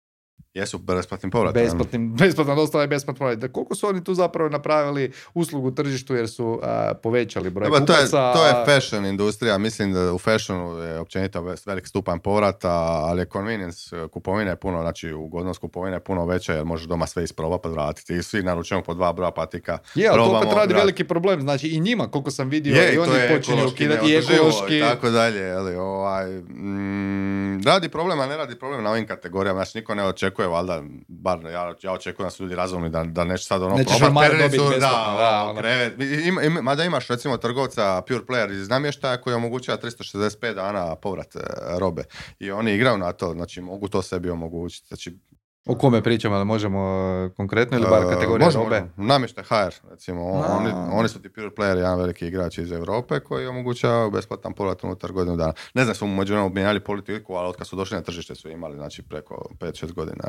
Jesu 0.55 0.77
besplatnim 0.77 1.31
povratom. 1.31 1.63
Besplatnim, 1.63 2.13
besplatna 2.19 2.55
dostava 2.55 2.83
i 2.83 2.87
besplatno 2.87 3.19
povrat. 3.19 3.51
Koliko 3.51 3.75
su 3.75 3.87
oni 3.87 4.03
tu 4.03 4.13
zapravo 4.13 4.49
napravili 4.49 5.11
uslugu 5.33 5.71
tržištu 5.71 6.15
jer 6.15 6.29
su 6.29 6.61
povećali 7.03 7.49
broj 7.49 7.69
kupaca? 7.69 7.85
To 7.85 7.97
je, 7.97 8.33
to 8.33 8.45
je 8.45 8.65
fashion 8.65 9.05
industrija. 9.05 9.57
Mislim 9.57 9.93
da 9.93 10.13
u 10.13 10.17
fashionu 10.17 10.77
je 10.77 10.99
općenito 10.99 11.55
velik 11.65 11.87
stupan 11.87 12.19
povrata, 12.19 12.71
ali 13.03 13.21
je 13.21 13.25
convenience 13.25 13.95
e, 13.95 14.07
kupovine 14.07 14.51
je 14.51 14.55
puno, 14.55 14.81
znači 14.81 15.13
ugodnost 15.13 15.59
kupovine 15.59 15.95
je 15.95 15.99
puno 15.99 16.25
veća 16.25 16.53
jer 16.53 16.65
možeš 16.65 16.87
doma 16.87 17.07
sve 17.07 17.23
isprobati 17.23 17.63
pa 17.63 17.69
vratiti. 17.69 18.13
I 18.13 18.23
svi 18.23 18.43
naručujemo 18.43 18.83
po 18.83 18.93
dva 18.93 19.13
broja 19.13 19.31
patika. 19.31 19.77
Je, 19.95 20.07
ali 20.09 20.17
to 20.17 20.37
opet 20.37 20.53
radi 20.55 20.73
veliki 20.73 21.03
problem. 21.03 21.41
Znači 21.41 21.67
i 21.67 21.79
njima, 21.79 22.07
koliko 22.07 22.31
sam 22.31 22.49
vidio, 22.49 22.75
je, 22.75 22.93
i 22.93 22.97
oni 22.97 23.11
počinju 23.35 23.67
ukidati 23.67 24.11
i 24.11 24.15
ekološki. 24.15 24.77
I 24.77 24.81
tako 24.81 25.09
dalje. 25.09 25.51
Ali, 25.51 25.75
ovaj, 25.75 26.31
mm, 26.31 27.61
Radi 27.65 27.89
problem, 27.89 28.19
a 28.19 28.25
ne 28.25 28.37
radi 28.37 28.55
problem 28.55 28.83
na 28.83 28.91
ovim 28.91 29.07
kategorijama. 29.07 29.57
Znači, 29.57 29.77
niko 29.77 29.95
ne 29.95 30.03
očekuje, 30.03 30.44
valjda, 30.47 30.83
bar 31.07 31.45
ja, 31.45 31.75
ja 31.81 31.91
očekujem 31.91 32.27
da 32.27 32.31
su 32.31 32.43
ljudi 32.43 32.55
razumni, 32.55 32.89
da, 32.89 33.03
da 33.03 33.23
neće 33.23 33.45
sad 33.45 33.61
ono... 33.61 33.75
Nećeš 33.75 33.99
dobiti 33.99 34.57
da, 34.79 35.15
da, 35.17 35.45
ono, 35.49 35.59
krevet. 35.59 35.93
Ima, 36.25 36.41
ima, 36.41 36.61
mada 36.61 36.83
imaš 36.83 37.07
recimo 37.07 37.37
trgovca 37.37 38.01
Pure 38.07 38.19
Player 38.19 38.61
iz 38.61 38.69
namještaja 38.69 39.21
koji 39.21 39.33
omogućava 39.33 39.77
365 39.77 40.53
dana 40.53 40.95
povrat 40.95 41.35
e, 41.35 41.39
robe. 41.79 42.03
I 42.39 42.51
oni 42.51 42.73
igraju 42.73 42.97
na 42.97 43.11
to, 43.11 43.33
znači 43.33 43.61
mogu 43.61 43.87
to 43.87 44.01
sebi 44.01 44.29
omogućiti. 44.29 44.87
Znači, 44.87 45.17
o 45.65 45.75
kome 45.75 46.03
pričamo, 46.03 46.35
ali 46.35 46.45
možemo 46.45 46.79
e, 46.79 47.29
konkretno 47.29 47.77
ili 47.77 47.87
bar 47.89 48.03
e, 48.03 48.09
kategorija 48.13 48.45
možemo, 48.45 48.63
robe? 48.63 48.83
Namještaj 48.97 49.43
HR, 49.43 49.89
recimo. 49.89 50.31
Oni, 50.31 50.71
oni 50.91 51.09
su 51.09 51.21
ti 51.21 51.29
pure 51.29 51.49
player, 51.49 51.77
jedan 51.77 51.97
veliki 51.97 52.27
igrač 52.27 52.57
iz 52.57 52.71
Europe 52.71 53.19
koji 53.19 53.47
omogućava 53.47 54.09
besplatan 54.09 54.53
povrat 54.53 54.83
unutar 54.83 55.11
godinu 55.11 55.37
dana. 55.37 55.53
Ne 55.73 55.83
znam, 55.83 55.95
su 55.95 56.07
među 56.07 56.49
mijenjali 56.49 56.79
politiku, 56.79 57.33
ali 57.33 57.49
od 57.49 57.55
kad 57.55 57.67
su 57.67 57.75
došli 57.75 57.95
na 57.95 58.01
tržište 58.01 58.35
su 58.35 58.49
imali, 58.49 58.75
znači 58.75 59.03
preko 59.03 59.49
5-6 59.59 59.93
godina. 59.93 60.23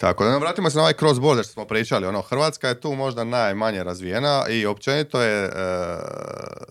Tako 0.00 0.24
da 0.24 0.38
vratimo 0.38 0.70
se 0.70 0.76
na 0.76 0.82
ovaj 0.82 0.92
cross 0.92 1.20
border 1.20 1.44
što 1.44 1.52
smo 1.52 1.64
pričali. 1.64 2.06
Ono, 2.06 2.22
Hrvatska 2.22 2.68
je 2.68 2.80
tu 2.80 2.94
možda 2.94 3.24
najmanje 3.24 3.84
razvijena 3.84 4.44
i 4.50 4.66
općenito 4.66 5.22
je 5.22 5.44
e, 5.44 5.50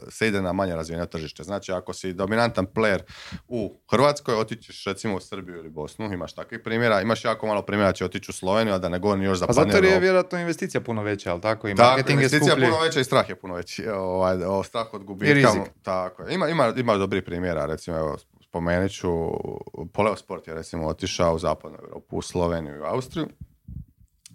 se 0.09 0.27
ide 0.27 0.41
na 0.41 0.53
manje 0.53 0.75
razvijeno 0.75 1.05
tržište. 1.05 1.43
Znači 1.43 1.71
ako 1.71 1.93
si 1.93 2.13
dominantan 2.13 2.67
player 2.67 2.99
u 3.47 3.79
Hrvatskoj, 3.91 4.35
otićeš 4.35 4.85
recimo 4.85 5.15
u 5.15 5.19
Srbiju 5.19 5.57
ili 5.57 5.69
Bosnu, 5.69 6.13
imaš 6.13 6.33
takvih 6.33 6.59
primjera. 6.63 7.01
Imaš 7.01 7.25
jako 7.25 7.47
malo 7.47 7.61
primjera 7.61 7.93
će 7.93 8.05
otići 8.05 8.31
u 8.31 8.33
Sloveniju, 8.33 8.73
a 8.73 8.77
da 8.77 8.89
ne 8.89 8.99
govorim 8.99 9.23
još 9.23 9.37
za 9.37 9.47
Pa 9.47 9.53
zato 9.53 9.77
je 9.77 9.99
vjerojatno 9.99 10.39
investicija 10.39 10.81
puno 10.81 11.03
veća, 11.03 11.31
ali 11.31 11.41
tako? 11.41 11.67
I 11.67 11.73
marketing 11.73 12.19
investicija 12.19 12.55
je 12.55 12.65
puno 12.65 12.79
veća 12.79 12.99
i 12.99 13.03
strah 13.03 13.29
je 13.29 13.35
puno 13.35 13.53
veći. 13.53 13.87
Ovaj, 13.87 14.37
strah 14.63 14.93
od 14.93 15.03
gubitka. 15.03 15.53
Tako 15.83 16.29
Ima, 16.29 16.49
ima, 16.49 16.73
ima 16.77 16.97
dobri 16.97 17.21
primjera, 17.21 17.65
recimo 17.65 17.97
evo, 17.97 18.17
spomenut 18.49 18.91
ću, 18.91 19.09
Poleo 19.93 20.15
Sport 20.15 20.47
je 20.47 20.53
recimo 20.53 20.87
otišao 20.87 21.35
u 21.35 21.39
zapadnu 21.39 21.77
Europu, 21.83 22.17
u 22.17 22.21
Sloveniju 22.21 22.75
i 22.75 22.85
Austriju 22.85 23.27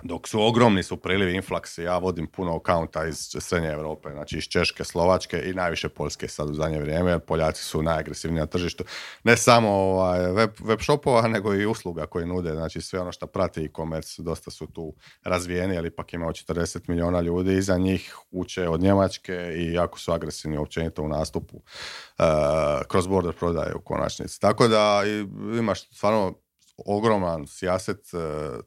dok 0.05 0.29
su 0.29 0.43
ogromni 0.43 0.83
su 0.83 0.97
prilivi 0.97 1.35
inflaksi, 1.35 1.83
ja 1.83 1.99
vodim 1.99 2.27
puno 2.27 2.57
akaunta 2.57 3.07
iz 3.07 3.37
srednje 3.41 3.69
Europe, 3.69 4.11
znači 4.11 4.39
iz 4.39 4.45
Češke, 4.45 4.85
Slovačke 4.85 5.43
i 5.47 5.55
najviše 5.55 5.89
Poljske 5.89 6.29
sad 6.29 6.51
u 6.51 6.55
zadnje 6.55 6.79
vrijeme, 6.79 7.11
jer 7.11 7.21
Poljaci 7.21 7.63
su 7.63 7.83
najagresivniji 7.83 8.41
na 8.41 8.47
tržištu. 8.47 8.85
Ne 9.25 9.37
samo 9.37 9.71
ovaj, 9.71 10.33
web, 10.33 10.51
web 10.61 10.81
shopova, 10.81 11.29
nego 11.29 11.55
i 11.55 11.67
usluga 11.67 12.07
koje 12.07 12.27
nude, 12.27 12.53
znači 12.53 12.81
sve 12.81 13.01
ono 13.01 13.13
što 13.13 13.27
prati 13.27 13.65
e-commerce, 13.65 14.23
dosta 14.23 14.51
su 14.51 14.67
tu 14.67 14.95
razvijeni, 15.23 15.79
ali 15.79 15.89
ipak 15.89 16.13
imamo 16.13 16.33
40 16.33 16.89
milijuna 16.89 17.21
ljudi, 17.21 17.55
iza 17.55 17.77
njih 17.79 18.17
uče 18.31 18.69
od 18.69 18.81
Njemačke 18.81 19.53
i 19.57 19.73
jako 19.73 19.99
su 19.99 20.13
agresivni 20.13 20.57
općenito 20.57 21.03
u 21.03 21.09
nastupu 21.09 21.57
uh, 21.57 22.25
cross 22.91 23.09
border 23.09 23.35
prodaje 23.35 23.75
u 23.75 23.81
konačnici. 23.81 24.41
Tako 24.41 24.69
da 24.69 25.03
imaš 25.59 25.91
stvarno 25.91 26.44
ogroman 26.77 27.47
sjaset 27.47 28.15
e, 28.15 28.19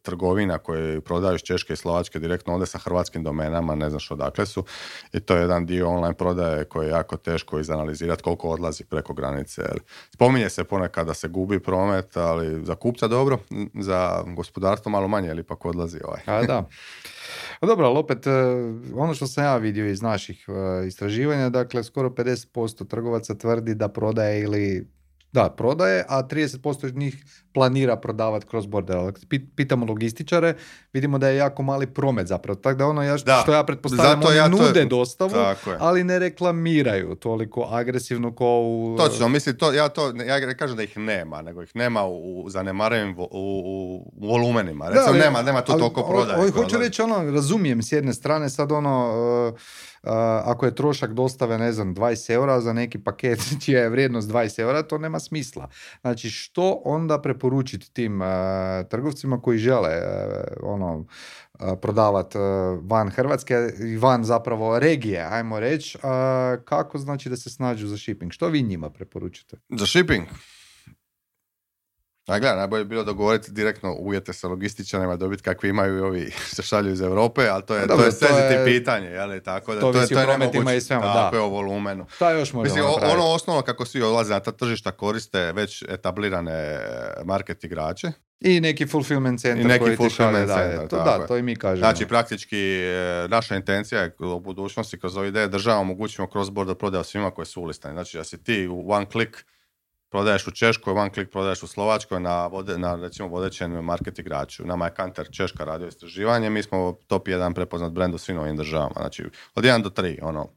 trgovina 0.02 0.58
koje 0.58 1.02
prodaju 1.02 1.36
iz 1.36 1.42
Češke 1.42 1.74
i 1.74 1.76
Slovačke 1.76 2.20
direktno 2.20 2.54
ovdje 2.54 2.68
sa 2.68 2.78
hrvatskim 2.78 3.24
domenama, 3.24 3.76
ne 3.76 3.90
znaš 3.90 4.12
odakle 4.12 4.46
su. 4.46 4.64
I 5.14 5.20
to 5.20 5.36
je 5.36 5.42
jedan 5.42 5.66
dio 5.66 5.90
online 5.90 6.14
prodaje 6.14 6.66
koji 6.66 6.86
je 6.86 6.92
jako 6.92 7.18
teško 7.18 7.60
izanalizirati 7.60 8.24
koliko 8.24 8.50
odlazi 8.50 8.84
preko 8.84 9.14
granice. 9.14 9.62
Spominje 10.14 10.50
se 10.50 10.64
ponekad 10.64 11.08
da 11.08 11.14
se 11.14 11.28
gubi 11.28 11.60
promet, 11.60 12.18
ali 12.18 12.66
za 12.66 12.76
kupca 12.76 13.08
dobro, 13.08 13.38
za 13.80 14.24
gospodarstvo 14.36 14.92
malo 14.92 15.08
manje, 15.08 15.30
ali 15.30 15.42
ipak 15.42 15.66
odlazi 15.66 16.00
ovaj. 16.04 16.22
A 16.26 16.44
da. 16.44 16.70
Dobro, 17.62 17.86
ali 17.86 17.98
opet, 17.98 18.28
e, 18.28 18.32
ono 18.96 19.14
što 19.14 19.28
sam 19.28 19.44
ja 19.44 19.58
vidio 19.58 19.90
iz 19.90 20.02
naših 20.02 20.46
e, 20.50 20.88
istraživanja, 20.88 21.50
dakle, 21.50 21.84
skoro 21.84 22.10
50% 22.10 22.88
trgovaca 22.88 23.36
tvrdi 23.36 23.76
da 23.76 23.88
prodaje 23.88 24.42
ili 24.42 24.97
da, 25.32 25.50
prodaje, 25.50 26.06
a 26.08 26.24
30% 26.24 26.96
njih 26.96 27.26
planira 27.54 27.96
prodavati 27.96 28.48
cross 28.50 28.68
border. 28.68 28.98
Pitamo 29.56 29.86
logističare, 29.86 30.54
vidimo 30.94 31.18
da 31.18 31.28
je 31.28 31.38
jako 31.38 31.64
mali 31.64 31.88
promet 31.88 32.28
zapravo. 32.28 32.56
Tako 32.60 32.78
da 32.78 32.86
ono 32.86 33.04
ja, 33.04 33.18
da, 33.18 33.40
što 33.44 33.54
ja 33.54 33.64
pretpostavljam, 33.64 34.22
oni 34.26 34.38
ja 34.38 34.48
nude 34.48 34.82
to, 34.82 34.90
dostavu, 34.90 35.32
ali 35.80 36.04
ne 36.04 36.20
reklamiraju 36.20 37.16
toliko 37.16 37.68
agresivno 37.72 38.36
kao 38.36 38.62
u... 38.62 38.98
Točno, 38.98 39.30
mislim, 39.30 39.58
to, 39.58 39.74
ja 39.74 39.90
to, 39.90 40.14
ja 40.26 40.40
ne 40.40 40.58
kažem 40.58 40.78
da 40.78 40.84
ih 40.84 40.98
nema, 40.98 41.42
nego 41.42 41.64
ih 41.64 41.72
nema 41.76 42.06
u 42.06 42.46
zanemarivim 42.50 43.16
u, 43.20 43.28
u, 43.32 44.12
u 44.16 44.28
volumenima. 44.28 44.90
Recimo, 44.90 45.18
da, 45.18 45.24
nema, 45.24 45.42
nema 45.42 45.62
tu 45.62 45.72
toliko 45.72 46.04
prodaje. 46.10 46.52
Hoću 46.52 46.78
reći, 46.78 47.02
ono, 47.02 47.32
razumijem 47.32 47.82
s 47.82 47.92
jedne 47.92 48.14
strane, 48.14 48.50
sad 48.50 48.72
ono, 48.72 49.14
uh, 49.54 49.60
ako 50.44 50.66
je 50.66 50.76
trošak 50.76 51.14
dostave, 51.14 51.58
ne 51.58 51.72
znam, 51.72 51.96
20 51.96 52.32
eura 52.32 52.62
za 52.62 52.74
neki 52.74 53.00
paket 53.00 53.40
čija 53.66 53.82
je 53.82 53.90
vrijednost 53.90 54.30
20 54.30 54.60
eura, 54.60 54.84
to 54.84 54.98
nema 54.98 55.20
smisla. 55.20 55.70
Znači, 56.02 56.30
što 56.30 56.82
onda 56.86 57.22
preporučiti 57.22 57.94
tim 57.94 58.22
trgovcima 58.90 59.42
koji 59.42 59.58
žele 59.58 59.92
ono, 60.64 61.06
prodavati 61.82 62.38
van 62.82 63.10
Hrvatske 63.10 63.56
i 63.80 63.98
van 63.98 64.24
zapravo 64.24 64.80
regije, 64.80 65.28
ajmo 65.32 65.60
reći, 65.60 65.98
kako 66.66 66.98
znači 66.98 67.30
da 67.30 67.38
se 67.38 67.50
snađu 67.50 67.88
za 67.88 67.98
shipping? 67.98 68.32
Što 68.32 68.48
vi 68.48 68.62
njima 68.62 68.90
preporučite? 68.90 69.58
Za 69.70 69.86
shipping? 69.86 70.28
A 72.28 72.40
gledaj, 72.40 72.58
najbolje 72.58 72.84
bi 72.84 72.90
bilo 72.90 73.04
dogovoriti 73.04 73.52
direktno 73.52 73.96
uvjete 74.00 74.34
sa 74.34 74.48
logističarima, 74.48 75.16
dobiti 75.16 75.44
kakvi 75.44 75.70
imaju 75.70 75.98
i 75.98 76.02
ovi 76.02 76.32
što 76.54 76.62
šalju 76.62 76.92
iz 76.92 77.02
Europe, 77.02 77.48
ali 77.48 77.64
to 77.66 77.76
je, 77.76 77.88
Dobre, 77.88 78.12
to 78.12 78.38
je 78.38 78.66
pitanje, 78.66 79.08
je 79.08 79.44
tako 79.44 79.74
da 79.74 79.82
to, 79.82 79.94
to 79.94 80.02
je, 80.02 80.08
to 80.08 80.20
je 80.20 80.26
prometima 80.26 80.74
i 80.74 80.82
svema, 80.82 81.14
tako 81.14 81.36
je 81.36 81.42
o 81.42 81.48
volumenu. 81.48 82.06
To 82.20 82.32
još 82.32 82.54
Mislim, 82.54 82.86
ono 82.86 83.26
osnovno 83.26 83.62
kako 83.62 83.86
svi 83.86 84.02
odlaze 84.02 84.34
na 84.34 84.40
ta 84.40 84.52
tržišta 84.52 84.92
koriste 84.92 85.52
već 85.52 85.84
etablirane 85.90 86.80
market 87.26 87.64
igrače, 87.64 88.12
i 88.40 88.62
neki 88.62 88.86
fulfillment 88.86 89.42
centar 89.42 89.66
I 89.66 89.68
neki 89.68 89.84
koji 89.84 89.96
fulfillment 89.96 90.48
center, 90.48 90.88
to, 90.88 90.98
da, 90.98 91.28
to 91.28 91.38
i 91.38 91.42
mi 91.42 91.56
kažemo. 91.56 91.78
Znači, 91.78 92.06
praktički 92.06 92.60
e, 92.60 93.28
naša 93.30 93.56
intencija 93.56 94.02
je 94.02 94.16
u 94.20 94.40
budućnosti 94.40 95.00
kroz 95.00 95.18
ove 95.18 95.28
ideje 95.28 95.48
država 95.48 95.80
omogućimo 95.80 96.28
cross 96.32 96.50
border 96.50 96.76
prodaju 96.76 97.04
svima 97.04 97.32
koji 97.32 97.46
su 97.46 97.62
ulistani. 97.62 97.96
Znači, 97.96 98.18
da 98.18 98.24
si 98.24 98.44
ti 98.44 98.68
u 98.68 98.92
one 98.92 99.06
click 99.12 99.38
prodaješ 100.10 100.48
u 100.48 100.52
Češkoj, 100.52 100.94
one 100.94 101.10
click 101.14 101.32
prodaješ 101.32 101.64
u 101.64 101.68
Slovačkoj 101.68 102.20
na, 102.20 102.48
vode, 102.48 102.78
na 102.78 102.96
recimo 102.96 103.28
vodećem 103.28 103.72
market 103.72 104.20
igraču. 104.20 104.66
Nama 104.66 104.86
je 104.86 104.94
Kanter 104.94 105.28
Češka 105.32 105.64
radio 105.64 105.88
istraživanje, 105.88 106.50
mi 106.50 106.64
smo 106.64 106.98
top 107.08 107.28
1 107.28 107.54
prepoznat 107.54 107.92
brend 107.92 108.14
u 108.14 108.18
svim 108.18 108.40
ovim 108.40 108.58
državama. 108.58 108.96
Znači 108.98 109.30
od 109.56 109.64
1 109.64 109.84
do 109.84 109.90
3, 109.90 110.20
ono, 110.22 110.50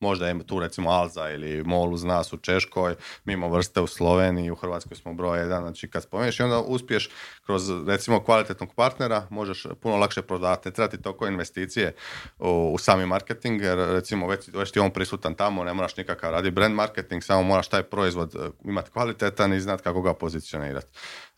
možda 0.00 0.28
ima 0.30 0.44
tu 0.44 0.60
recimo 0.60 0.90
Alza 0.90 1.30
ili 1.30 1.62
MOL 1.64 1.94
uz 1.94 2.04
nas 2.04 2.32
u 2.32 2.36
Češkoj, 2.36 2.94
mimo 3.24 3.48
vrste 3.48 3.80
u 3.80 3.86
Sloveniji, 3.86 4.50
u 4.50 4.54
Hrvatskoj 4.54 4.96
smo 4.96 5.14
broj 5.14 5.38
jedan, 5.38 5.62
znači 5.62 5.90
kad 5.90 6.02
spomeniš 6.02 6.40
i 6.40 6.42
onda 6.42 6.58
uspiješ 6.60 7.10
kroz 7.46 7.70
recimo 7.86 8.24
kvalitetnog 8.24 8.74
partnera 8.74 9.26
možeš 9.30 9.66
puno 9.82 9.96
lakše 9.96 10.22
prodati, 10.22 10.68
ne 10.68 10.72
treba 10.72 10.90
ti 10.90 11.02
toliko 11.02 11.26
investicije 11.26 11.94
u, 12.38 12.72
u, 12.74 12.78
sami 12.78 13.06
marketing, 13.06 13.62
jer 13.62 13.78
recimo 13.78 14.28
već, 14.28 14.48
već 14.54 14.70
ti 14.70 14.80
on 14.80 14.90
prisutan 14.90 15.34
tamo, 15.34 15.64
ne 15.64 15.74
moraš 15.74 15.96
nikakav 15.96 16.30
radi 16.30 16.50
brand 16.50 16.74
marketing, 16.74 17.22
samo 17.24 17.42
moraš 17.42 17.68
taj 17.68 17.82
proizvod 17.82 18.34
e, 18.34 18.38
imati 18.64 18.90
kvalitetan 18.90 19.52
i 19.52 19.60
znati 19.60 19.82
kako 19.82 20.02
ga 20.02 20.14
pozicionirati. 20.14 20.86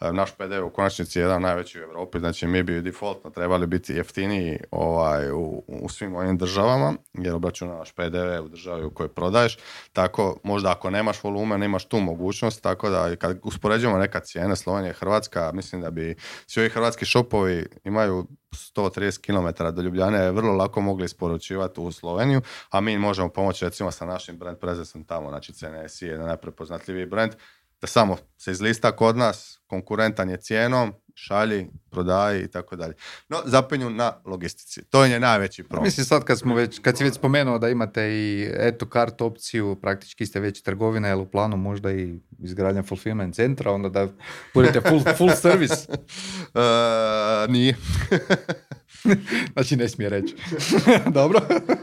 E, 0.00 0.12
naš 0.12 0.32
PDV 0.32 0.64
u 0.64 0.70
konačnici 0.70 1.18
je 1.18 1.22
jedan 1.22 1.42
najveći 1.42 1.80
u 1.80 1.82
Europi, 1.82 2.18
znači 2.18 2.46
mi 2.46 2.62
bi 2.62 2.82
defaultno 2.82 3.30
trebali 3.30 3.66
biti 3.66 3.92
jeftiniji 3.92 4.58
ovaj, 4.70 5.30
u, 5.30 5.64
u 5.66 5.88
svim 5.88 6.16
ovim 6.16 6.38
državama, 6.38 6.94
jer 7.14 7.34
obračunavaš 7.34 7.92
PDV 7.92 8.44
u 8.44 8.48
državi 8.48 8.84
u 8.84 8.90
kojoj 8.90 9.08
prodaješ, 9.08 9.58
tako 9.92 10.36
možda 10.44 10.70
ako 10.70 10.90
nemaš 10.90 11.22
volumen, 11.24 11.62
imaš 11.62 11.84
tu 11.84 12.00
mogućnost, 12.00 12.62
tako 12.62 12.90
da 12.90 13.16
kad 13.16 13.38
uspoređujemo 13.42 13.98
neka 13.98 14.20
cijene 14.20 14.56
Slovenija 14.56 14.90
i 14.90 14.94
Hrvatska, 14.94 15.50
mislim 15.54 15.80
da 15.80 15.90
bi 15.90 16.16
svi 16.46 16.60
ovi 16.60 16.70
hrvatski 16.70 17.04
šopovi 17.04 17.66
imaju 17.84 18.26
130 18.52 19.20
km 19.20 19.74
do 19.74 19.82
Ljubljane 19.82 20.32
vrlo 20.32 20.52
lako 20.52 20.80
mogli 20.80 21.04
isporučivati 21.04 21.80
u 21.80 21.92
Sloveniju, 21.92 22.40
a 22.70 22.80
mi 22.80 22.98
možemo 22.98 23.28
pomoći 23.28 23.64
recimo 23.64 23.90
sa 23.90 24.06
našim 24.06 24.38
brand 24.38 24.58
prezensom 24.58 25.04
tamo, 25.04 25.28
znači 25.28 25.52
CNS 25.52 26.02
je 26.02 26.18
najprepoznatljiviji 26.18 27.06
brand, 27.06 27.32
da 27.80 27.86
samo 27.86 28.16
se 28.36 28.50
izlista 28.50 28.96
kod 28.96 29.16
nas, 29.16 29.60
konkurentan 29.66 30.30
je 30.30 30.36
cijenom, 30.36 30.92
šalji, 31.14 31.66
prodaji 31.90 32.42
i 32.42 32.48
tako 32.48 32.76
dalje. 32.76 32.94
No, 33.28 33.36
zapinju 33.44 33.90
na 33.90 34.12
logistici. 34.24 34.84
To 34.90 35.04
je 35.04 35.20
najveći 35.20 35.62
problem. 35.62 35.84
Mislim 35.84 36.06
sad 36.06 36.24
kad, 36.24 36.38
smo 36.38 36.54
već, 36.54 36.78
kad 36.78 36.98
si 36.98 37.04
već 37.04 37.14
spomenuo 37.14 37.58
da 37.58 37.68
imate 37.68 38.10
i 38.10 38.50
eto 38.54 38.86
kart 38.86 39.20
opciju, 39.20 39.76
praktički 39.82 40.26
ste 40.26 40.40
već 40.40 40.62
trgovina, 40.62 41.08
jel 41.08 41.20
u 41.20 41.26
planu 41.26 41.56
možda 41.56 41.92
i 41.92 42.20
izgradnja 42.38 42.82
fulfillment 42.82 43.34
centra, 43.34 43.72
onda 43.72 43.88
da 43.88 44.08
budete 44.54 44.80
full, 44.80 45.02
full 45.16 45.30
service? 45.30 45.86
uh, 45.90 47.50
nije. 47.54 47.76
znači 49.52 49.76
ne 49.76 49.88
smije 49.88 50.10
reći. 50.10 50.34
Dobro. 51.18 51.40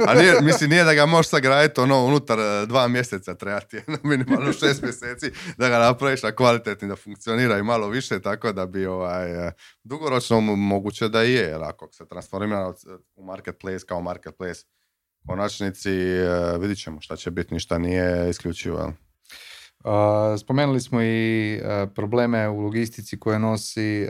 A 0.07 0.13
nije, 0.13 0.41
mislim, 0.41 0.69
nije 0.69 0.83
da 0.83 0.93
ga 0.93 1.05
možeš 1.05 1.29
sagraditi 1.29 1.81
ono 1.81 2.05
unutar 2.05 2.39
e, 2.39 2.65
dva 2.65 2.87
mjeseca 2.87 3.35
trebati, 3.35 3.81
minimalno 4.03 4.53
šest 4.59 4.81
mjeseci 4.81 5.31
da 5.57 5.69
ga 5.69 5.79
napraviš 5.79 6.23
na 6.23 6.31
kvalitetni 6.31 6.87
da 6.87 6.95
funkcionira 6.95 7.57
i 7.57 7.63
malo 7.63 7.87
više, 7.87 8.21
tako 8.21 8.51
da 8.51 8.65
bi 8.65 8.85
ovaj, 8.85 9.47
e, 9.47 9.51
dugoročno 9.83 10.41
moguće 10.41 11.09
da 11.09 11.21
je, 11.21 11.31
jer 11.31 11.63
ako 11.63 11.89
se 11.91 12.07
transformira 12.07 12.73
u 13.15 13.25
marketplace 13.25 13.85
kao 13.85 14.01
marketplace, 14.01 14.61
konačnici 15.27 15.91
e, 15.91 16.57
vidit 16.59 16.83
ćemo 16.83 17.01
šta 17.01 17.15
će 17.15 17.31
biti, 17.31 17.53
ništa 17.53 17.77
nije 17.77 18.29
isključivo. 18.29 18.93
Spomenuli 20.37 20.81
smo 20.81 21.01
i 21.01 21.59
probleme 21.95 22.49
u 22.49 22.59
logistici 22.59 23.19
koje 23.19 23.39
nosi 23.39 24.07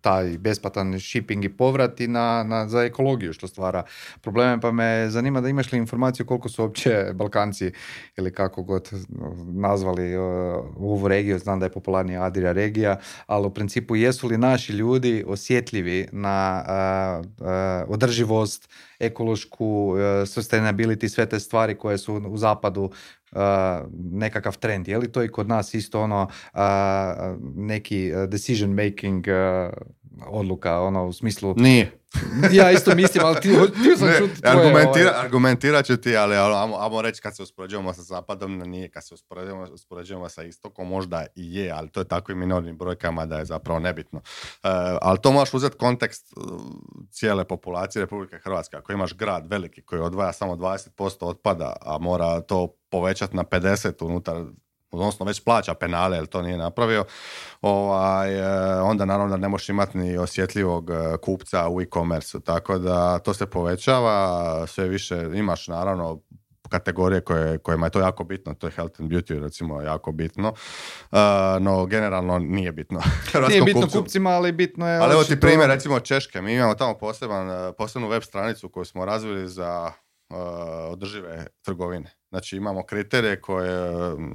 taj 0.00 0.38
besplatan 0.38 1.00
shipping 1.00 1.44
i 1.44 1.48
povrat 1.48 2.00
i 2.00 2.08
na, 2.08 2.42
na, 2.42 2.68
za 2.68 2.82
ekologiju 2.82 3.32
što 3.32 3.48
stvara 3.48 3.82
probleme, 4.20 4.60
pa 4.60 4.72
me 4.72 5.06
zanima 5.10 5.40
da 5.40 5.48
imaš 5.48 5.72
li 5.72 5.78
informaciju 5.78 6.26
koliko 6.26 6.48
su 6.48 6.62
uopće 6.62 7.06
Balkanci 7.14 7.72
ili 8.16 8.32
kako 8.32 8.62
god 8.62 8.90
nazvali 9.52 10.16
ovu 10.16 11.08
regiju, 11.08 11.38
znam 11.38 11.60
da 11.60 11.66
je 11.66 11.72
popularnija 11.72 12.22
Adria 12.22 12.52
regija, 12.52 12.98
ali 13.26 13.46
u 13.46 13.50
principu 13.50 13.96
jesu 13.96 14.28
li 14.28 14.38
naši 14.38 14.72
ljudi 14.72 15.24
osjetljivi 15.26 16.08
na 16.12 16.64
održivost, 17.88 18.68
ekološku, 18.98 19.94
sustainability, 20.26 21.08
sve 21.08 21.26
te 21.26 21.40
stvari 21.40 21.74
koje 21.74 21.98
su 21.98 22.14
u 22.14 22.36
zapadu 22.36 22.90
nekakav 24.12 24.56
trend. 24.56 24.88
Je 24.88 24.98
li 24.98 25.12
to 25.12 25.22
i 25.22 25.28
kod 25.28 25.48
nas 25.48 25.74
isto 25.74 26.00
ono 26.02 26.28
neki 27.54 28.12
decision 28.28 28.74
making 28.74 29.26
odluka, 30.26 30.80
ono 30.80 31.06
u 31.06 31.12
smislu... 31.12 31.54
Nije. 31.56 32.00
ja 32.58 32.70
isto 32.70 32.94
mislim, 32.94 33.24
ali 33.24 33.40
ti, 33.40 33.48
ti 33.82 33.96
sam 33.98 34.08
čuti 34.18 34.40
tvoje... 34.42 34.56
Argumentira, 34.56 35.10
ovaj... 35.10 35.24
Argumentirat 35.24 35.86
ću 35.86 35.96
ti, 35.96 36.16
ali 36.16 36.36
ajmo, 36.36 36.76
ajmo 36.78 37.02
reći 37.02 37.22
kad 37.22 37.36
se 37.36 37.42
uspoređujemo 37.42 37.92
sa 37.92 38.02
zapadom, 38.02 38.58
nije. 38.58 38.88
Kad 38.88 39.06
se 39.06 39.14
uspoređujemo, 39.14 39.66
uspoređujemo 39.72 40.28
sa 40.28 40.42
istokom, 40.42 40.88
možda 40.88 41.26
i 41.34 41.54
je, 41.54 41.70
ali 41.70 41.90
to 41.90 42.00
je 42.00 42.08
tako 42.08 42.32
i 42.32 42.34
minornim 42.34 42.78
brojkama 42.78 43.26
da 43.26 43.38
je 43.38 43.44
zapravo 43.44 43.80
nebitno. 43.80 44.18
Uh, 44.18 44.70
ali 45.02 45.18
to 45.22 45.32
možeš 45.32 45.54
uzeti 45.54 45.76
kontekst 45.76 46.32
uh, 46.36 46.60
cijele 47.10 47.44
populacije 47.44 48.02
Republike 48.02 48.38
Hrvatske. 48.38 48.76
Ako 48.76 48.92
imaš 48.92 49.14
grad 49.16 49.46
veliki 49.50 49.82
koji 49.82 50.00
odvaja 50.00 50.32
samo 50.32 50.56
20% 50.56 51.16
otpada, 51.20 51.76
a 51.80 51.98
mora 51.98 52.40
to 52.40 52.74
povećati 52.90 53.36
na 53.36 53.44
50 53.44 54.04
unutar 54.04 54.44
odnosno 54.90 55.26
već 55.26 55.44
plaća 55.44 55.74
penale 55.74 56.16
jer 56.16 56.26
to 56.26 56.42
nije 56.42 56.56
napravio, 56.56 57.04
ovaj, 57.62 58.34
e, 58.38 58.80
onda 58.80 59.04
naravno 59.04 59.30
da 59.30 59.36
ne 59.36 59.48
možeš 59.48 59.68
imati 59.68 59.98
ni 59.98 60.18
osjetljivog 60.18 60.90
e, 60.90 61.16
kupca 61.22 61.68
u 61.68 61.80
e-commerce 61.80 62.40
tako 62.40 62.78
da 62.78 63.18
to 63.18 63.34
se 63.34 63.46
povećava, 63.46 64.66
sve 64.66 64.88
više 64.88 65.26
imaš 65.34 65.68
naravno 65.68 66.20
kategorije 66.70 67.20
koje, 67.20 67.58
kojima 67.58 67.86
je 67.86 67.90
to 67.90 68.00
jako 68.00 68.24
bitno, 68.24 68.54
to 68.54 68.66
je 68.66 68.70
health 68.70 69.00
and 69.00 69.10
beauty 69.10 69.40
recimo 69.40 69.82
jako 69.82 70.12
bitno, 70.12 70.48
uh, 70.48 71.18
no 71.60 71.86
generalno 71.86 72.38
nije 72.38 72.72
bitno. 72.72 73.00
nije 73.48 73.62
bitno 73.62 73.88
kupcima, 73.92 74.30
ali 74.30 74.52
bitno 74.52 74.88
je... 74.88 74.98
Ali 74.98 75.12
evo 75.12 75.24
ti 75.24 75.40
primjer 75.40 75.68
recimo 75.68 76.00
Češke, 76.00 76.42
mi 76.42 76.54
imamo 76.54 76.74
tamo 76.74 76.98
poseban, 76.98 77.72
posebnu 77.78 78.08
web 78.08 78.22
stranicu 78.22 78.68
koju 78.68 78.84
smo 78.84 79.04
razvili 79.04 79.48
za 79.48 79.92
održive 80.90 81.46
trgovine. 81.62 82.14
Znači 82.28 82.56
imamo 82.56 82.86
kriterije 82.86 83.40
koje, 83.40 83.92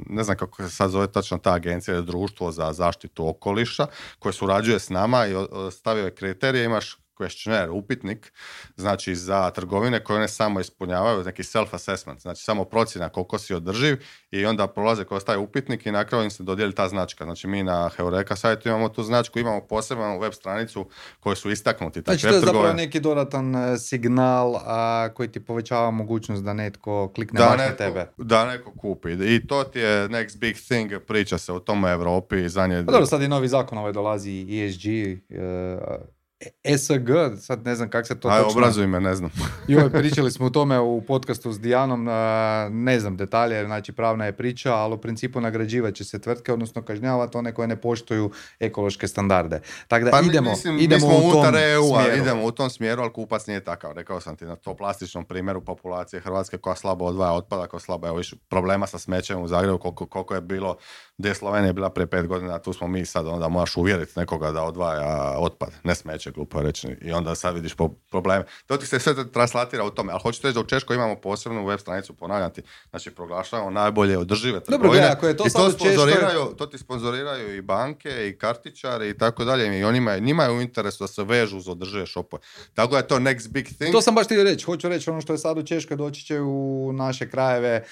ne 0.09 0.23
znam 0.23 0.37
kako 0.37 0.63
se 0.63 0.69
sad 0.69 0.91
zove 0.91 1.11
točno 1.11 1.37
ta 1.37 1.53
agencija, 1.53 2.01
društvo 2.01 2.51
za 2.51 2.73
zaštitu 2.73 3.27
okoliša, 3.27 3.87
koje 4.19 4.33
surađuje 4.33 4.79
s 4.79 4.89
nama 4.89 5.27
i 5.27 5.33
stavio 5.71 6.05
je 6.05 6.15
kriterije, 6.15 6.65
imaš 6.65 7.04
questionnaire, 7.19 7.69
upitnik, 7.69 8.33
znači 8.75 9.15
za 9.15 9.51
trgovine 9.51 10.03
koje 10.03 10.17
one 10.17 10.27
samo 10.27 10.59
ispunjavaju, 10.59 11.23
neki 11.23 11.43
self-assessment, 11.43 12.21
znači 12.21 12.43
samo 12.43 12.63
procjena 12.63 13.09
koliko 13.09 13.37
si 13.37 13.53
održiv 13.53 13.97
i 14.31 14.45
onda 14.45 14.67
prolaze 14.67 15.05
kroz 15.05 15.23
taj 15.23 15.37
upitnik 15.37 15.85
i 15.85 15.91
na 15.91 16.05
kraju 16.05 16.23
im 16.23 16.31
se 16.31 16.43
dodijeli 16.43 16.75
ta 16.75 16.87
značka. 16.87 17.23
Znači 17.23 17.47
mi 17.47 17.63
na 17.63 17.89
Heureka 17.97 18.35
sajtu 18.35 18.69
imamo 18.69 18.89
tu 18.89 19.03
značku, 19.03 19.39
imamo 19.39 19.61
posebnu 19.61 20.19
web 20.19 20.33
stranicu 20.33 20.89
koje 21.19 21.35
su 21.35 21.51
istaknuti. 21.51 22.01
Znači 22.01 22.21
to 22.21 22.27
je 22.27 22.39
zapravo 22.39 22.73
neki 22.73 22.99
dodatan 22.99 23.55
e, 23.55 23.77
signal 23.77 24.55
a, 24.55 25.09
koji 25.13 25.31
ti 25.31 25.45
povećava 25.45 25.91
mogućnost 25.91 26.43
da 26.43 26.53
netko 26.53 27.11
klikne 27.15 27.39
da 27.39 27.55
na 27.55 27.75
tebe. 27.75 28.07
Da 28.17 28.45
neko 28.45 28.71
kupi. 28.71 29.11
I 29.11 29.47
to 29.47 29.63
ti 29.63 29.79
je 29.79 30.09
next 30.09 30.37
big 30.37 30.55
thing, 30.55 30.91
priča 31.07 31.37
se 31.37 31.53
o 31.53 31.59
tome 31.59 31.87
u 31.87 31.91
Europi. 31.91 32.49
Zadnje... 32.49 32.83
Pa 32.85 32.91
dobro, 32.91 33.05
sad 33.05 33.21
i 33.21 33.27
novi 33.27 33.47
zakon 33.47 33.77
ovaj 33.77 33.93
dolazi, 33.93 34.47
ESG, 34.49 34.85
uh, 35.29 36.14
ESG, 36.63 37.09
sad 37.39 37.65
ne 37.65 37.75
znam 37.75 37.89
kako 37.89 38.07
se 38.07 38.19
to 38.19 38.27
Aj, 38.27 38.41
točno... 38.41 38.59
obrazuj 38.59 38.87
me, 38.87 38.99
ne 38.99 39.15
znam. 39.15 39.31
Joj, 39.67 39.89
pričali 40.01 40.31
smo 40.31 40.45
o 40.45 40.49
tome 40.49 40.79
u 40.79 41.01
podcastu 41.01 41.51
s 41.51 41.59
Dijanom, 41.59 42.07
ne 42.71 42.99
znam 42.99 43.17
detalje, 43.17 43.65
znači 43.65 43.91
pravna 43.91 44.25
je 44.25 44.31
priča, 44.31 44.73
ali 44.73 44.93
u 44.93 44.97
principu 44.97 45.41
nagrađivat 45.41 45.93
će 45.93 46.03
se 46.03 46.21
tvrtke, 46.21 46.53
odnosno 46.53 46.81
kažnjavati 46.81 47.37
one 47.37 47.53
koje 47.53 47.67
ne 47.67 47.81
poštuju 47.81 48.31
ekološke 48.59 49.07
standarde. 49.07 49.61
Tako 49.87 50.05
da 50.05 50.11
pa, 50.11 50.21
idemo, 50.21 50.49
mislim, 50.49 50.79
idemo 50.79 51.07
u 51.07 51.31
tom 51.31 51.55
EU, 51.55 51.83
smjeru. 51.83 52.21
Idemo 52.21 52.45
u 52.45 52.51
tom 52.51 52.69
smjeru, 52.69 53.01
ali 53.01 53.13
kupac 53.13 53.47
nije 53.47 53.63
takav. 53.63 53.91
Rekao 53.91 54.19
sam 54.19 54.35
ti 54.35 54.45
na 54.45 54.55
to 54.55 54.75
plastičnom 54.75 55.25
primjeru 55.25 55.61
populacije 55.61 56.19
Hrvatske 56.19 56.57
koja 56.57 56.75
slabo 56.75 57.05
odvaja 57.05 57.31
otpada, 57.31 57.67
koja 57.67 57.79
slabo, 57.79 58.07
evo 58.07 58.21
problema 58.49 58.87
sa 58.87 58.99
smećem 58.99 59.41
u 59.41 59.47
Zagrebu, 59.47 59.77
koliko, 59.77 60.05
koliko 60.05 60.35
je 60.35 60.41
bilo 60.41 60.77
gdje 61.17 61.29
je 61.29 61.35
Slovenija 61.35 61.73
bila 61.73 61.89
prije 61.89 62.07
pet 62.07 62.27
godina, 62.27 62.59
tu 62.59 62.73
smo 62.73 62.87
mi 62.87 63.05
sad, 63.05 63.27
onda 63.27 63.47
moraš 63.47 63.77
uvjeriti 63.77 64.19
nekoga 64.19 64.51
da 64.51 64.63
odvaja 64.63 65.35
otpad, 65.39 65.69
ne 65.83 65.95
smeće, 65.95 66.24
glupo 66.31 66.61
reći. 66.61 66.87
I 67.01 67.11
onda 67.11 67.35
sad 67.35 67.55
vidiš 67.55 67.75
probleme. 68.09 68.45
To 68.65 68.77
ti 68.77 68.87
se 68.87 68.99
sve 68.99 69.31
translatira 69.31 69.83
u 69.83 69.89
tome, 69.89 70.11
ali 70.11 70.21
hoću 70.21 70.39
reći 70.43 70.53
da 70.53 70.59
u 70.59 70.65
Češkoj 70.65 70.95
imamo 70.95 71.15
posebnu 71.15 71.65
web 71.65 71.79
stranicu, 71.79 72.13
ponavljati, 72.13 72.61
znači 72.89 73.11
proglašavamo 73.11 73.69
najbolje 73.69 74.17
održive 74.17 74.59
trgovine. 74.59 75.01
Dobro, 75.01 75.11
ako 75.11 75.27
je 75.27 75.37
to, 75.37 75.43
I 75.47 75.49
to, 75.49 75.71
sponzoriraju, 75.71 76.45
to 76.57 76.65
ti 76.65 76.77
sponzoriraju 76.77 77.55
i 77.55 77.61
banke 77.61 78.27
i 78.27 78.37
kartičari 78.37 79.09
i 79.09 79.17
tako 79.17 79.45
dalje. 79.45 79.79
I 79.79 79.83
onima, 79.83 80.17
njima 80.17 80.43
je 80.43 80.51
u 80.51 80.61
interesu 80.61 81.03
da 81.03 81.07
se 81.07 81.23
vežu 81.23 81.57
uz 81.57 81.67
održive 81.67 82.05
šopove. 82.05 82.43
Tako 82.73 82.91
da 82.91 82.97
je 82.97 83.07
to 83.07 83.19
next 83.19 83.47
big 83.49 83.65
thing. 83.65 83.91
To 83.91 84.01
sam 84.01 84.15
baš 84.15 84.25
htio 84.25 84.43
reći. 84.43 84.65
Hoću 84.65 84.89
reći 84.89 85.09
ono 85.09 85.21
što 85.21 85.33
je 85.33 85.37
sad 85.37 85.57
u 85.57 85.63
Češkoj 85.63 85.97
doći 85.97 86.25
će 86.25 86.41
u 86.41 86.91
naše 86.93 87.29
krajeve 87.29 87.83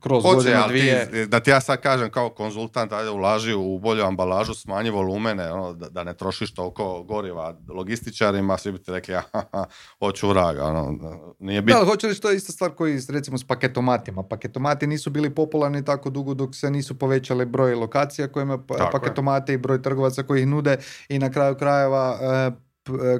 kroz 0.00 0.22
Hoće, 0.22 0.56
dvije. 0.68 1.10
Ti, 1.10 1.26
da 1.26 1.40
ti 1.40 1.50
ja 1.50 1.60
sad 1.60 1.80
kažem 1.80 2.10
kao 2.10 2.30
konzultant, 2.30 2.92
ajde 2.92 3.10
ulaži 3.10 3.54
u 3.54 3.78
bolju 3.78 4.04
ambalažu, 4.04 4.54
smanji 4.54 4.90
volumene, 4.90 5.52
ono, 5.52 5.72
da, 5.72 5.88
da, 5.88 6.04
ne 6.04 6.14
trošiš 6.14 6.54
toliko 6.54 7.02
goriva 7.02 7.58
logističarima, 7.68 8.58
svi 8.58 8.72
bi 8.72 8.78
ti 8.78 8.92
rekli, 8.92 9.14
aha, 9.14 9.64
hoću 9.98 10.28
vraga, 10.28 10.64
ono, 10.64 10.98
nije 11.38 11.62
bitno. 11.62 11.80
Da, 11.80 11.86
hoću 11.86 12.06
reći, 12.06 12.20
to 12.20 12.30
je 12.30 12.36
ista 12.36 12.52
stvar 12.52 12.70
koji 12.70 13.00
recimo 13.08 13.38
s 13.38 13.44
paketomatima. 13.44 14.22
Paketomati 14.22 14.86
nisu 14.86 15.10
bili 15.10 15.34
popularni 15.34 15.84
tako 15.84 16.10
dugo 16.10 16.34
dok 16.34 16.54
se 16.54 16.70
nisu 16.70 16.98
povećale 16.98 17.46
broj 17.46 17.74
lokacija 17.74 18.28
kojima 18.28 18.58
paketomate 18.92 19.52
i 19.52 19.58
broj 19.58 19.82
trgovaca 19.82 20.22
koji 20.22 20.40
ih 20.40 20.46
nude 20.46 20.76
i 21.08 21.18
na 21.18 21.30
kraju 21.30 21.54
krajeva 21.54 22.18
e, 22.20 22.26
e, 22.26 22.50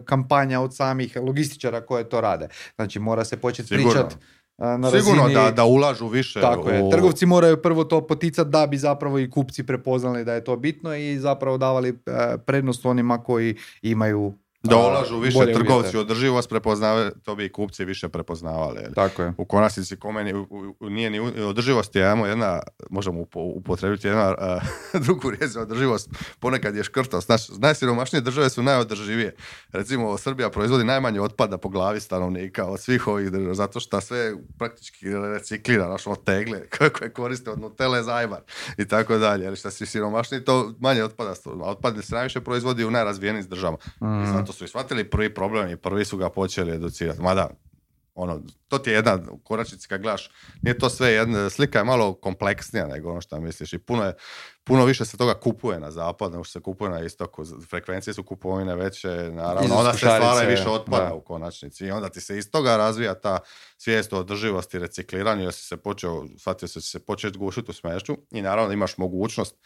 kampanja 0.04 0.61
od 0.61 0.76
samih 0.76 1.16
logističara 1.16 1.86
koje 1.86 2.09
to 2.09 2.20
rade. 2.20 2.48
Znači 2.74 2.98
mora 2.98 3.24
se 3.24 3.36
početi 3.36 3.68
pričati 3.68 4.16
na 4.59 4.90
Sigurno 4.90 5.22
razini, 5.22 5.34
da, 5.34 5.50
da 5.50 5.64
ulažu 5.64 6.06
više. 6.06 6.40
Tako 6.40 6.70
je. 6.70 6.90
Trgovci 6.90 7.26
moraju 7.26 7.62
prvo 7.62 7.84
to 7.84 8.06
poticati 8.06 8.50
da 8.50 8.66
bi 8.66 8.76
zapravo 8.76 9.18
i 9.18 9.30
kupci 9.30 9.66
prepoznali 9.66 10.24
da 10.24 10.34
je 10.34 10.44
to 10.44 10.56
bitno 10.56 10.94
i 10.94 11.18
zapravo 11.18 11.59
davali 11.59 11.88
e, 11.88 12.38
prednost 12.46 12.86
onima 12.86 13.22
koji 13.22 13.56
imaju 13.82 14.34
da 14.68 14.76
ulažu 14.76 15.18
više 15.18 15.52
trgovci 15.52 15.96
u 15.96 16.00
održivost, 16.00 16.48
prepoznave, 16.48 17.10
to 17.24 17.34
bi 17.34 17.44
i 17.44 17.52
kupci 17.52 17.84
više 17.84 18.08
prepoznavali. 18.08 18.80
Tako 18.94 19.22
je. 19.22 19.32
U 19.38 19.44
konačnici 19.44 19.96
kome 19.96 20.24
ni, 20.24 20.32
nije 20.80 21.10
ni 21.10 21.20
održivost 21.20 21.96
je 21.96 22.02
jedna, 22.02 22.60
možemo 22.90 23.24
upotrebiti 23.34 24.06
jedna 24.06 24.34
uh, 24.94 25.02
drugu 25.04 25.30
riječ 25.30 25.50
za 25.50 25.60
održivost, 25.60 26.10
ponekad 26.40 26.76
je 26.76 26.84
škrtost. 26.84 27.28
Naš, 27.28 27.48
najsiromašnije 27.48 28.20
države 28.20 28.50
su 28.50 28.62
najodrživije. 28.62 29.34
Recimo, 29.72 30.18
Srbija 30.18 30.50
proizvodi 30.50 30.84
najmanje 30.84 31.20
otpada 31.20 31.58
po 31.58 31.68
glavi 31.68 32.00
stanovnika 32.00 32.66
od 32.66 32.80
svih 32.80 33.06
ovih 33.06 33.30
država, 33.30 33.54
zato 33.54 33.80
što 33.80 34.00
sve 34.00 34.34
praktički 34.58 35.06
reciklira, 35.32 35.88
naš 35.88 36.06
od 36.06 36.24
tegle 36.24 36.60
koje 36.98 37.12
koriste 37.12 37.50
od 37.50 37.60
Nutelle, 37.60 38.02
zajbar 38.02 38.40
i 38.78 38.88
tako 38.88 39.18
dalje. 39.18 39.44
Jer 39.44 39.56
što 39.56 39.70
si 39.70 39.86
siromašniji, 39.86 40.44
to 40.44 40.74
manje 40.80 41.04
otpada. 41.04 41.34
Otpad 41.60 42.04
se 42.04 42.14
najviše 42.14 42.40
proizvodi 42.40 42.84
u 42.84 42.90
najrazvijenim 42.90 43.42
državama. 43.48 43.78
Mm 44.02 44.28
to 44.46 44.52
su 44.59 44.68
shvatili 44.68 45.11
prvi 45.11 45.34
problem 45.34 45.70
i 45.70 45.76
prvi 45.76 46.04
su 46.04 46.16
ga 46.16 46.30
počeli 46.30 46.74
educirati. 46.74 47.22
Mada, 47.22 47.50
ono, 48.14 48.42
to 48.68 48.78
ti 48.78 48.90
je 48.90 48.94
jedna, 48.94 49.18
u 49.30 49.38
konačnici 49.38 49.88
kad 49.88 50.02
gledaš, 50.02 50.30
nije 50.62 50.78
to 50.78 50.90
sve 50.90 51.12
jedna, 51.12 51.50
slika 51.50 51.78
je 51.78 51.84
malo 51.84 52.14
kompleksnija 52.14 52.86
nego 52.86 53.11
ono 53.11 53.20
što 53.20 53.40
misliš 53.40 53.72
i 53.72 53.78
puno 53.78 54.04
je, 54.04 54.14
puno 54.68 54.84
više 54.84 55.04
se 55.04 55.16
toga 55.16 55.34
kupuje 55.34 55.80
na 55.80 55.90
zapad 55.90 56.32
nego 56.32 56.44
što 56.44 56.52
se 56.52 56.62
kupuje 56.62 56.90
na 56.90 57.00
istoku. 57.00 57.44
Frekvencije 57.70 58.14
su 58.14 58.22
kupovine 58.22 58.76
veće, 58.76 59.08
naravno, 59.32 59.74
onda 59.74 59.92
se 59.92 59.98
stvara 59.98 60.48
više 60.48 60.68
otpada 60.68 61.14
u 61.14 61.20
konačnici. 61.20 61.86
I 61.86 61.90
onda 61.90 62.08
ti 62.08 62.20
se 62.20 62.38
iz 62.38 62.50
toga 62.50 62.76
razvija 62.76 63.14
ta 63.14 63.38
svijest 63.78 64.12
o 64.12 64.18
održivosti, 64.18 64.78
recikliranju, 64.78 65.42
jer 65.42 65.52
si 65.52 65.64
se 65.64 65.76
počeo, 65.76 66.24
shvatio 66.38 66.68
se 66.68 66.80
se 66.80 66.98
početi 66.98 67.38
gušiti 67.38 67.70
u 67.70 67.74
smeću. 67.74 68.16
I 68.30 68.42
naravno 68.42 68.72
imaš 68.72 68.98
mogućnost, 68.98 69.56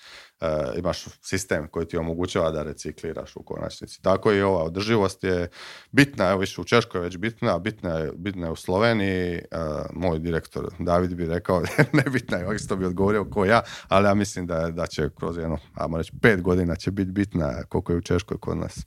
uh, 0.41 0.49
imaš 0.79 1.05
sistem 1.23 1.69
koji 1.69 1.89
ti 1.89 1.97
omogućava 1.97 2.51
da 2.51 2.63
recikliraš 2.63 3.37
u 3.37 3.43
konačnici. 3.43 4.03
Tako 4.03 4.33
i 4.33 4.43
ova 4.43 4.65
održivost 4.65 5.25
je 5.25 5.49
bitna, 5.91 6.31
evo 6.31 6.41
više 6.41 6.61
u 6.61 6.65
Češkoj 6.65 6.99
je 6.99 7.03
već 7.03 7.17
bitna, 7.17 7.59
bitna 7.59 7.91
je, 7.91 8.13
bitna 8.17 8.47
je 8.47 8.53
u 8.53 8.57
Sloveniji, 8.57 9.35
uh, 9.35 9.87
moj 9.93 10.19
direktor 10.19 10.69
David 10.79 11.15
bi 11.15 11.27
rekao, 11.27 11.63
nebitna 12.05 12.37
je, 12.37 12.57
isto 12.57 12.77
bi 12.77 12.85
odgovorio 12.85 13.25
ko 13.25 13.45
ja, 13.45 13.63
ali 13.89 14.07
ja 14.07 14.15
mislim 14.15 14.47
da, 14.47 14.71
da 14.71 14.87
će 14.95 15.09
kroz 15.19 15.37
jedno, 15.37 15.59
ajmo 15.75 15.99
reći, 15.99 16.13
pet 16.23 16.43
godina 16.43 16.77
će 16.77 16.91
biti 16.91 17.11
bitna 17.11 17.65
koliko 17.69 17.93
je 17.93 17.99
u 17.99 18.01
Češkoj 18.01 18.39
kod 18.39 18.57
nas. 18.57 18.79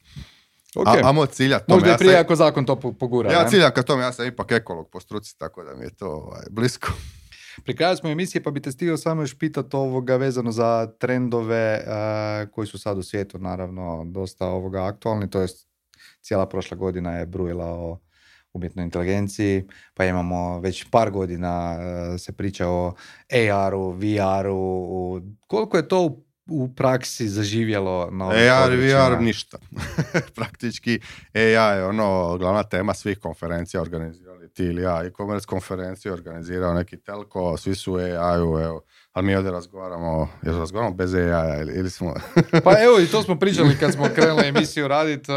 Okay. 0.76 1.06
A, 1.06 1.10
amo 1.10 1.26
ciljati 1.26 1.66
Možda 1.68 1.93
i 1.93 1.97
prije 1.97 2.18
ako 2.18 2.36
zakon 2.36 2.66
to 2.66 2.76
pogura. 2.76 3.32
Ja 3.32 3.47
ciljam 3.49 3.72
ka 3.72 3.84
tome, 3.84 4.03
ja 4.03 4.14
sam 4.14 4.28
ipak 4.28 4.51
ekolog 4.51 4.89
po 4.91 4.99
struci, 4.99 5.38
tako 5.38 5.64
da 5.64 5.76
mi 5.76 5.84
je 5.84 5.95
to 5.95 6.08
ovaj, 6.08 6.45
blisko. 6.49 6.91
Pri 7.64 7.76
kraju 7.76 7.97
smo 7.97 8.10
emisije 8.10 8.43
pa 8.43 8.51
bi 8.51 8.62
te 8.62 8.72
stigao 8.72 8.97
samo 8.97 9.22
još 9.22 9.38
pitati 9.38 9.76
ovoga 9.76 10.16
vezano 10.16 10.51
za 10.51 10.88
trendove 10.99 11.84
koji 12.51 12.68
su 12.68 12.80
sad 12.80 12.97
u 12.97 13.03
svijetu 13.03 13.39
naravno 13.39 14.03
dosta 14.06 14.47
ovoga 14.47 14.86
aktualni, 14.86 15.30
to 15.30 15.41
je 15.41 15.47
cijela 16.22 16.45
prošla 16.45 16.78
godina 16.78 17.12
je 17.12 17.26
brujila 17.26 17.66
o 17.66 17.99
umjetnoj 18.56 18.84
inteligenciji, 18.84 19.64
pa 19.93 20.06
imamo 20.06 20.60
već 20.60 20.86
par 20.91 21.12
godina 21.12 21.78
se 22.18 22.32
priča 22.32 22.70
o 22.70 22.93
AR-u, 23.32 23.91
VR-u, 23.91 25.22
koliko 25.47 25.78
je 25.78 25.88
to 25.88 26.01
u 26.01 26.26
u 26.47 26.76
praksi 26.76 27.30
zaživjelo 27.30 28.10
na 28.12 28.26
ovim 28.26 28.51
AR 28.51 28.72
VR 28.72 29.22
ništa. 29.22 29.58
Praktički 30.36 30.99
AI 31.34 31.78
je 31.78 31.86
ono 31.86 32.38
glavna 32.38 32.64
tema 32.64 32.93
svih 32.93 33.20
konferencija 33.20 33.82
organizirali 33.82 34.49
ti 34.53 34.64
ili 34.64 34.82
ja. 34.82 35.03
E-commerce 35.03 35.47
konferenciju 35.47 36.14
organizirao 36.14 36.74
neki 36.74 36.97
telko, 36.97 37.58
svi 37.58 37.76
su 37.76 37.95
AI-u, 37.95 38.60
evo 38.60 38.82
ali 39.16 39.26
mi 39.26 39.36
ovdje 39.36 39.51
razgovaramo, 39.51 40.30
jer 40.41 40.55
razgovaramo 40.55 40.95
bez 40.95 41.13
AI 41.13 41.61
ili, 41.61 41.74
ili 41.74 41.89
smo... 41.89 42.13
pa 42.66 42.72
evo 42.84 42.99
i 42.99 43.07
to 43.07 43.22
smo 43.22 43.39
pričali 43.39 43.78
kad 43.80 43.93
smo 43.93 44.05
krenuli 44.16 44.47
emisiju 44.47 44.88
raditi. 44.88 45.32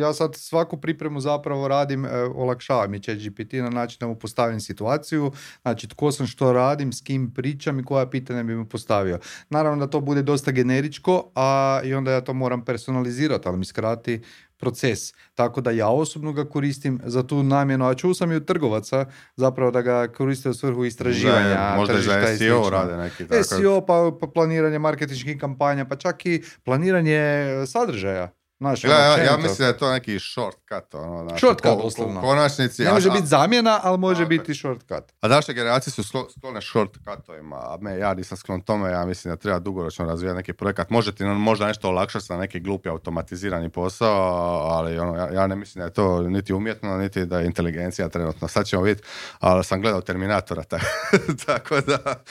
Ja 0.00 0.12
sad 0.12 0.34
svaku 0.34 0.80
pripremu 0.80 1.20
zapravo 1.20 1.68
radim, 1.68 2.04
e, 2.04 2.08
olakšavam 2.34 2.94
i 2.94 2.98
GPT 2.98 3.52
na 3.52 3.70
način 3.70 3.96
da 4.00 4.06
mu 4.06 4.14
postavim 4.14 4.60
situaciju, 4.60 5.32
znači 5.62 5.88
tko 5.88 6.12
sam 6.12 6.26
što 6.26 6.52
radim, 6.52 6.92
s 6.92 7.00
kim 7.00 7.34
pričam 7.34 7.80
i 7.80 7.84
koja 7.84 8.10
pitanja 8.10 8.42
bi 8.42 8.54
mu 8.54 8.64
postavio. 8.64 9.18
Naravno 9.50 9.86
da 9.86 9.90
to 9.90 10.00
bude 10.00 10.22
dosta 10.22 10.50
generičko, 10.50 11.30
a 11.34 11.80
i 11.84 11.94
onda 11.94 12.12
ja 12.12 12.20
to 12.20 12.32
moram 12.32 12.64
personalizirati, 12.64 13.48
ali 13.48 13.58
mi 13.58 13.64
skrati 13.64 14.22
proces. 14.60 15.14
Tako 15.34 15.60
da 15.60 15.70
ja 15.70 15.88
osobno 15.88 16.32
ga 16.32 16.44
koristim 16.44 17.00
za 17.04 17.22
tu 17.22 17.42
namjenu, 17.42 17.86
a 17.86 17.94
čuo 17.94 18.14
sam 18.14 18.32
i 18.32 18.34
od 18.34 18.44
trgovaca 18.44 19.04
zapravo 19.36 19.70
da 19.70 19.82
ga 19.82 20.08
koriste 20.08 20.48
u 20.48 20.54
svrhu 20.54 20.84
istraživanja. 20.84 21.70
Ne, 21.70 21.76
možda 21.76 21.98
i 21.98 22.02
za 22.02 22.36
SEO 22.38 22.70
rade 22.70 22.96
neki 22.96 23.26
tako. 23.28 23.44
SEO, 23.44 23.86
pa, 23.86 24.12
pa 24.20 24.26
planiranje 24.26 24.78
marketinških 24.78 25.40
kampanja, 25.40 25.84
pa 25.84 25.96
čak 25.96 26.26
i 26.26 26.42
planiranje 26.64 27.48
sadržaja. 27.66 28.30
Znaš, 28.60 28.84
ja, 28.84 28.98
ja, 28.98 29.24
ja, 29.24 29.36
mislim 29.36 29.58
da 29.58 29.66
je 29.66 29.78
to 29.78 29.92
neki 29.92 30.18
shortcut. 30.20 30.94
Ono, 30.94 31.24
znači, 31.28 31.38
shortcut, 31.38 31.98
U 31.98 32.20
konačnici. 32.20 32.84
Ne 32.84 32.92
može 32.92 33.10
biti 33.10 33.26
zamjena, 33.26 33.80
ali 33.82 33.98
može 33.98 34.26
biti 34.26 34.54
shortcut. 34.54 35.04
A 35.20 35.28
naše 35.28 35.52
generacije 35.52 35.92
su 35.92 36.02
sklone 36.02 36.60
shortcutovima, 36.62 37.56
a 37.56 37.78
me, 37.80 37.98
ja 37.98 38.14
nisam 38.14 38.36
sklon 38.36 38.60
tome, 38.60 38.90
ja 38.90 39.04
mislim 39.04 39.32
da 39.32 39.36
treba 39.36 39.58
dugoročno 39.58 40.06
razvijati 40.06 40.36
neki 40.36 40.52
projekat. 40.52 40.90
Može 40.90 41.14
ti 41.14 41.24
možda 41.24 41.66
nešto 41.66 41.88
olakšati 41.88 42.26
na 42.28 42.38
neki 42.38 42.60
glupi 42.60 42.88
automatizirani 42.88 43.70
posao, 43.70 44.30
ali 44.70 44.98
ono, 44.98 45.16
ja, 45.16 45.32
ja, 45.32 45.46
ne 45.46 45.56
mislim 45.56 45.80
da 45.80 45.84
je 45.84 45.92
to 45.92 46.22
niti 46.22 46.52
umjetno, 46.52 46.98
niti 46.98 47.26
da 47.26 47.38
je 47.38 47.46
inteligencija 47.46 48.08
trenutno. 48.08 48.48
Sad 48.48 48.66
ćemo 48.66 48.82
vidjeti, 48.82 49.08
ali 49.38 49.64
sam 49.64 49.80
gledao 49.80 50.00
Terminatora, 50.00 50.62
tako 51.46 51.80
da 51.80 52.22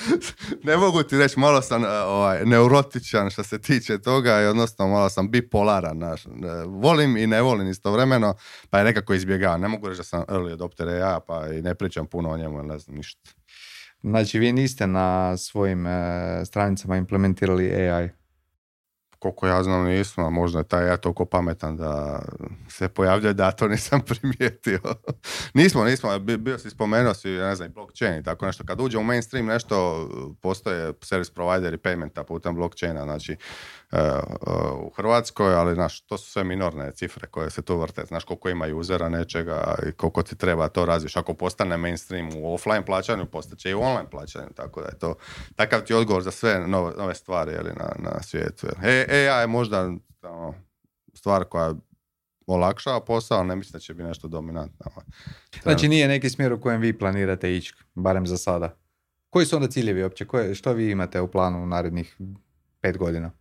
ne 0.63 0.77
mogu 0.77 1.03
ti 1.03 1.17
reći, 1.17 1.39
malo 1.39 1.61
sam 1.61 1.84
ovaj, 1.86 2.45
neurotičan 2.45 3.30
što 3.30 3.43
se 3.43 3.61
tiče 3.61 4.01
toga 4.01 4.41
i 4.41 4.45
odnosno 4.45 4.88
malo 4.88 5.09
sam 5.09 5.32
bipolaran, 5.32 6.18
naš 6.26 6.65
volim 6.67 7.17
i 7.17 7.28
ne 7.28 7.41
volim 7.41 7.70
istovremeno, 7.70 8.34
pa 8.70 8.78
je 8.78 8.84
nekako 8.84 9.13
izbjegavam. 9.13 9.61
Ne 9.61 9.67
mogu 9.67 9.88
reći 9.88 9.99
da 9.99 10.03
sam 10.03 10.24
early 10.28 10.53
adopter 10.53 10.88
ja, 10.88 11.20
pa 11.28 11.47
i 11.47 11.61
ne 11.61 11.76
pričam 11.76 12.05
puno 12.05 12.30
o 12.30 12.38
njemu, 12.38 12.63
ne 12.63 12.80
znam 12.80 12.97
ništa. 12.97 13.32
Znači, 14.01 14.39
vi 14.39 14.51
niste 14.51 14.88
na 14.88 15.38
svojim 15.38 15.88
e, 15.88 16.41
stranicama 16.45 16.97
implementirali 16.97 17.74
AI? 17.74 18.09
koliko 19.20 19.47
ja 19.47 19.63
znam 19.63 19.86
nismo, 19.86 20.26
a 20.26 20.30
možda 20.30 20.59
je 20.59 20.67
taj 20.67 20.88
ja 20.88 20.97
toliko 20.97 21.26
pametan 21.26 21.78
da 21.78 22.22
se 22.70 22.88
pojavljuje 22.89 23.34
da 23.34 23.51
to 23.51 23.67
nisam 23.67 24.01
primijetio. 24.09 24.80
nismo, 25.53 25.84
nismo, 25.84 26.20
bio 26.20 26.57
si 26.57 26.70
spomenuo 26.70 27.13
si, 27.13 27.30
ne 27.30 27.55
znam, 27.55 27.72
blockchain 27.74 28.20
i 28.20 28.24
tako 28.24 28.45
nešto. 28.45 28.63
Kad 28.65 28.82
uđe 28.82 28.97
u 28.97 29.03
mainstream 29.03 29.45
nešto, 29.45 30.07
postoje 30.41 30.93
service 31.01 31.34
provider 31.34 31.74
i 31.74 31.78
paymenta 31.78 32.24
putem 32.24 32.55
blockchaina, 32.55 33.03
znači 33.03 33.32
e, 33.32 33.36
e, 33.36 33.38
u 34.81 34.89
Hrvatskoj, 34.89 35.53
ali 35.55 35.75
znaš, 35.75 36.01
to 36.01 36.17
su 36.17 36.31
sve 36.31 36.43
minorne 36.43 36.91
cifre 36.91 37.27
koje 37.27 37.49
se 37.49 37.61
tu 37.61 37.77
vrte. 37.77 38.05
Znaš 38.05 38.23
koliko 38.23 38.49
ima 38.49 38.65
usera 38.75 39.09
nečega 39.09 39.75
i 39.89 39.91
koliko 39.91 40.23
ti 40.23 40.35
treba 40.35 40.67
to 40.67 40.85
razviš. 40.85 41.17
Ako 41.17 41.33
postane 41.33 41.77
mainstream 41.77 42.29
u 42.35 42.53
offline 42.53 42.85
plaćanju, 42.85 43.25
postaće 43.25 43.69
i 43.69 43.73
u 43.73 43.81
online 43.81 44.09
plaćanju, 44.09 44.47
tako 44.55 44.81
da 44.81 44.87
je 44.87 44.99
to 44.99 45.15
takav 45.55 45.81
ti 45.81 45.93
odgovor 45.93 46.23
za 46.23 46.31
sve 46.31 46.67
nove, 46.67 46.93
nove 46.97 47.15
stvari 47.15 47.51
jeli, 47.51 47.69
na, 47.69 48.11
na 48.11 48.23
svijetu. 48.23 48.67
E, 48.83 49.05
AI 49.09 49.41
je 49.43 49.47
možda 49.47 49.91
ono, 50.21 50.53
stvar 51.13 51.43
koja 51.43 51.73
olakšava 52.47 53.05
posao, 53.05 53.43
ne 53.43 53.55
mislim 53.55 53.73
da 53.73 53.79
će 53.79 53.93
biti 53.93 54.07
nešto 54.07 54.27
dominantno. 54.27 54.85
Znači 55.63 55.87
nije 55.87 56.07
neki 56.07 56.29
smjer 56.29 56.53
u 56.53 56.61
kojem 56.61 56.81
vi 56.81 56.97
planirate 56.97 57.55
ići, 57.55 57.73
barem 57.95 58.27
za 58.27 58.37
sada. 58.37 58.75
Koji 59.29 59.45
su 59.45 59.55
onda 59.55 59.67
ciljevi 59.67 60.03
uopće? 60.03 60.25
Koje, 60.25 60.55
što 60.55 60.73
vi 60.73 60.91
imate 60.91 61.21
u 61.21 61.31
planu 61.31 61.63
u 61.63 61.65
narednih 61.65 62.17
pet 62.81 62.97
godina? 62.97 63.31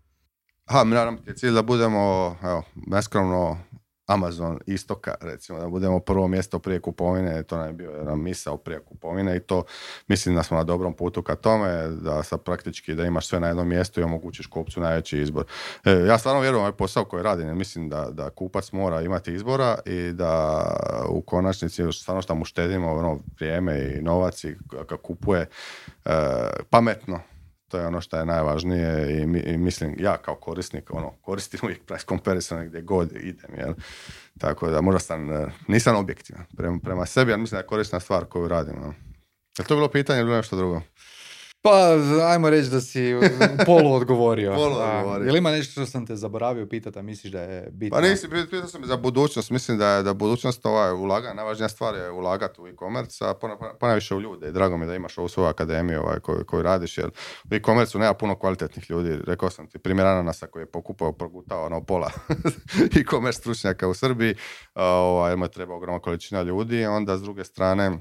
Ha, 0.68 0.84
naravno 0.84 1.18
je 1.26 1.34
cilj 1.34 1.52
da 1.52 1.62
budemo, 1.62 2.36
evo, 2.42 2.62
neskromno 2.86 3.58
Amazon 4.06 4.58
istoka, 4.66 5.14
recimo, 5.20 5.58
da 5.58 5.68
budemo 5.68 6.00
prvo 6.00 6.28
mjesto 6.28 6.58
prije 6.58 6.80
kupovine, 6.80 7.42
to 7.42 7.56
nam 7.56 7.66
je 7.66 7.72
bio 7.72 7.90
jedan 7.90 8.22
misao 8.22 8.56
prije 8.56 8.80
kupovine 8.80 9.36
i 9.36 9.40
to 9.40 9.64
mislim 10.08 10.34
da 10.34 10.42
smo 10.42 10.56
na 10.56 10.64
dobrom 10.64 10.94
putu 10.94 11.22
ka 11.22 11.34
tome, 11.34 11.88
da 11.88 12.22
sad 12.22 12.42
praktički 12.42 12.94
da 12.94 13.04
imaš 13.04 13.26
sve 13.26 13.40
na 13.40 13.46
jednom 13.46 13.68
mjestu 13.68 14.00
i 14.00 14.02
omogućiš 14.02 14.46
kupcu 14.46 14.80
najveći 14.80 15.18
izbor. 15.18 15.44
E, 15.84 15.90
ja 15.92 16.18
stvarno 16.18 16.40
vjerujem 16.40 16.60
ovaj 16.60 16.76
posao 16.76 17.04
koji 17.04 17.22
radim, 17.22 17.58
mislim 17.58 17.88
da, 17.88 18.08
da 18.10 18.30
kupac 18.30 18.72
mora 18.72 19.02
imati 19.02 19.34
izbora 19.34 19.78
i 19.86 20.12
da 20.12 20.62
u 21.08 21.22
konačnici 21.22 21.82
stvarno 21.92 22.22
što 22.22 22.34
mu 22.34 22.44
štedimo 22.44 22.92
ono, 22.92 23.18
vrijeme 23.38 23.94
i 23.94 24.02
novac 24.02 24.44
i 24.44 24.56
kupuje 25.02 25.40
e, 26.04 26.10
pametno, 26.70 27.20
to 27.68 27.78
je 27.78 27.86
ono 27.86 28.00
što 28.00 28.16
je 28.16 28.26
najvažnije 28.26 29.22
i, 29.46 29.56
mislim 29.56 29.94
ja 29.98 30.16
kao 30.16 30.34
korisnik 30.34 30.90
ono, 30.94 31.10
koristim 31.10 31.60
uvijek 31.62 31.84
price 31.84 32.04
comparison 32.08 32.66
gdje 32.66 32.82
god 32.82 33.12
idem. 33.12 33.54
Jel? 33.58 33.74
Tako 34.38 34.70
da 34.70 34.80
možda 34.80 34.98
sam, 34.98 35.32
e, 35.32 35.46
nisam 35.66 35.96
objektivan 35.96 36.44
prema, 36.56 36.78
prema 36.84 37.06
sebi, 37.06 37.32
ali 37.32 37.40
mislim 37.40 37.56
da 37.56 37.60
je 37.60 37.66
korisna 37.66 38.00
stvar 38.00 38.24
koju 38.24 38.48
radim. 38.48 38.74
Je 39.58 39.64
to 39.64 39.74
bilo 39.74 39.88
pitanje 39.88 40.20
ili 40.20 40.30
nešto 40.30 40.56
drugo? 40.56 40.82
Pa, 41.62 41.96
ajmo 42.32 42.50
reći 42.50 42.70
da 42.70 42.80
si 42.80 43.14
polu 43.66 43.92
odgovorio. 43.92 44.54
polu 44.56 44.76
odgovorio. 44.76 45.26
Jel 45.26 45.36
ima 45.36 45.50
nešto 45.50 45.72
što 45.72 45.86
sam 45.86 46.06
te 46.06 46.16
zaboravio 46.16 46.66
pitati, 46.66 46.98
a 46.98 47.02
misliš 47.02 47.32
da 47.32 47.40
je 47.40 47.70
bitno? 47.70 47.98
Pa 47.98 48.00
nisi, 48.00 48.28
pitao 48.50 48.68
sam 48.68 48.86
za 48.86 48.96
budućnost. 48.96 49.50
Mislim 49.50 49.78
da 49.78 49.88
je 49.88 50.02
da 50.02 50.14
budućnost 50.14 50.66
ovaj, 50.66 50.92
ulaga, 50.92 51.34
najvažnija 51.34 51.68
stvar 51.68 51.94
je 51.94 52.10
ulagati 52.10 52.60
u 52.60 52.66
e-commerce, 52.66 53.24
a 53.24 53.34
ponajviše 53.80 54.14
u 54.14 54.20
ljude. 54.20 54.48
I 54.48 54.52
drago 54.52 54.76
mi 54.76 54.86
da 54.86 54.94
imaš 54.94 55.18
ovu 55.18 55.28
svoju 55.28 55.48
akademiju 55.48 56.00
ovaj, 56.00 56.20
koju, 56.20 56.44
koju 56.46 56.62
radiš, 56.62 56.98
jer 56.98 57.10
u 57.50 57.54
e-commerce 57.54 57.98
nema 57.98 58.14
puno 58.14 58.38
kvalitetnih 58.38 58.90
ljudi. 58.90 59.18
Rekao 59.26 59.50
sam 59.50 59.66
ti, 59.66 59.78
primjer 59.78 60.06
Ananasa 60.06 60.46
koji 60.46 60.62
je 60.62 60.70
pokupao, 60.70 61.12
progutao 61.12 61.66
ono 61.66 61.84
pola 61.84 62.10
e-commerce 63.00 63.40
stručnjaka 63.40 63.88
u 63.88 63.94
Srbiji, 63.94 64.34
ovaj, 64.74 65.36
mu 65.36 65.44
je 65.44 65.50
treba 65.50 65.74
ogromna 65.74 66.00
količina 66.00 66.42
ljudi, 66.42 66.86
onda 66.86 67.16
s 67.16 67.22
druge 67.22 67.44
strane 67.44 67.98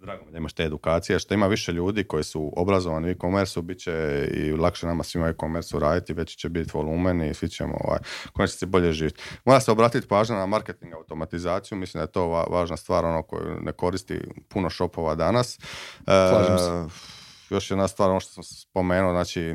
drago 0.00 0.24
mi 0.24 0.32
da 0.32 0.38
imaš 0.38 0.52
te 0.52 0.62
edukacije, 0.62 1.18
što 1.18 1.34
ima 1.34 1.46
više 1.46 1.72
ljudi 1.72 2.04
koji 2.04 2.24
su 2.24 2.52
obrazovani 2.56 3.08
u 3.08 3.10
e-commerce, 3.10 3.62
bit 3.62 3.78
će 3.78 4.28
i 4.34 4.52
lakše 4.52 4.86
nama 4.86 5.02
svima 5.02 5.28
e-commerce 5.28 5.78
raditi, 5.78 6.12
veći 6.12 6.38
će 6.38 6.48
biti 6.48 6.70
volumen 6.74 7.22
i 7.22 7.34
svi 7.34 7.48
ćemo 7.48 7.76
ovaj, 7.84 7.98
konačnici 8.32 8.66
bolje 8.66 8.92
živjeti. 8.92 9.22
Mora 9.44 9.60
se 9.60 9.70
obratiti 9.70 10.08
pažnja 10.08 10.36
na 10.36 10.46
marketing 10.46 10.94
automatizaciju, 10.94 11.78
mislim 11.78 11.98
da 11.98 12.02
je 12.02 12.12
to 12.12 12.26
važna 12.26 12.76
stvar 12.76 13.04
ono 13.04 13.22
koju 13.22 13.60
ne 13.60 13.72
koristi 13.72 14.20
puno 14.48 14.70
shopova 14.70 15.14
danas. 15.14 15.58
Slažem 16.04 16.58
se. 16.58 16.96
još 17.50 17.70
jedna 17.70 17.88
stvar, 17.88 18.10
ono 18.10 18.20
što 18.20 18.32
sam 18.32 18.44
spomenuo, 18.44 19.12
znači 19.12 19.54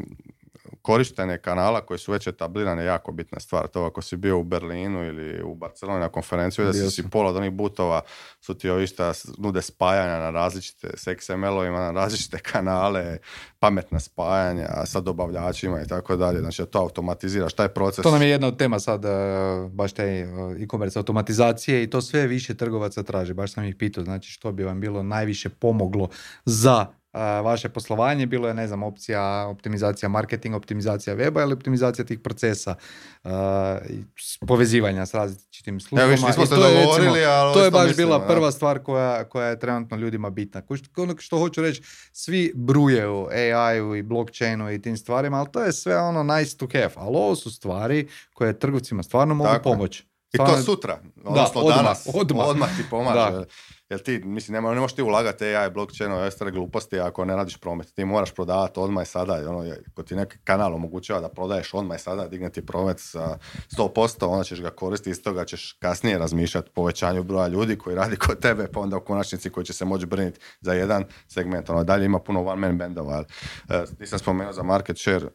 korištenje 0.82 1.38
kanala 1.38 1.82
koji 1.82 1.98
su 2.00 2.12
već 2.12 2.28
etablirane 2.28 2.86
jako 2.86 3.12
bitna 3.12 3.40
stvar. 3.40 3.68
To 3.68 3.84
ako 3.84 4.02
si 4.02 4.18
bio 4.18 4.38
u 4.38 4.44
Berlinu 4.44 5.06
ili 5.06 5.44
u 5.44 5.56
Barceloni 5.56 6.00
na 6.00 6.10
konferenciju, 6.10 6.66
da 6.66 6.74
si, 6.74 6.92
si 6.92 7.10
pola 7.10 7.30
od 7.30 7.36
onih 7.36 7.52
butova 7.52 8.02
su 8.42 8.54
ti 8.54 8.70
ovi 8.70 8.88
nude 9.38 9.62
spajanja 9.62 10.20
na 10.20 10.30
različite 10.30 10.90
s 10.98 11.08
XML-ovima, 11.08 11.80
na 11.80 11.92
različite 11.92 12.40
kanale, 12.52 13.18
pametna 13.60 14.00
spajanja 14.00 14.86
sa 14.86 15.00
dobavljačima 15.00 15.82
i 15.82 15.88
tako 15.88 16.16
dalje. 16.16 16.40
Znači 16.40 16.66
to 16.66 16.80
automatiziraš, 16.80 17.54
taj 17.54 17.68
proces. 17.68 18.04
To 18.04 18.12
nam 18.12 18.22
je 18.22 18.30
jedna 18.30 18.48
od 18.48 18.58
tema 18.58 18.80
sad, 18.80 19.06
e, 19.06 19.10
baš 19.70 19.94
te 19.94 20.04
e, 20.04 20.24
e-commerce 20.64 21.00
automatizacije 21.00 21.84
i 21.84 21.90
to 21.90 22.02
sve 22.02 22.28
više 22.28 22.58
trgovaca 22.58 23.04
traži. 23.04 23.34
Baš 23.34 23.54
sam 23.54 23.64
ih 23.64 23.76
pitao, 23.76 24.04
znači 24.04 24.32
što 24.32 24.52
bi 24.52 24.64
vam 24.64 24.80
bilo 24.80 25.04
najviše 25.04 25.50
pomoglo 25.50 26.10
za 26.46 27.01
vaše 27.44 27.70
poslovanje, 27.70 28.26
bilo 28.26 28.48
je, 28.48 28.54
ne 28.54 28.68
znam, 28.68 28.84
opcija 28.84 29.48
optimizacija 29.48 30.10
marketinga, 30.10 30.58
optimizacija 30.58 31.16
weba 31.16 31.42
ili 31.42 31.54
optimizacija 31.54 32.06
tih 32.06 32.20
procesa 32.20 32.76
povezivanja 34.48 35.06
s 35.06 35.14
različitim 35.14 35.80
službama. 35.80 36.12
Ja, 36.12 36.18
to, 36.36 36.42
je, 36.68 36.80
recimo, 36.88 37.16
to 37.54 37.64
je 37.64 37.72
baš 37.72 37.96
bila 37.96 38.28
prva 38.28 38.52
stvar 38.52 38.84
koja, 38.84 39.30
koja 39.30 39.48
je 39.48 39.60
trenutno 39.60 39.98
ljudima 39.98 40.30
bitna. 40.30 40.62
Ono 40.98 41.16
što 41.18 41.40
hoću 41.40 41.62
reći, 41.62 41.82
svi 42.12 42.52
bruje 42.56 43.10
u 43.10 43.28
AI-u 43.28 43.96
i 43.96 44.02
blockchainu 44.04 44.72
i 44.72 44.82
tim 44.82 44.98
stvarima, 44.98 45.38
ali 45.38 45.48
to 45.52 45.64
je 45.64 45.74
sve 45.74 45.98
ono 45.98 46.24
nice 46.24 46.58
to 46.58 46.68
have. 46.72 46.94
Ali 46.96 47.16
ovo 47.16 47.36
su 47.36 47.52
stvari 47.52 48.08
koje 48.34 48.60
trgovcima 48.60 49.04
stvarno 49.04 49.34
mogu 49.34 49.50
pomoći. 49.64 50.11
I 50.34 50.38
to 50.38 50.58
sutra, 50.58 51.00
odnosno 51.24 51.62
da, 51.62 51.68
odmah, 51.68 51.78
danas. 51.78 52.08
Odmah, 52.14 52.48
odmah 52.48 52.78
ti 52.78 52.84
pomaže. 52.90 53.46
jer 53.90 54.04
ti, 54.04 54.22
mislim, 54.26 54.54
nema, 54.54 54.74
ne 54.74 54.80
možeš 54.80 54.96
ti 54.96 55.02
ulagati 55.02 55.46
AI, 55.46 55.70
blockchain, 55.70 56.12
ove 56.12 56.32
stare 56.32 56.52
gluposti 56.52 57.00
ako 57.00 57.26
ne 57.26 57.36
radiš 57.36 57.58
promet. 57.58 57.94
Ti 57.96 58.06
moraš 58.06 58.32
prodavati 58.32 58.80
odmah 58.80 59.04
i 59.04 59.06
sada. 59.06 59.34
Ono, 59.34 59.74
ako 59.92 60.04
ti 60.04 60.16
neki 60.16 60.38
kanal 60.44 60.76
omogućava 60.76 61.22
da 61.22 61.30
prodaješ 61.30 61.74
odmah 61.74 61.98
i 61.98 62.02
sada, 62.02 62.28
digneti 62.28 62.66
promet 62.66 63.00
sa 63.00 63.38
100%, 63.78 64.26
onda 64.26 64.44
ćeš 64.44 64.62
ga 64.62 64.70
koristiti, 64.70 65.10
iz 65.10 65.24
toga 65.24 65.46
ćeš 65.46 65.78
kasnije 65.80 66.18
razmišljati 66.18 66.72
povećanju 66.72 67.24
broja 67.24 67.48
ljudi 67.48 67.78
koji 67.78 67.96
radi 67.96 68.16
kod 68.16 68.40
tebe, 68.40 68.68
pa 68.74 68.80
onda 68.80 68.98
u 68.98 69.02
konačnici 69.02 69.50
koji 69.50 69.66
će 69.66 69.74
se 69.74 69.86
moći 69.86 70.06
brinuti 70.06 70.40
za 70.62 70.74
jedan 70.74 71.04
segment. 71.28 71.70
Ono, 71.70 71.84
dalje 71.84 72.06
ima 72.06 72.20
puno 72.20 72.46
one 72.46 72.68
man 72.68 72.78
bandova. 72.78 73.24
E, 73.70 73.84
ti 74.00 74.08
sam 74.08 74.20
spomenuo 74.20 74.54
za 74.54 74.64
market 74.64 74.98
share, 74.98 75.26
e, 75.26 75.30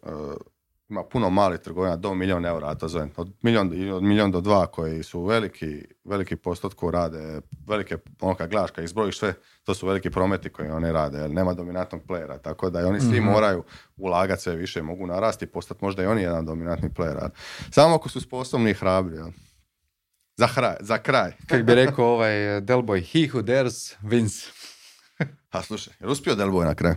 ima 0.89 1.05
puno 1.05 1.31
malih 1.31 1.61
trgovina 1.61 1.97
do 1.97 2.15
milijun 2.15 2.47
eura, 2.47 2.75
to 2.75 2.89
zovem, 2.89 3.11
od 3.17 3.33
milijun, 3.43 3.93
od 3.93 4.03
milijun 4.03 4.31
do 4.31 4.41
dva 4.41 4.67
koji 4.67 5.03
su 5.03 5.25
veliki, 5.25 5.85
veliki 6.05 6.37
postotku 6.37 6.91
rade, 6.91 7.41
velike, 7.67 7.97
ono 8.21 8.35
kad 8.35 8.51
gledaš, 8.51 8.71
kad 8.71 8.85
izbrojiš 8.85 9.19
sve, 9.19 9.35
to 9.65 9.75
su 9.75 9.87
veliki 9.87 10.11
prometi 10.11 10.49
koji 10.49 10.71
oni 10.71 10.93
rade, 10.93 11.19
jer 11.19 11.31
nema 11.31 11.55
dominantnog 11.55 12.03
playera, 12.09 12.43
tako 12.43 12.71
da 12.71 12.81
i 12.81 12.85
oni 12.85 13.01
svi 13.01 13.21
mm 13.21 13.25
moraju 13.25 13.65
ulagati 13.97 14.43
sve 14.43 14.57
više, 14.57 14.83
mogu 14.83 15.07
narasti 15.07 15.45
i 15.45 15.49
postati 15.49 15.85
možda 15.85 16.03
i 16.03 16.07
oni 16.07 16.23
jedan 16.23 16.47
dominantni 16.47 16.89
player. 16.89 17.29
Samo 17.71 17.95
ako 17.95 18.09
su 18.09 18.21
sposobni 18.21 18.71
i 18.71 18.75
hrabri. 18.75 19.17
Za, 20.37 20.49
kraj, 20.55 20.77
za 20.91 20.99
kraj. 20.99 21.33
Kako 21.47 21.63
bi 21.63 21.75
rekao 21.75 22.07
ovaj 22.07 22.61
Delboy, 22.61 23.13
he 23.13 23.33
who 23.33 23.43
dares 23.43 23.97
wins. 24.03 24.51
A 25.51 25.63
slušaj, 25.63 25.95
je 26.01 26.07
uspio 26.07 26.35
Delboy 26.35 26.65
na 26.65 26.75
kraju? 26.75 26.97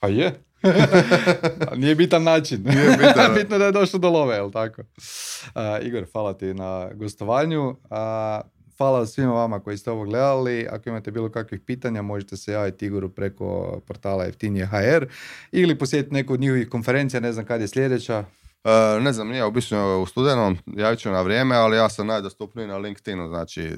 Pa 0.00 0.08
je. 0.08 0.44
Nije 1.80 1.94
bitan 1.94 2.22
način. 2.22 2.62
Nije 2.64 2.90
bitan. 2.90 3.34
Bitno 3.38 3.58
da 3.58 3.64
je 3.64 3.72
došlo 3.72 3.98
do 3.98 4.10
love, 4.10 4.36
jel 4.36 4.50
tako? 4.50 4.82
Uh, 4.82 5.86
Igor, 5.86 6.06
hvala 6.12 6.32
ti 6.32 6.54
na 6.54 6.90
gostovanju. 6.94 7.68
Uh, 7.68 7.76
hvala 8.78 9.06
svima 9.06 9.32
vama 9.32 9.60
koji 9.60 9.78
ste 9.78 9.90
ovo 9.90 10.04
gledali. 10.04 10.66
Ako 10.70 10.88
imate 10.88 11.10
bilo 11.10 11.30
kakvih 11.30 11.60
pitanja, 11.60 12.02
možete 12.02 12.36
se 12.36 12.52
javiti 12.52 12.86
Igoru 12.86 13.08
preko 13.08 13.80
portala 13.86 14.24
Jeftinije 14.24 14.66
HR 14.66 15.06
ili 15.52 15.78
posjetiti 15.78 16.14
neku 16.14 16.32
od 16.32 16.40
njihovih 16.40 16.68
konferencija, 16.68 17.20
ne 17.20 17.32
znam 17.32 17.44
kad 17.46 17.60
je 17.60 17.68
sljedeća. 17.68 18.24
Uh, 18.64 19.02
ne 19.02 19.12
znam, 19.12 19.28
nije 19.28 19.44
obično 19.44 20.02
u 20.02 20.06
studenom, 20.06 20.58
javit 20.66 20.98
ću 20.98 21.10
na 21.10 21.22
vrijeme, 21.22 21.56
ali 21.56 21.76
ja 21.76 21.88
sam 21.88 22.06
najdostupniji 22.06 22.66
na 22.66 22.76
LinkedInu, 22.76 23.28
znači 23.28 23.72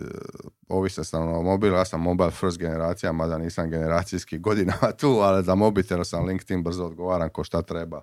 ovisno 0.69 1.05
sam 1.05 1.29
o 1.29 1.43
mobilu, 1.43 1.77
ja 1.77 1.85
sam 1.85 2.01
mobile 2.01 2.31
first 2.31 2.59
generacija, 2.59 3.13
mada 3.13 3.39
nisam 3.39 3.71
generacijski 3.71 4.39
godinama 4.39 4.93
tu, 5.01 5.09
ali 5.09 5.45
za 5.45 5.55
mobitel 5.55 6.05
sam 6.05 6.27
LinkedIn, 6.27 6.63
brzo 6.63 6.85
odgovaram 6.85 7.29
ko 7.29 7.45
šta 7.45 7.63
treba. 7.63 8.03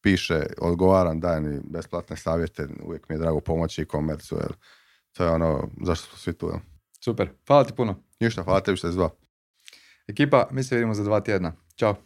Piše, 0.00 0.46
odgovaram, 0.58 1.20
dajem 1.20 1.48
mi 1.48 1.60
besplatne 1.64 2.16
savjete, 2.16 2.68
uvijek 2.82 3.08
mi 3.08 3.14
je 3.14 3.18
drago 3.18 3.40
pomoći 3.40 3.82
i 3.82 3.86
komercu, 3.86 4.34
jer 4.34 4.52
to 5.12 5.24
je 5.24 5.30
ono 5.30 5.68
zašto 5.82 6.06
smo 6.06 6.18
svi 6.18 6.32
tu. 6.32 6.52
Super, 7.04 7.30
hvala 7.46 7.64
ti 7.64 7.72
puno. 7.72 8.02
Ništa, 8.20 8.42
hvala 8.42 8.60
tebi 8.60 8.76
što 8.76 8.86
je 8.86 8.92
zva. 8.92 9.10
Ekipa, 10.08 10.48
mi 10.50 10.62
se 10.62 10.74
vidimo 10.74 10.94
za 10.94 11.04
dva 11.04 11.20
tjedna. 11.20 11.52
Ćao. 11.76 11.96